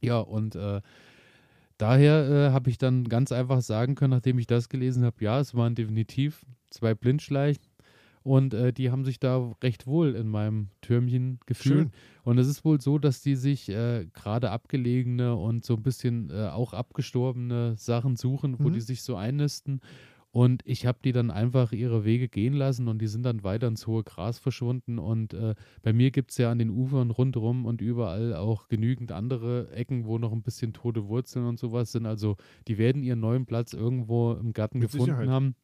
[0.00, 0.80] Ja, und äh,
[1.83, 5.41] daher äh, habe ich dann ganz einfach sagen können, nachdem ich das gelesen habe, ja,
[5.41, 7.64] es waren definitiv zwei Blindschleichen
[8.22, 11.91] und äh, die haben sich da recht wohl in meinem Türmchen gefühlt.
[11.91, 12.22] Schön.
[12.24, 16.30] Und es ist wohl so, dass die sich äh, gerade abgelegene und so ein bisschen
[16.30, 18.74] äh, auch abgestorbene Sachen suchen, wo Mhm.
[18.74, 19.80] die sich so einnisten.
[20.33, 23.68] Und ich habe die dann einfach ihre Wege gehen lassen und die sind dann weiter
[23.68, 24.99] ins hohe Gras verschwunden.
[24.99, 29.12] Und äh, bei mir gibt es ja an den Ufern rundherum und überall auch genügend
[29.12, 32.07] andere Ecken, wo noch ein bisschen tote Wurzeln und sowas sind.
[32.07, 35.28] Also die werden ihren neuen Platz irgendwo im Garten Mit gefunden Sicherheit.
[35.28, 35.55] haben.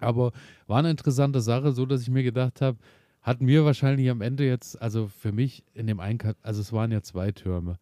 [0.00, 0.32] Aber
[0.66, 2.76] war eine interessante Sache, so dass ich mir gedacht habe,
[3.22, 6.92] hat mir wahrscheinlich am Ende jetzt, also für mich in dem einen, also es waren
[6.92, 7.78] ja zwei Türme.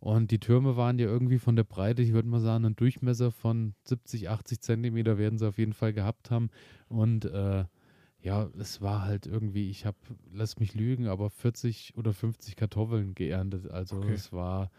[0.00, 3.32] Und die Türme waren ja irgendwie von der Breite, ich würde mal sagen, einen Durchmesser
[3.32, 6.50] von 70, 80 Zentimeter werden sie auf jeden Fall gehabt haben.
[6.88, 7.64] Und äh,
[8.20, 9.96] ja, es war halt irgendwie, ich habe,
[10.32, 13.70] lass mich lügen, aber 40 oder 50 Kartoffeln geerntet.
[13.70, 14.14] Also Okay.
[14.14, 14.70] es war,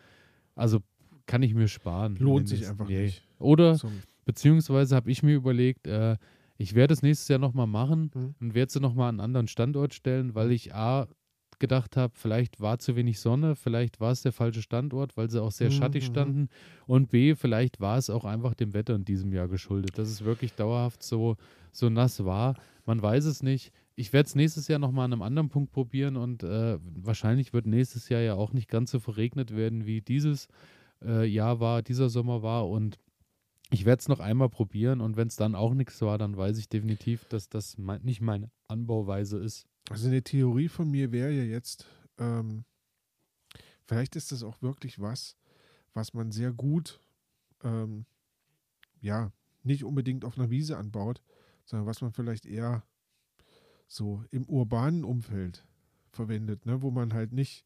[0.55, 0.79] also
[1.25, 2.15] kann ich mir sparen.
[2.15, 3.03] Lohnt sich einfach nee.
[3.03, 3.27] nicht.
[3.39, 3.91] Oder Zum,
[4.25, 6.15] Beziehungsweise habe ich mir überlegt, äh,
[6.57, 8.35] ich werde es nächstes Jahr nochmal machen Mhm.
[8.39, 11.07] und werde sie nochmal an einen anderen Standort stellen, weil ich A
[11.59, 15.41] gedacht habe, vielleicht war zu wenig Sonne, vielleicht war es der falsche Standort, weil sie
[15.41, 16.11] auch sehr Mhm, schattig mhm.
[16.11, 16.49] standen
[16.87, 20.23] und B, vielleicht war es auch einfach dem Wetter in diesem Jahr geschuldet, dass es
[20.23, 21.35] wirklich dauerhaft so,
[21.71, 22.55] so nass war.
[22.85, 23.71] Man weiß es nicht.
[23.95, 27.65] Ich werde es nächstes Jahr nochmal an einem anderen Punkt probieren und äh, wahrscheinlich wird
[27.67, 30.47] nächstes Jahr ja auch nicht ganz so verregnet werden, wie dieses
[31.03, 32.97] äh, Jahr war, dieser Sommer war und
[33.71, 36.57] ich werde es noch einmal probieren und wenn es dann auch nichts war, dann weiß
[36.57, 39.67] ich definitiv, dass das mein, nicht meine Anbauweise ist.
[39.89, 41.85] Also eine Theorie von mir wäre ja jetzt,
[42.17, 42.65] ähm,
[43.85, 45.35] vielleicht ist das auch wirklich was,
[45.93, 46.99] was man sehr gut,
[47.63, 48.05] ähm,
[49.01, 49.31] ja,
[49.63, 51.21] nicht unbedingt auf einer Wiese anbaut,
[51.65, 52.83] sondern was man vielleicht eher
[53.87, 55.65] so im urbanen Umfeld
[56.11, 56.81] verwendet, ne?
[56.81, 57.65] wo man halt nicht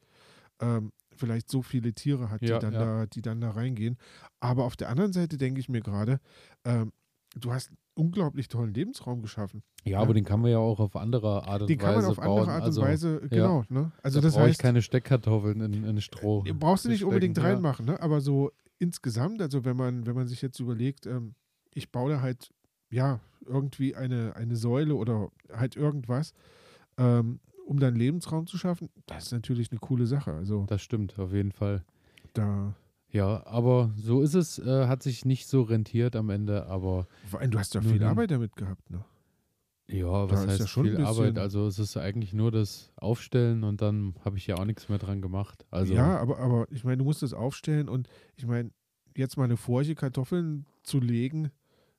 [0.59, 2.79] ähm, vielleicht so viele Tiere hat, Ja, die, dann ja.
[2.79, 3.97] da, die dann da reingehen.
[4.39, 6.19] Aber auf der anderen Seite denke ich mir gerade,
[6.63, 6.91] ähm,
[7.35, 9.63] du hast unglaublich tollen Lebensraum geschaffen.
[9.83, 9.99] Ja, Ja.
[9.99, 12.17] aber den kann man ja auch auf andere Art und Den kann Weise man auf
[12.17, 12.39] bauen.
[12.39, 13.63] andere Art und also, Weise, genau.
[13.69, 13.91] Ne?
[14.01, 16.43] Also da das brauche ich heißt, keine Steckkartoffeln in, in Stroh.
[16.43, 17.53] Die brauchst du nicht unbedingt stecken, ja.
[17.53, 18.01] reinmachen, ne?
[18.01, 21.35] aber so insgesamt, also wenn man, wenn man sich jetzt überlegt, ähm,
[21.73, 22.49] ich baue da halt,
[22.91, 26.33] ja, irgendwie eine, eine Säule oder halt irgendwas,
[26.97, 30.33] ähm, um dann Lebensraum zu schaffen, das ist natürlich eine coole Sache.
[30.33, 31.83] Also Das stimmt, auf jeden Fall.
[32.33, 32.75] da,
[33.13, 37.07] Ja, aber so ist es, äh, hat sich nicht so rentiert am Ende, aber
[37.47, 39.05] du hast ja viel dann- Arbeit damit gehabt, ne?
[39.87, 41.37] ja, Da was ist heißt ja schon viel Arbeit?
[41.37, 44.97] Also es ist eigentlich nur das Aufstellen und dann habe ich ja auch nichts mehr
[44.97, 45.63] dran gemacht.
[45.69, 48.71] Also ja, aber, aber ich meine, du musst das aufstellen und ich meine,
[49.15, 51.51] jetzt mal eine Furche Kartoffeln zu legen,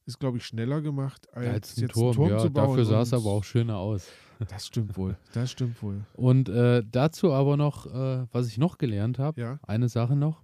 [0.06, 2.68] ist, glaube ich, schneller gemacht, als, als ein jetzt Turm, einen Turm ja, zu bauen.
[2.70, 4.08] dafür sah es aber auch schöner aus.
[4.48, 6.04] Das stimmt wohl, das stimmt wohl.
[6.14, 10.42] Und äh, dazu aber noch, äh, was ich noch gelernt habe, Ja, eine Sache noch.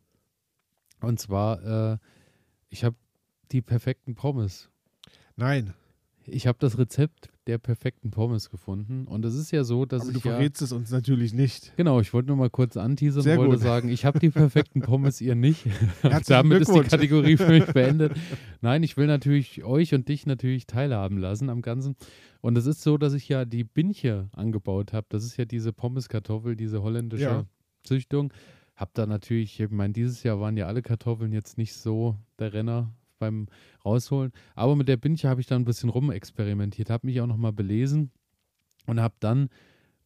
[1.03, 1.99] Und zwar, äh,
[2.69, 2.97] ich habe
[3.53, 4.69] die perfekten Pommes.
[5.37, 5.75] nein,
[6.27, 9.09] Ich habe das Rezept der perfekten Pommes gefuten.
[9.09, 10.33] Und es ist ja so, dass aber du ich ja.
[10.33, 11.73] verrätst es uns natürlich nicht.
[11.77, 13.63] Genau, ich wollte nur mal kurz anteasern, Sehr wollte gut.
[13.63, 15.67] sagen, ich habe die perfekten Pommes, ihr nicht.
[16.29, 16.81] Damit ist die.
[16.81, 18.13] Kategorie für mich beendet.
[18.61, 21.97] Nein, ich will natürlich euch und dich natürlich teilhaben lassen am Ganzen.
[22.43, 25.07] Und es ist so, dass ich ja die Binche angebaut habe.
[25.09, 27.45] Das ist ja diese Pommeskartoffel, diese holländische Ja.
[27.83, 28.33] Züchtung.
[28.81, 32.55] Hab da natürlich, ich meine, dieses Jahr waren ja alle Kartoffeln jetzt nicht so der
[32.55, 33.47] Renner beim
[33.85, 34.33] Rausholen.
[34.55, 38.11] Aber mit der Binche habe ich dann ein bisschen rumexperimentiert, habe mich auch nochmal belesen
[38.87, 39.51] und habe dann,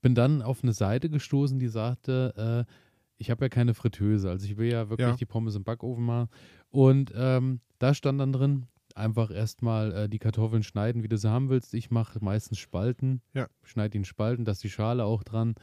[0.03, 2.73] bin dann auf eine Seite gestoßen, die sagte, äh,
[3.17, 5.15] ich habe ja keine Fritteuse, also ich will ja wirklich Ja.
[5.15, 6.29] die Pommes im Backofen machen.
[6.71, 11.31] Und ähm, da stand dann drin, einfach erstmal äh, die Kartoffeln schneiden, wie du sie
[11.31, 11.75] haben willst.
[11.75, 13.47] Ich mache meistens Spalten, Ja.
[13.63, 15.55] schneide die in Spalten, dass die Schale auch dran.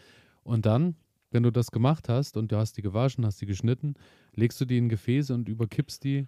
[0.43, 0.95] Und dann,
[1.31, 3.95] wenn du das gemacht hast und du hast die gewaschen, hast die geschnitten,
[4.35, 6.27] legst du die in Gefäße und überkippst die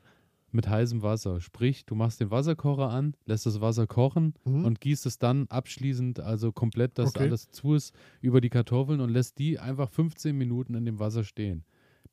[0.52, 1.42] mit heißem Wasser.
[1.42, 4.66] Sprich, du machst den Wasserkocher an, lässt das Wasser kochen Mhm.
[4.66, 7.24] und gießt es dann abschließend, also komplett, dass Okay.
[7.24, 11.24] alles zu ist, über die Kartoffeln und lässt die einfach 15 Minuten in dem Wasser
[11.24, 11.64] stehen.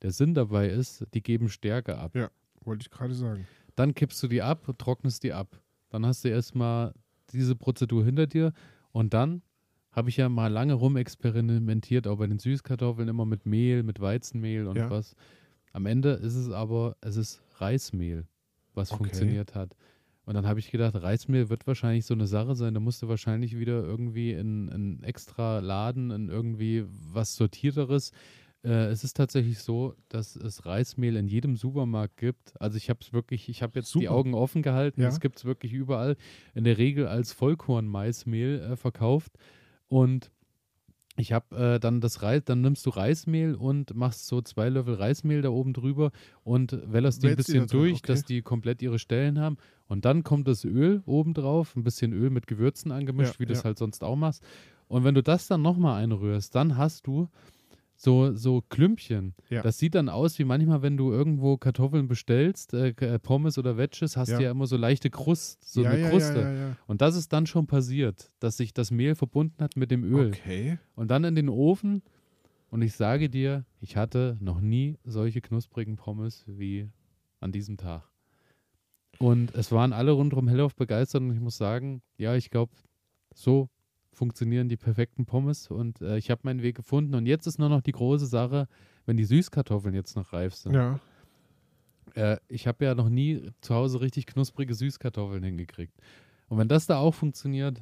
[0.02, 2.12] Der Sinn dabei ist, die geben Stärke ab.
[2.64, 3.46] Wollte ich gerade sagen.
[3.76, 5.60] Dann kippst du die ab, trocknest die ab.
[5.90, 6.94] Dann hast du erstmal
[7.32, 8.52] diese Prozedur hinter dir
[8.92, 9.42] und dann
[9.92, 14.66] habe ich ja mal lange rumexperimentiert, auch bei den Süßkartoffeln, immer mit Mehl, mit Weizenmehl
[14.66, 14.90] und Ja.
[14.90, 15.14] was.
[15.72, 18.26] Am Ende ist es aber, es ist Reismehl,
[18.74, 18.98] was Okay.
[18.98, 19.76] funktioniert hat.
[20.26, 22.74] Und dann habe ich gedacht, Reismehl wird wahrscheinlich so eine Sache sein.
[22.74, 28.12] Da musst du wahrscheinlich wieder irgendwie in einen extra Laden, in irgendwie was Sortierteres.
[28.62, 32.52] Äh, es ist tatsächlich so, dass es Reismehl in jedem Supermarkt gibt.
[32.60, 34.12] Also ich habe es wirklich, ich habe jetzt die Super.
[34.12, 35.00] Augen offen gehalten.
[35.00, 35.08] Ja.
[35.08, 36.16] Es gibt es wirklich überall.
[36.54, 39.32] In der Regel als Vollkorn-Maismehl äh, verkauft.
[39.90, 40.30] Und
[41.16, 44.94] ich habe äh, dann das Reis, dann nimmst du Reismehl und machst so zwei Löffel
[44.94, 46.12] Reismehl da oben drüber
[46.44, 48.06] und wellerst die ein bisschen durch, okay.
[48.06, 49.58] dass die komplett ihre Stellen haben.
[49.88, 53.46] Und dann kommt das Öl oben drauf, ein bisschen Öl mit Gewürzen angemischt, Ja, wie
[53.46, 53.64] du es ja.
[53.64, 54.42] halt sonst auch machst.
[54.86, 57.28] Und wenn du das dann nochmal einrührst, dann hast du
[58.02, 59.34] so, so Klümpchen.
[59.50, 59.60] Ja.
[59.60, 63.76] Das sieht dann aus wie manchmal, wenn du irgendwo Kartoffeln bestellst, äh, K- Pommes oder
[63.76, 64.38] Wedges, hast Ja.
[64.38, 66.76] du ja immer so leichte Krust, so ja, eine Kruste.
[66.86, 70.28] Und das ist dann schon passiert, dass sich das Mehl verbunden hat mit dem Öl.
[70.28, 70.78] Okay.
[70.94, 72.02] Und dann in den Ofen.
[72.70, 76.88] Und ich sage dir, ich hatte noch nie solche knusprigen Pommes wie
[77.40, 78.08] an diesem Tag.
[79.18, 81.20] Und es waren alle rundherum hellauf begeistert.
[81.20, 82.72] Und ich muss sagen, ja, ich glaube,
[83.34, 83.68] so
[84.12, 85.70] funktionieren die perfekten Pommes.
[85.70, 87.14] Und äh, ich habe meinen Weg gefunden.
[87.14, 88.68] Und jetzt ist nur noch die große Sache,
[89.06, 90.74] wenn die Süßkartoffeln jetzt noch reif sind.
[90.74, 91.00] Ja.
[92.14, 95.94] Äh, ich habe ja noch nie zu Hause richtig knusprige Süßkartoffeln hingekriegt.
[96.48, 97.80] Und wenn das da auch funktioniert,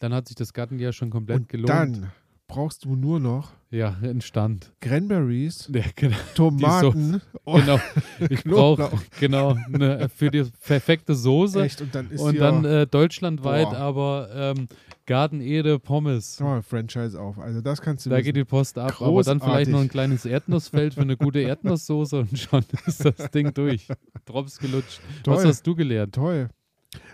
[0.00, 1.68] dann hat sich das Gartenjahr schon komplett Und gelohnt.
[1.68, 2.12] dann
[2.48, 4.72] brauchst du nur noch Ja, entstand.
[4.80, 6.16] Cranberries, Ja, genau.
[6.34, 7.80] Tomaten und genau.
[8.28, 8.90] Ich brauche
[9.20, 13.76] genau eine, für die perfekte Soße echt und dann ist und dann äh, deutschlandweit Boah.
[13.78, 14.68] aber ähm,
[15.10, 16.40] Garten Ede Pommes.
[16.40, 17.36] oh, Franchise auf.
[17.36, 18.26] Also das kannst du Da wissen.
[18.26, 19.72] geht die Post ab, aber dann vielleicht Großartig.
[19.72, 23.88] noch ein kleines Erdnussfeld für eine gute Erdnusssoße und schon ist das Ding durch.
[24.24, 25.00] Drops gelutscht.
[25.24, 25.46] Was Toll.
[25.48, 26.14] hast du gelernt?
[26.14, 26.48] Toll.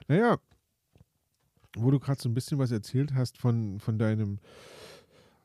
[0.08, 0.36] Naja,
[1.74, 4.40] wo du gerade so ein bisschen was erzählt hast von, von deinem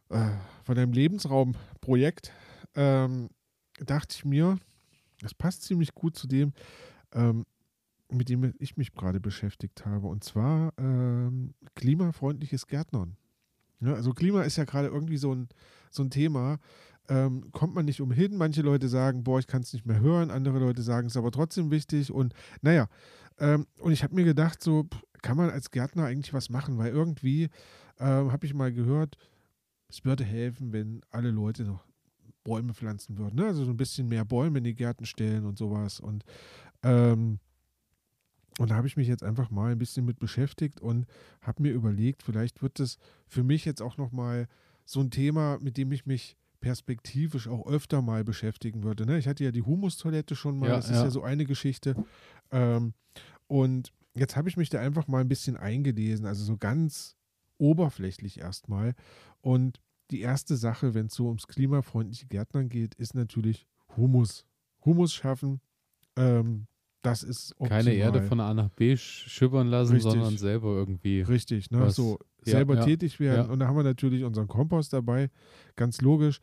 [0.09, 0.31] äh,
[0.65, 2.33] von deinem Lebensraumprojekt,
[2.75, 3.29] ähm,
[3.79, 4.57] dachte ich mir,
[5.21, 6.51] das passt ziemlich gut zu dem,
[7.13, 7.45] ähm,
[8.11, 10.07] mit dem ich mich gerade beschäftigt habe.
[10.07, 13.17] Und zwar ähm, klimafreundliches Gärtnern.
[13.79, 15.49] Ja, also Klima ist ja gerade irgendwie so ein,
[15.89, 16.59] so ein Thema.
[17.09, 18.37] Ähm, kommt man nicht umhin.
[18.37, 20.29] Manche Leute sagen, boah, ich kann es nicht mehr hören.
[20.29, 22.11] Andere Leute sagen, es ist aber trotzdem wichtig.
[22.11, 22.87] Und naja,
[23.39, 24.87] ähm, und ich habe mir gedacht, so
[25.21, 27.49] kann man als Gärtner eigentlich was machen, weil irgendwie
[27.99, 29.17] ähm, habe ich mal gehört,
[29.89, 31.85] es würde helfen, wenn alle Leute noch
[32.43, 33.35] Bäume pflanzen würden.
[33.35, 33.45] Ne?
[33.45, 35.99] Also so ein bisschen mehr Bäume in die Gärten stellen und sowas.
[35.99, 36.23] Und,
[36.83, 37.39] ähm,
[38.59, 41.05] und da habe ich mich jetzt einfach mal ein bisschen mit beschäftigt und
[41.41, 42.97] habe mir überlegt, vielleicht wird es
[43.27, 44.47] für mich jetzt auch nochmal
[44.85, 49.05] so ein Thema, mit dem ich mich perspektivisch auch öfter mal beschäftigen würde.
[49.05, 49.17] Ne?
[49.17, 51.05] Ich hatte ja die Humustoilette schon mal, Ja, das ist ja.
[51.05, 51.95] ja so eine Geschichte.
[52.51, 52.93] Ähm,
[53.47, 57.15] und jetzt habe ich mich da einfach mal ein bisschen eingelesen, also so ganz
[57.57, 58.93] oberflächlich erstmal.
[59.41, 59.79] Und
[60.11, 63.67] die erste Sache, wenn es so ums klimafreundliche Gärtnern geht, ist natürlich
[63.97, 64.45] Humus.
[64.85, 65.61] Humus schaffen,
[66.15, 66.67] ähm,
[67.01, 67.83] das ist optimal.
[67.83, 70.11] Keine Erde von A nach B sch- schippern lassen, Richtig.
[70.11, 71.21] sondern selber irgendwie.
[71.21, 71.89] Richtig, ne?
[71.89, 73.47] So ja, selber ja, tätig werden.
[73.47, 73.51] ja.
[73.51, 75.29] Und da haben wir natürlich unseren Kompost dabei,
[75.75, 76.39] ganz logisch.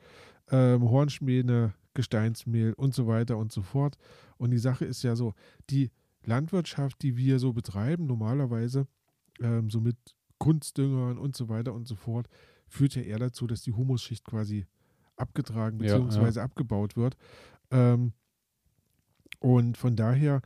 [0.51, 3.97] Ähm, Hornspäne, Gesteinsmehl und so weiter und so fort.
[4.39, 5.35] Und die Sache ist ja so,
[5.70, 5.90] die
[6.24, 8.86] Landwirtschaft, die wir so betreiben, normalerweise,
[9.40, 9.97] ähm, so mit
[10.39, 12.28] Kunstdüngern und so weiter und so fort,
[12.66, 14.66] führt ja eher dazu, dass die Humusschicht quasi
[15.16, 16.40] abgetragen Ja, bzw.
[16.40, 17.16] abgebaut wird.
[17.70, 18.12] Ähm,
[19.40, 20.43] und von daher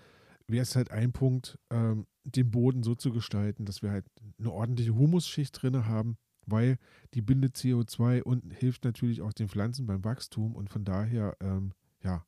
[0.49, 4.07] wäre es halt ein Punkt, ähm, den Boden so zu gestalten, dass wir halt
[4.39, 6.17] eine ordentliche Humusschicht drin haben,
[6.47, 6.79] weil
[7.15, 10.55] die bindet CO2 und hilft natürlich auch den Pflanzen beim Wachstum.
[10.55, 12.25] Und von daher, ähm, ja,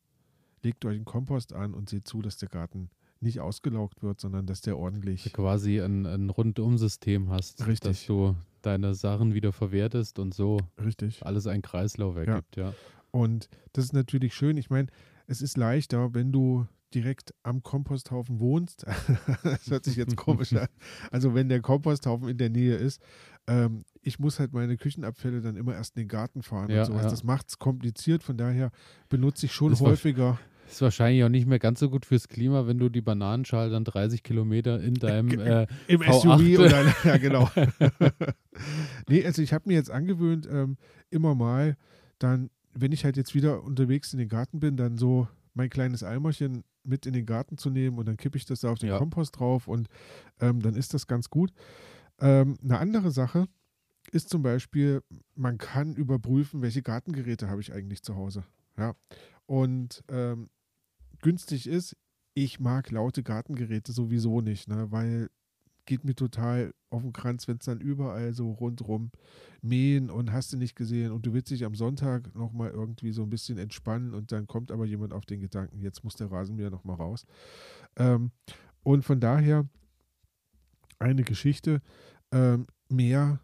[0.62, 4.47] legt euch einen Kompost an und seht zu, dass der Garten nicht ausgelaugt wird, sondern
[4.47, 5.32] dass der ordentlich.
[5.32, 7.81] quasi ein, ein Rundum-System hast, Richtig.
[7.81, 11.24] dass du deine Sachen wieder verwertest und so Richtig.
[11.24, 12.74] alles ein Kreislauf ergibt, ja.
[13.11, 14.57] Und das ist natürlich schön.
[14.57, 14.89] Ich meine,
[15.26, 18.86] es ist leichter, wenn du direkt am Komposthaufen wohnst.
[19.42, 20.68] das hört sich jetzt komisch an.
[21.10, 23.01] Also wenn der Komposthaufen in der Nähe ist.
[23.46, 26.86] Ähm, ich muss halt meine Küchenabfälle dann immer erst in den Garten fahren Ja, und
[26.86, 27.02] sowas.
[27.02, 27.10] ja.
[27.10, 28.22] Das macht es kompliziert.
[28.22, 28.70] Von daher
[29.09, 30.38] benutze ich schon Das häufiger.
[30.66, 33.84] Ist wahrscheinlich auch nicht mehr ganz so gut fürs Klima, wenn du die Bananenschale dann
[33.84, 36.20] 30 Kilometer in deinem äh, Im V8.
[36.22, 37.51] SUV oder ja genau.
[39.09, 40.76] nee, also ich habe mir jetzt angewöhnt, ähm,
[41.10, 41.76] immer mal
[42.18, 46.02] dann, wenn ich halt jetzt wieder unterwegs in den Garten bin, dann so mein kleines
[46.02, 48.90] Eimerchen mit in den Garten zu nehmen und dann kippe ich das da auf den
[48.90, 48.98] Ja.
[48.98, 49.88] Kompost drauf und
[50.40, 51.52] ähm, dann ist das ganz gut.
[52.20, 53.46] Ähm, eine andere Sache
[54.10, 55.02] ist zum Beispiel,
[55.34, 58.44] man kann überprüfen, welche Gartengeräte habe ich eigentlich zu Hause.
[58.76, 58.94] Ja.
[59.46, 60.51] Und ähm,
[61.20, 61.96] günstig ist,
[62.34, 64.90] ich mag laute Gartengeräte sowieso nicht, ne?
[64.90, 65.30] weil
[65.86, 69.10] geht mir total auf den Kranz, wenn es dann überall so rundrum
[69.62, 73.22] mähen und hast du nicht gesehen und du willst dich am Sonntag nochmal irgendwie so
[73.22, 76.70] ein bisschen entspannen und dann kommt aber jemand auf den Gedanken, jetzt muss der Rasenmäher
[76.70, 77.26] nochmal raus.
[77.96, 78.30] Ähm,
[78.82, 79.66] und von daher
[80.98, 81.80] eine Geschichte,
[82.32, 83.40] ähm, mehr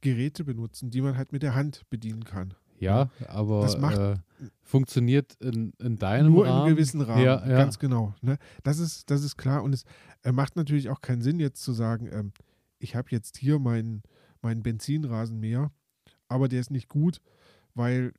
[0.00, 2.54] Geräte benutzen, die man halt mit der Hand bedienen kann.
[2.78, 4.16] Ja, aber Das macht- äh,
[4.62, 6.68] funktioniert in, in deinem Nur Rahmen.
[6.68, 7.56] im gewissen Rahmen, Ja, ja.
[7.56, 8.14] ganz genau.
[8.20, 8.36] Ne?
[8.64, 9.84] Das, ist, das ist klar und es
[10.24, 12.32] äh, macht natürlich auch keinen Sinn, jetzt zu sagen, ähm,
[12.86, 14.04] ich habe jetzt hier meinen
[14.42, 15.72] meinen Benzinrasenmäher,
[16.28, 17.20] aber der ist nicht gut,
[17.74, 18.12] weil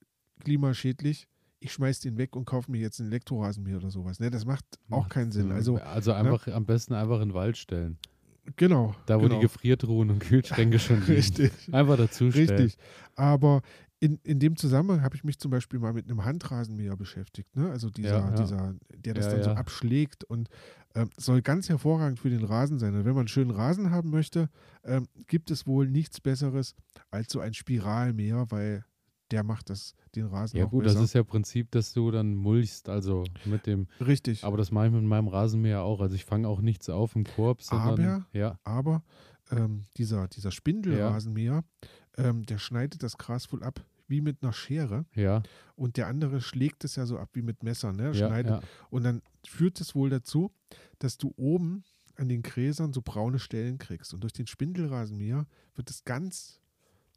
[0.44, 1.30] klimaschädlich.
[1.60, 4.20] Ich schmeiß den weg und kaufe mir jetzt einen Elektrorasenmäher oder sowas.
[4.20, 4.30] Ne?
[4.30, 5.52] Das macht auch keinen Sinn.
[5.52, 7.98] Also, also einfach am besten einfach in den Wald stellen.
[8.58, 8.94] genau.
[9.08, 9.36] Da, wo genau.
[9.36, 11.14] die Gefriertruhen und Kühlschränke schon liegen.
[11.16, 11.52] Richtig.
[11.72, 12.50] Einfach dazu stellen.
[12.50, 12.78] Richtig.
[13.16, 13.62] Aber
[14.00, 17.56] in, in dem Zusammenhang habe ich mich zum Beispiel mal mit einem Handrasenmäher beschäftigt.
[17.56, 17.70] Ne?
[17.72, 18.36] Also dieser, Ja, ja.
[18.36, 19.56] dieser, der das Ja, dann so ja.
[19.58, 20.50] abschlägt und
[20.96, 22.94] ähm, soll ganz hervorragend für den Rasen sein.
[22.94, 24.50] Und wenn man einen schönen Rasen haben möchte,
[24.84, 26.76] ähm, gibt es wohl nichts Besseres
[27.10, 28.86] als so ein Spiralmäher, weil
[29.32, 30.96] der macht das, den Rasen Ja auch gut, besser.
[30.96, 34.44] das ist ja Prinzip, dass du dann mulchst, also mit dem, Richtig.
[34.44, 36.00] aber das mache ich mit meinem Rasenmäher auch.
[36.02, 39.04] Also ich fange auch nichts auf im Korb, sondern Aber- ja, Aber
[39.52, 41.64] ähm, dieser, dieser Spindelrasenmäher,
[42.18, 45.44] ähm, der schneidet das Gras wohl ab wie mit einer Schere ja,
[45.76, 47.96] und der andere schlägt es ja so ab wie mit Messern.
[47.96, 48.06] Ne?
[48.06, 48.62] ja, Schneidet ja.
[48.90, 50.52] Und dann führt es wohl dazu,
[51.00, 51.84] dass du oben
[52.16, 54.14] an den Gräsern so braune Stellen kriegst.
[54.14, 55.46] Und durch den Spindelrasenmäher
[55.76, 56.60] wird es ganz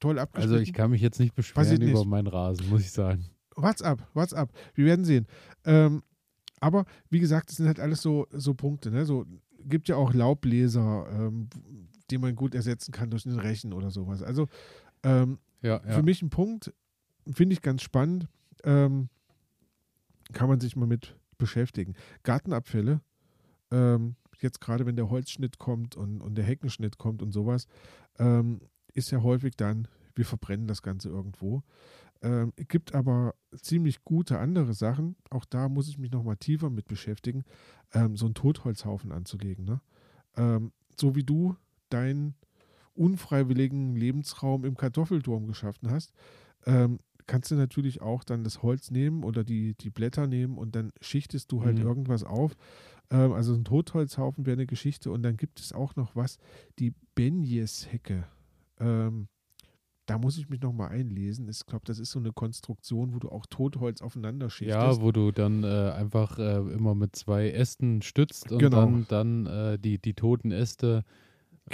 [0.01, 0.53] toll abgeschnitten.
[0.53, 2.07] Also ich kann mich jetzt nicht beschweren über nicht.
[2.07, 3.27] meinen Rasen, muss ich sagen.
[3.57, 4.51] What's up, what's up?
[4.75, 5.27] Wir werden sehen.
[5.65, 6.03] Ähm,
[6.61, 8.91] aber wie gesagt, das sind halt alles so, so Punkte.
[8.91, 9.07] Ne?
[9.07, 9.27] So,
[9.65, 11.49] gibt ja auch Laubbläser, ähm,
[12.11, 14.23] die man gut ersetzen kann durch einen Rechen oder sowas.
[14.23, 14.49] Also
[15.03, 15.93] ähm, Ja, ja.
[15.93, 16.73] für mich ein Punkt,
[17.33, 18.29] finde ich ganz spannend.
[18.65, 19.09] Ähm,
[20.33, 21.95] kann man sich mal mit beschäftigen.
[22.23, 23.01] Gartenabfälle,
[23.71, 27.67] ähm, jetzt gerade wenn der Holzschnitt kommt und, und der Heckenschnitt kommt und sowas,
[28.19, 28.61] ähm,
[28.95, 31.63] ist ja häufig dann, wir verbrennen das Ganze irgendwo.
[32.23, 35.17] Ähm, es gibt aber ziemlich gute andere Sachen.
[35.31, 37.45] Auch da muss ich mich nochmal tiefer mit beschäftigen,
[37.93, 39.65] ähm, so einen Totholzhaufen anzulegen.
[39.65, 39.81] Ne?
[40.37, 41.57] Ähm, so wie du
[41.89, 42.35] deinen
[43.01, 46.13] unfreiwilligen Lebensraum im Kartoffelturm geschaffen hast,
[46.67, 50.75] ähm, kannst du natürlich auch dann das Holz nehmen oder die, die Blätter nehmen und
[50.77, 51.85] dann schichtest du halt Mhm.
[51.87, 52.57] irgendwas auf.
[53.11, 55.11] Ähm, also ein Totholzhaufen wäre eine Geschichte.
[55.11, 56.39] Und dann gibt es auch noch was,
[56.79, 58.27] die Benjes-Hecke.
[58.79, 59.29] Ähm,
[60.07, 61.49] da muss ich mich nochmal einlesen.
[61.49, 64.77] Ich glaube, das ist so eine Konstruktion, wo du auch Totholz aufeinander schichtest.
[64.77, 68.77] Ja, wo du dann äh, einfach äh, immer mit zwei Ästen stützt und Genau.
[68.87, 71.05] dann, dann äh, die, die toten Äste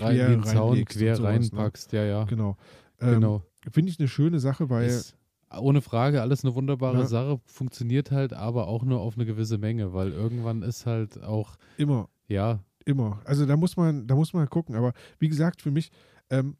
[0.01, 1.25] rein Quer den Zaun quer ne?
[1.25, 1.93] reinpackst.
[1.93, 2.25] Ja, ja.
[2.25, 2.57] Genau.
[3.01, 3.43] Ähm, Genau.
[3.71, 5.17] Finde ich eine schöne Sache, weil Ist
[5.59, 7.07] ohne Frage alles eine wunderbare Ja.
[7.07, 11.57] Sache, funktioniert halt aber auch nur auf eine gewisse Menge, weil irgendwann ist halt auch,
[11.77, 13.21] immer, ja, immer.
[13.25, 14.75] Also da muss man, da muss man gucken.
[14.75, 15.91] Aber wie gesagt, für mich,
[16.31, 16.57] ähm,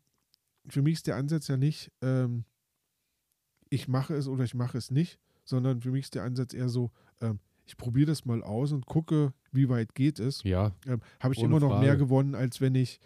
[0.69, 2.45] für mich ist der Ansatz ja nicht, ähm,
[3.69, 6.69] ich mache es oder ich mache es nicht, sondern für mich ist der Ansatz eher
[6.69, 6.91] so,
[7.21, 10.43] ähm, ich probiere das mal aus und gucke, wie weit geht es.
[10.45, 11.85] ja, ähm, habe ich immer noch Frage.
[11.85, 13.01] mehr gewonnen, als wenn ich,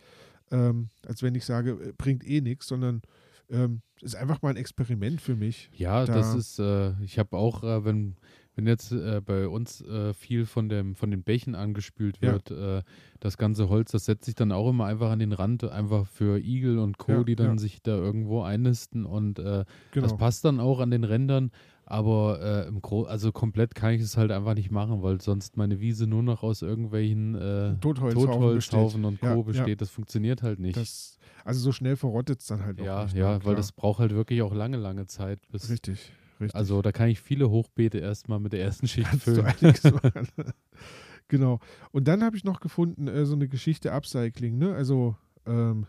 [0.51, 3.03] ähm, als wenn ich sage, äh, bringt eh nichts, sondern
[3.49, 5.71] ähm, ist einfach mal ein Experiment für mich.
[5.75, 8.15] Ja, Da- das ist, äh, ich habe auch, äh, wenn,
[8.55, 12.33] wenn jetzt äh, bei uns äh, viel von, dem, von den Bächen angespült Ja.
[12.33, 12.83] wird, äh,
[13.19, 16.39] das ganze Holz, das setzt sich dann auch immer einfach an den Rand, einfach für
[16.39, 17.59] Igel und Co., Ja, die dann ja.
[17.59, 19.65] sich da irgendwo einnisten und Genau.
[19.95, 21.51] das passt dann auch an den Rändern,
[21.91, 25.57] aber äh, im Gro also komplett kann ich es halt einfach nicht machen, weil sonst
[25.57, 29.41] meine Wiese nur noch aus irgendwelchen äh, Totholzhaufen und Ja, Co.
[29.41, 29.43] ja.
[29.43, 29.81] besteht.
[29.81, 30.77] Das funktioniert halt nicht.
[30.77, 33.17] Das, also so schnell verrottet es dann halt auch ja, nicht.
[33.17, 33.45] ja, ne?
[33.45, 36.55] weil das braucht halt wirklich auch lange, lange Zeit, Richtig, richtig.
[36.55, 39.53] also da kann ich viele Hochbeete erstmal mit der ersten Schicht füllen.
[41.29, 41.59] genau.
[41.91, 44.75] Und dann habe ich noch gefunden, äh, so eine Geschichte Upcycling, ne?
[44.75, 45.87] Also ähm,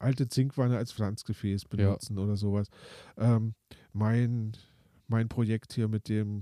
[0.00, 2.68] alte Zinkwanne als Pflanzgefäß benutzen oder sowas.
[3.16, 3.54] Ähm,
[3.92, 4.52] mein,
[5.08, 6.40] mein Projekt hier mit dem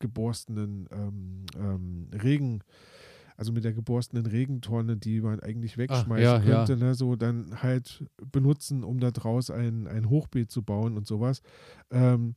[0.00, 2.62] geborstenen ähm, ähm, Regen,
[3.36, 6.64] also mit der geborstenen Regentonne, die man eigentlich wegschmeißen ja, ja.
[6.64, 6.94] könnte, ne?
[6.94, 11.42] so dann halt benutzen, um da draus ein, ein Hochbeet zu bauen und sowas.
[11.90, 12.34] Ähm,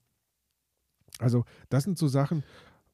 [1.20, 2.44] also das sind so Sachen.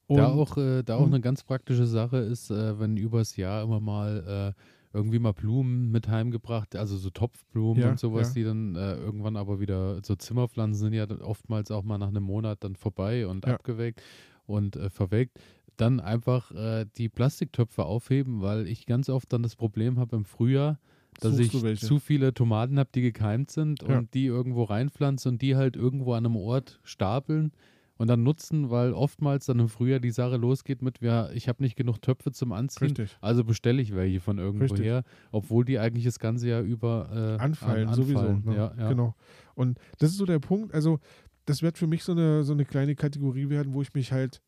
[0.07, 1.13] Da auch, äh, da auch Mhm.
[1.13, 4.61] eine ganz praktische Sache ist, äh, wenn übers Jahr immer mal äh,
[4.93, 8.33] irgendwie mal Blumen mit heimgebracht, also so Topfblumen Ja, und sowas, ja.
[8.33, 12.07] die dann äh, irgendwann aber wieder, so Zimmerpflanzen sind ja dann oftmals auch mal nach
[12.07, 13.53] einem Monat dann vorbei und Ja.
[13.55, 14.01] abgeweckt
[14.47, 15.39] und äh, verwelkt.
[15.77, 20.25] Dann einfach äh, die Plastiktöpfe aufheben, weil ich ganz oft dann das Problem habe im
[20.25, 20.79] Frühjahr,
[21.21, 25.41] dass Suchst ich zu viele Tomaten habe, die gekeimt sind und die irgendwo reinpflanze und
[25.41, 27.51] die halt irgendwo an einem Ort stapeln
[27.99, 31.61] und dann nutzen, weil oftmals dann im Frühjahr die Sache losgeht mit, ja, ich habe
[31.61, 33.17] nicht genug Töpfe zum Anziehen, Richtig.
[33.19, 34.85] also bestelle ich welche von irgendwo Richtig.
[34.85, 35.03] her,
[35.33, 38.19] obwohl die eigentlich das ganze Jahr über äh, anfallen, an, sowieso.
[38.19, 38.43] anfallen.
[38.45, 38.55] Ne?
[38.55, 38.89] Ja, ja.
[38.89, 39.15] Genau.
[39.53, 40.73] Und das ist so der Punkt.
[40.73, 40.99] Also,
[41.45, 44.41] das wird für mich so eine, so eine kleine Kategorie werden, wo ich mich halt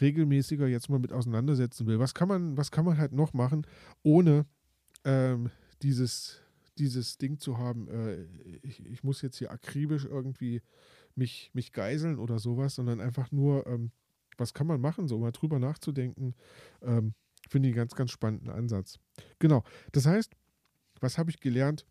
[0.00, 1.98] regelmäßiger jetzt mal mit auseinandersetzen will.
[1.98, 3.66] Was kann man, was kann man halt noch machen,
[4.02, 4.46] ohne
[5.04, 5.50] ähm,
[5.82, 6.40] dieses,
[6.78, 8.24] dieses Ding zu haben, äh,
[8.62, 10.62] ich, ich muss jetzt hier akribisch irgendwie
[11.16, 13.92] mich, mich geiseln oder sowas, sondern einfach nur, ähm,
[14.36, 16.34] was kann man machen, so mal drüber nachzudenken,
[16.82, 17.14] ähm,
[17.48, 18.98] finde ich einen ganz, ganz spannenden Ansatz.
[19.38, 19.64] Genau.
[19.92, 20.32] Das heißt,
[21.00, 21.86] was habe ich gelernt?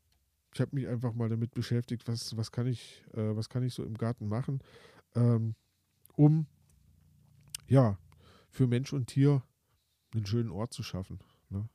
[0.54, 3.74] Ich habe mich einfach mal damit beschäftigt, was, was, kann, ich, äh, was kann ich
[3.74, 4.60] so im Garten machen,
[5.16, 5.56] ähm,
[6.16, 6.48] um
[7.68, 7.98] ja,
[8.50, 9.44] für Mensch und Tier
[10.14, 11.20] einen schönen Ort zu schaffen.
[11.50, 11.68] Ne?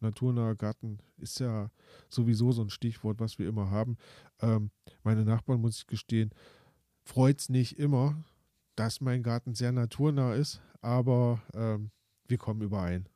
[0.00, 1.70] Naturnaher Garten ist ja
[2.08, 3.96] sowieso so ein Stichwort, was wir immer haben.
[4.40, 4.70] Ähm,
[5.02, 6.30] meine Nachbarn, muss ich gestehen,
[7.04, 8.16] freut es nicht immer,
[8.76, 11.90] dass mein Garten sehr naturnah ist, aber ähm,
[12.26, 13.06] wir kommen überein.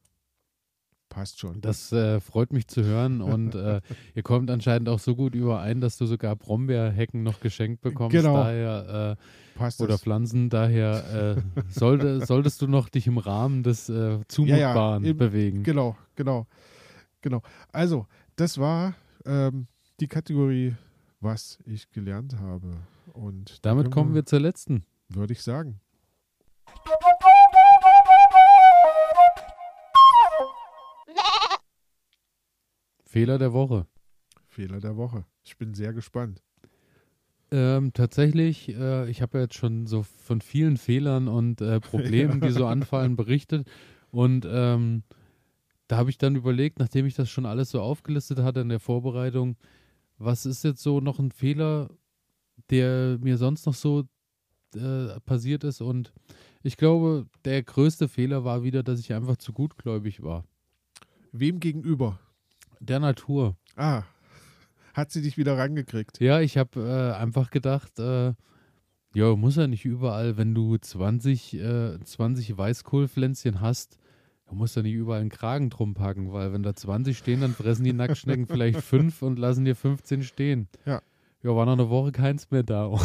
[1.09, 1.63] Passt schon.
[1.63, 3.81] Das äh, freut mich zu hören und äh,
[4.15, 8.15] ihr kommt anscheinend auch so gut überein, dass du sogar Brombeerhecken noch geschenkt bekommst.
[8.15, 8.35] Genau.
[8.35, 10.03] Daher, äh, Passt oder das.
[10.03, 15.63] Pflanzen, daher äh, sollte, solltest du noch dich im Rahmen des äh, Zumutbaren im- bewegen.
[15.63, 16.47] Genau, genau,
[17.23, 17.43] genau.
[17.73, 18.07] Also,
[18.37, 18.95] das war
[19.25, 19.67] ähm,
[19.99, 20.77] die Kategorie,
[21.21, 22.71] was ich gelernt habe.
[23.19, 24.85] Und da Damit kommen wir zur letzten.
[25.09, 25.81] würde ich sagen.
[33.05, 33.87] Fehler der Woche.
[34.47, 35.25] Fehler der Woche.
[35.43, 36.43] Ich bin sehr gespannt.
[37.51, 42.41] Ähm, tatsächlich, äh, ich habe ja jetzt schon so von vielen Fehlern und äh, Problemen,
[42.41, 43.67] die so anfallen, berichtet.
[44.13, 45.03] Und ähm,
[45.89, 48.79] da habe ich dann überlegt, nachdem ich das schon alles so aufgelistet hatte in der
[48.81, 49.57] Vorbereitung,
[50.19, 51.91] was ist jetzt so noch ein Fehler,
[52.71, 54.05] der mir sonst noch so
[54.75, 55.81] äh, passiert ist.
[55.81, 56.13] Und
[56.63, 60.45] ich glaube, der größte Fehler war wieder, dass ich einfach zu gutgläubig war.
[61.33, 62.19] Wem gegenüber?
[62.81, 63.57] Der Natur.
[63.77, 64.03] Ah,
[64.95, 66.21] hat sie dich wieder rangekriegt.
[66.21, 68.35] Ja, ich habe äh, einfach gedacht, äh,
[69.15, 73.99] ja, muss ja nicht überall, wenn du 20, äh, 20 Weißkohlpflänzchen hast,
[74.47, 77.55] da musst du nicht überall einen Kragen drum packen, weil wenn da 20 stehen, dann
[77.55, 80.69] fressen die Nacktschnecken vielleicht fünf und lassen dir 15 stehen.
[80.85, 81.03] Ja.
[81.43, 82.91] Ja, war nach einer Woche keins mehr da.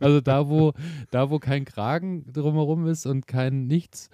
[0.00, 0.72] also da, wo,
[1.10, 4.10] da, wo kein Kragen drumherum ist und kein nichts,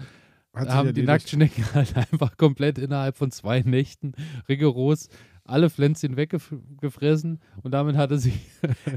[0.52, 1.02] Hat haben die.
[1.02, 4.12] Nacktschnecken halt einfach komplett innerhalb von zwei Nächten
[4.48, 5.08] rigoros
[5.44, 8.34] alle Pflänzchen weggefressen und damit hatte sie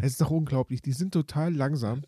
[0.01, 0.81] Es ist doch unglaublich.
[0.81, 2.01] Die sind total langsam.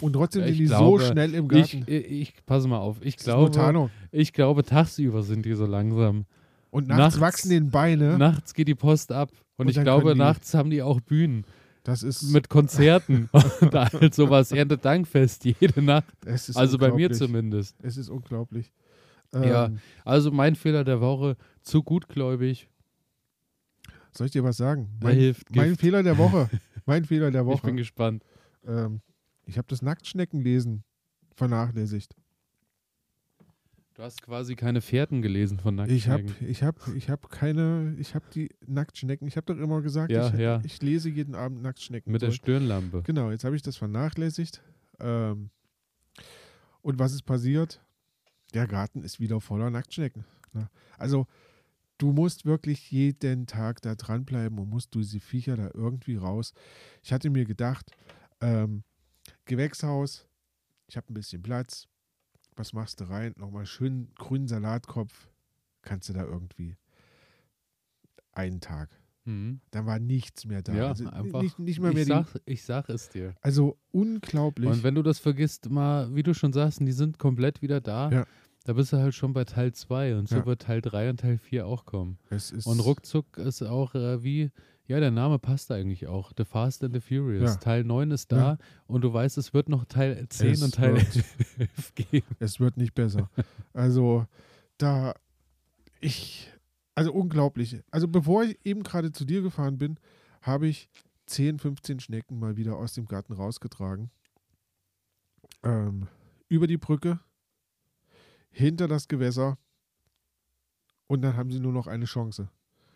[0.00, 1.84] Und trotzdem sind ich die glaube, so schnell im Garten.
[1.88, 2.98] ich, ich pass mal auf.
[3.02, 6.26] Ich Das glaube, ich glaube, tagsüber sind die so langsam.
[6.70, 8.16] Und nachts, nachts- wachsen den Beine.
[8.16, 9.30] Nachts geht die Post ab.
[9.60, 11.44] Und, Und ich glaube, nachts haben die auch Bühnen
[11.84, 13.28] Das ist, mit Konzerten
[13.60, 14.52] und halt sowas.
[14.52, 16.14] Erntedankfest jede Nacht.
[16.54, 17.76] Also bei mir zumindest.
[17.82, 18.72] Es ist unglaublich.
[19.34, 19.66] Ja.
[19.66, 22.68] Ähm, Also mein Fehler der Woche, zu gutgläubig.
[24.12, 24.88] Soll ich dir was sagen?
[25.00, 25.80] Da Mein, hilft mein Gift.
[25.82, 26.48] Fehler der Woche.
[26.86, 27.66] Mein Fehler der Ich Woche.
[27.66, 28.24] bin gespannt.
[28.66, 29.00] ähm,
[29.44, 30.82] ich habe das Nacktschneckenlesen
[31.36, 32.16] vernachlässigt.
[34.00, 36.50] Du hast quasi keine Fährten gelesen von Ich habe Nacktschnecken.
[36.50, 40.28] ich hab, ich hab keine, ich habe die Nacktschnecken, ich habe doch immer gesagt, Ja,
[40.28, 40.62] ich, ja.
[40.64, 42.10] ich lese jeden Abend Nacktschnecken.
[42.10, 42.36] Mit der durch.
[42.38, 43.02] Stirnlampe.
[43.02, 44.62] Genau, jetzt habe ich das vernachlässigt.
[45.00, 45.50] Ähm,
[46.80, 47.82] und was ist passiert?
[48.54, 50.24] Der Garten ist wieder voller Nacktschnecken.
[50.54, 50.70] Ne?
[50.96, 51.26] Also,
[51.98, 56.54] du musst wirklich jeden Tag da dranbleiben und musst diese Viecher da irgendwie raus.
[57.02, 57.90] Ich hatte mir gedacht,
[58.40, 58.82] ähm,
[59.44, 60.26] Gewächshaus,
[60.86, 61.86] ich habe ein bisschen Platz.
[62.60, 63.32] Was machst du rein?
[63.38, 65.30] Nochmal schön grünen Salatkopf.
[65.80, 66.76] Kannst du da irgendwie
[68.32, 68.90] einen Tag.
[69.24, 69.60] Mhm.
[69.70, 70.74] Dann war nichts mehr da.
[70.74, 71.40] Ja, also einfach.
[71.40, 73.34] nicht, nicht mal mehr Ich sag, ich sag es dir.
[73.40, 74.68] also unglaublich.
[74.68, 78.10] Und wenn du das vergisst, mal, wie du schon sagst, die sind komplett wieder da,
[78.10, 78.26] Ja.
[78.64, 80.44] da bist du halt schon bei Teil 2 und so Ja.
[80.44, 82.18] wird Teil 3 und Teil 4 auch kommen.
[82.64, 84.50] Und ruckzuck ist auch äh, wie,
[84.90, 86.32] ja, der Name passt eigentlich auch.
[86.36, 87.52] The Fast and the Furious.
[87.54, 87.56] Ja.
[87.56, 88.58] Teil 9 ist da Ja.
[88.86, 91.24] und du weißt, es wird noch Teil 10 Es und Teil wird-
[91.58, 92.26] 11 geben.
[92.38, 93.30] es wird nicht besser.
[93.72, 94.26] Also
[94.78, 95.14] da
[96.00, 96.50] ich,
[96.94, 97.82] also unglaublich.
[97.90, 99.98] Also bevor ich eben gerade zu dir gefahren bin,
[100.42, 100.88] habe ich
[101.26, 104.10] 10, 15 Schnecken mal wieder aus dem Garten rausgetragen.
[105.62, 106.08] Ähm,
[106.48, 107.20] über die Brücke,
[108.50, 109.56] hinter das Gewässer
[111.06, 112.48] und dann haben sie nur noch eine Chance.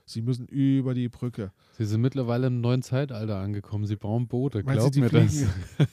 [0.06, 1.52] Sie müssen über die Brücke.
[1.78, 3.86] Sie sind mittlerweile im neuen Zeitalter angekommen.
[3.86, 4.62] Sie bauen Boote.
[4.62, 5.44] Meinst Glaub die mir das.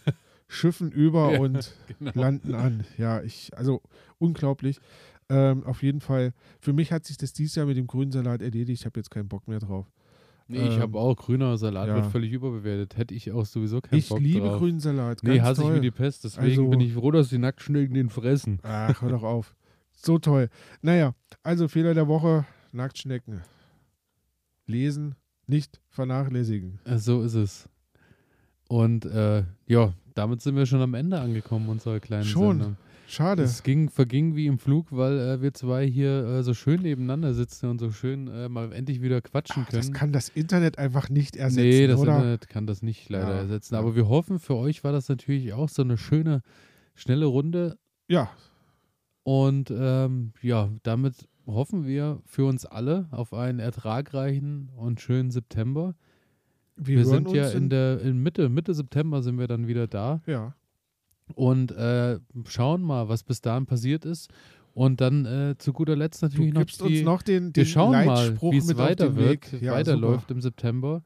[0.48, 2.12] Schiffen über Ja, und Genau.
[2.16, 2.84] landen an.
[2.98, 3.82] Ja, ich, also
[4.20, 4.80] unglaublich.
[5.30, 8.42] Ähm, auf jeden Fall, für mich hat sich das dieses Jahr mit dem grünen Salat
[8.42, 8.82] erledigt.
[8.82, 9.90] Ich habe jetzt keinen Bock mehr drauf.
[10.50, 11.96] Nee, ich Ähm, habe auch grüner Salat ja.
[11.96, 12.98] wird völlig überbewertet.
[12.98, 14.58] Hätte ich auch sowieso keinen Ich Bock liebe drauf.
[14.60, 15.24] grünen Salat.
[15.24, 15.78] Nee, ganz hasse ich toll.
[15.78, 16.26] wie die Pest.
[16.26, 18.60] Deswegen Also- bin ich froh, dass die Nacktschnecken den fressen.
[18.64, 19.56] Ach, hör doch auf.
[19.94, 20.50] So toll.
[20.82, 21.14] Naja,
[21.44, 23.42] also Fehler der Woche, Nacktschnecken.
[24.72, 25.16] Lesen,
[25.48, 26.80] nicht vernachlässigen.
[26.86, 27.68] Äh, So ist es.
[28.70, 32.58] Und äh, ja, damit sind wir schon am Ende angekommen unserer kleinen Schon.
[32.58, 32.78] Sendung.
[33.08, 33.44] Schade.
[33.44, 37.34] Es ging, verging wie im Flug, weil äh, wir zwei hier äh, so schön nebeneinander
[37.34, 39.94] sitzen und so schön äh, mal endlich wieder quatschen Ach, das können.
[39.94, 42.16] kann das Internet einfach nicht ersetzen, nee, das oder?
[42.16, 43.74] Internet kann das nicht leider Ja, ersetzen.
[43.74, 43.82] ja.
[43.82, 46.42] Aber wir hoffen, für euch war das natürlich auch so eine schöne,
[46.96, 47.78] schnelle Runde.
[48.08, 48.32] Ja,
[49.24, 55.96] Und ähm, ja, damit hoffen wir für uns alle auf einen ertragreichen und schönen September.
[56.76, 59.88] wir, Wir, sind ja uns in der in Mitte, Mitte September sind wir dann wieder
[59.88, 60.56] da Ja,
[61.36, 64.30] und äh, schauen mal, was bis dahin passiert ist.
[64.74, 67.66] Und dann äh, zu guter Letzt natürlich noch gibst die, uns noch den, wir den
[67.66, 69.62] schauen mal, Leitspruch wie es weiter wird, Weg.
[69.62, 70.34] Ja, weiterläuft super.
[70.34, 71.04] im September.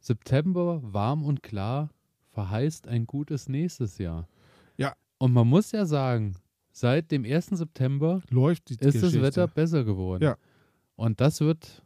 [0.00, 1.90] September, warm und klar,
[2.30, 4.28] verheißt ein gutes nächstes Jahr.
[4.76, 4.94] Ja.
[5.18, 6.34] Und man muss ja sagen,
[6.72, 7.46] seit dem 1.
[7.46, 9.06] September Läuft die ist Geschichte.
[9.06, 10.22] das Wetter besser geworden.
[10.24, 10.36] Ja.
[10.96, 11.82] Und das wird,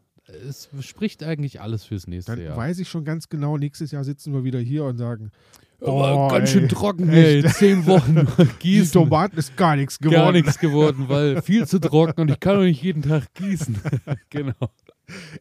[0.47, 2.56] es spricht eigentlich alles fürs nächste Dann Jahr.
[2.56, 5.31] weiß ich schon ganz genau, nächstes Jahr sitzen wir wieder hier und sagen,
[5.81, 6.61] Aber Oh, ganz ey.
[6.61, 7.44] schön trocken, ey.
[7.44, 7.56] Echt?
[7.56, 8.93] Zehn Wochen die gießen.
[8.93, 10.15] Tomaten ist gar nichts geworden.
[10.16, 13.77] Gar nichts geworden, weil viel zu trocken und ich kann doch nicht jeden Tag gießen.
[14.31, 14.55] genau.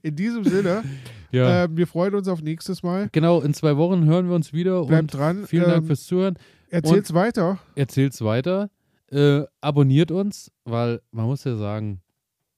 [0.02, 0.84] In diesem Sinne,
[1.32, 1.64] Ja.
[1.64, 3.08] äh, wir freuen uns auf nächstes Mal.
[3.14, 4.86] genau, in zwei Wochen hören wir uns wieder.
[4.86, 5.48] Bleibt und dran.
[5.48, 6.36] Vielen Dank ähm, fürs Zuhören.
[6.70, 7.60] Erzähl's weiter.
[7.76, 8.70] Erzählt's weiter.
[9.12, 12.02] Äh, abonniert uns, weil man muss ja sagen,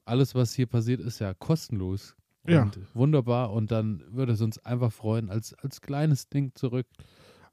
[0.05, 2.15] alles, was hier passiert, ist ja kostenlos.
[2.47, 2.63] Ja.
[2.63, 3.51] Und wunderbar.
[3.51, 6.85] Und dann würde es uns einfach freuen, als, als kleines Ding zurück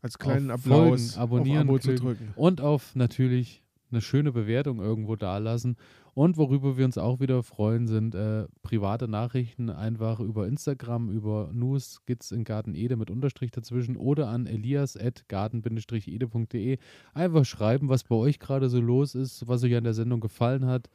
[0.02, 2.32] Als kleinen auf Applaus Folgen, abonnieren, auf Abo zu drücken.
[2.36, 5.76] und auf natürlich eine schöne Bewertung irgendwo dalassen.
[6.14, 11.48] Und worüber wir uns auch wieder freuen, sind äh, private Nachrichten einfach über Instagram, über
[11.54, 16.76] News Kids in Garten Ede mit Unterstrich dazwischen oder an elias.garten-ede.de.
[17.14, 20.66] Einfach schreiben, was bei euch gerade so los ist, was euch an der Sendung gefallen
[20.66, 20.90] hat,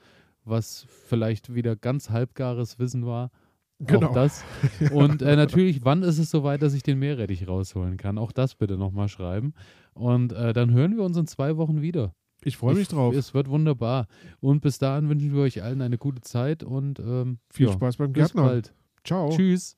[0.46, 3.32] was vielleicht wieder ganz halbgares Wissen war.
[3.80, 4.10] Genau.
[4.10, 4.44] Auch das.
[4.92, 8.20] Und äh, natürlich, wann ist es soweit, dass ich den Meerrettich rausholen kann?
[8.20, 9.56] Auch das bitte nochmal schreiben.
[9.94, 12.14] Und äh, dann hören wir uns in zwei Wochen wieder.
[12.48, 13.14] Ich freue mich Ich- drauf.
[13.14, 14.08] Es wird wunderbar.
[14.40, 17.98] Und bis dahin wünschen wir euch allen eine gute Zeit und ähm, Viel ja, Spaß
[17.98, 18.44] beim bis Gärtner.
[18.44, 18.74] bald.
[19.04, 19.30] Ciao.
[19.36, 19.78] Tschüss.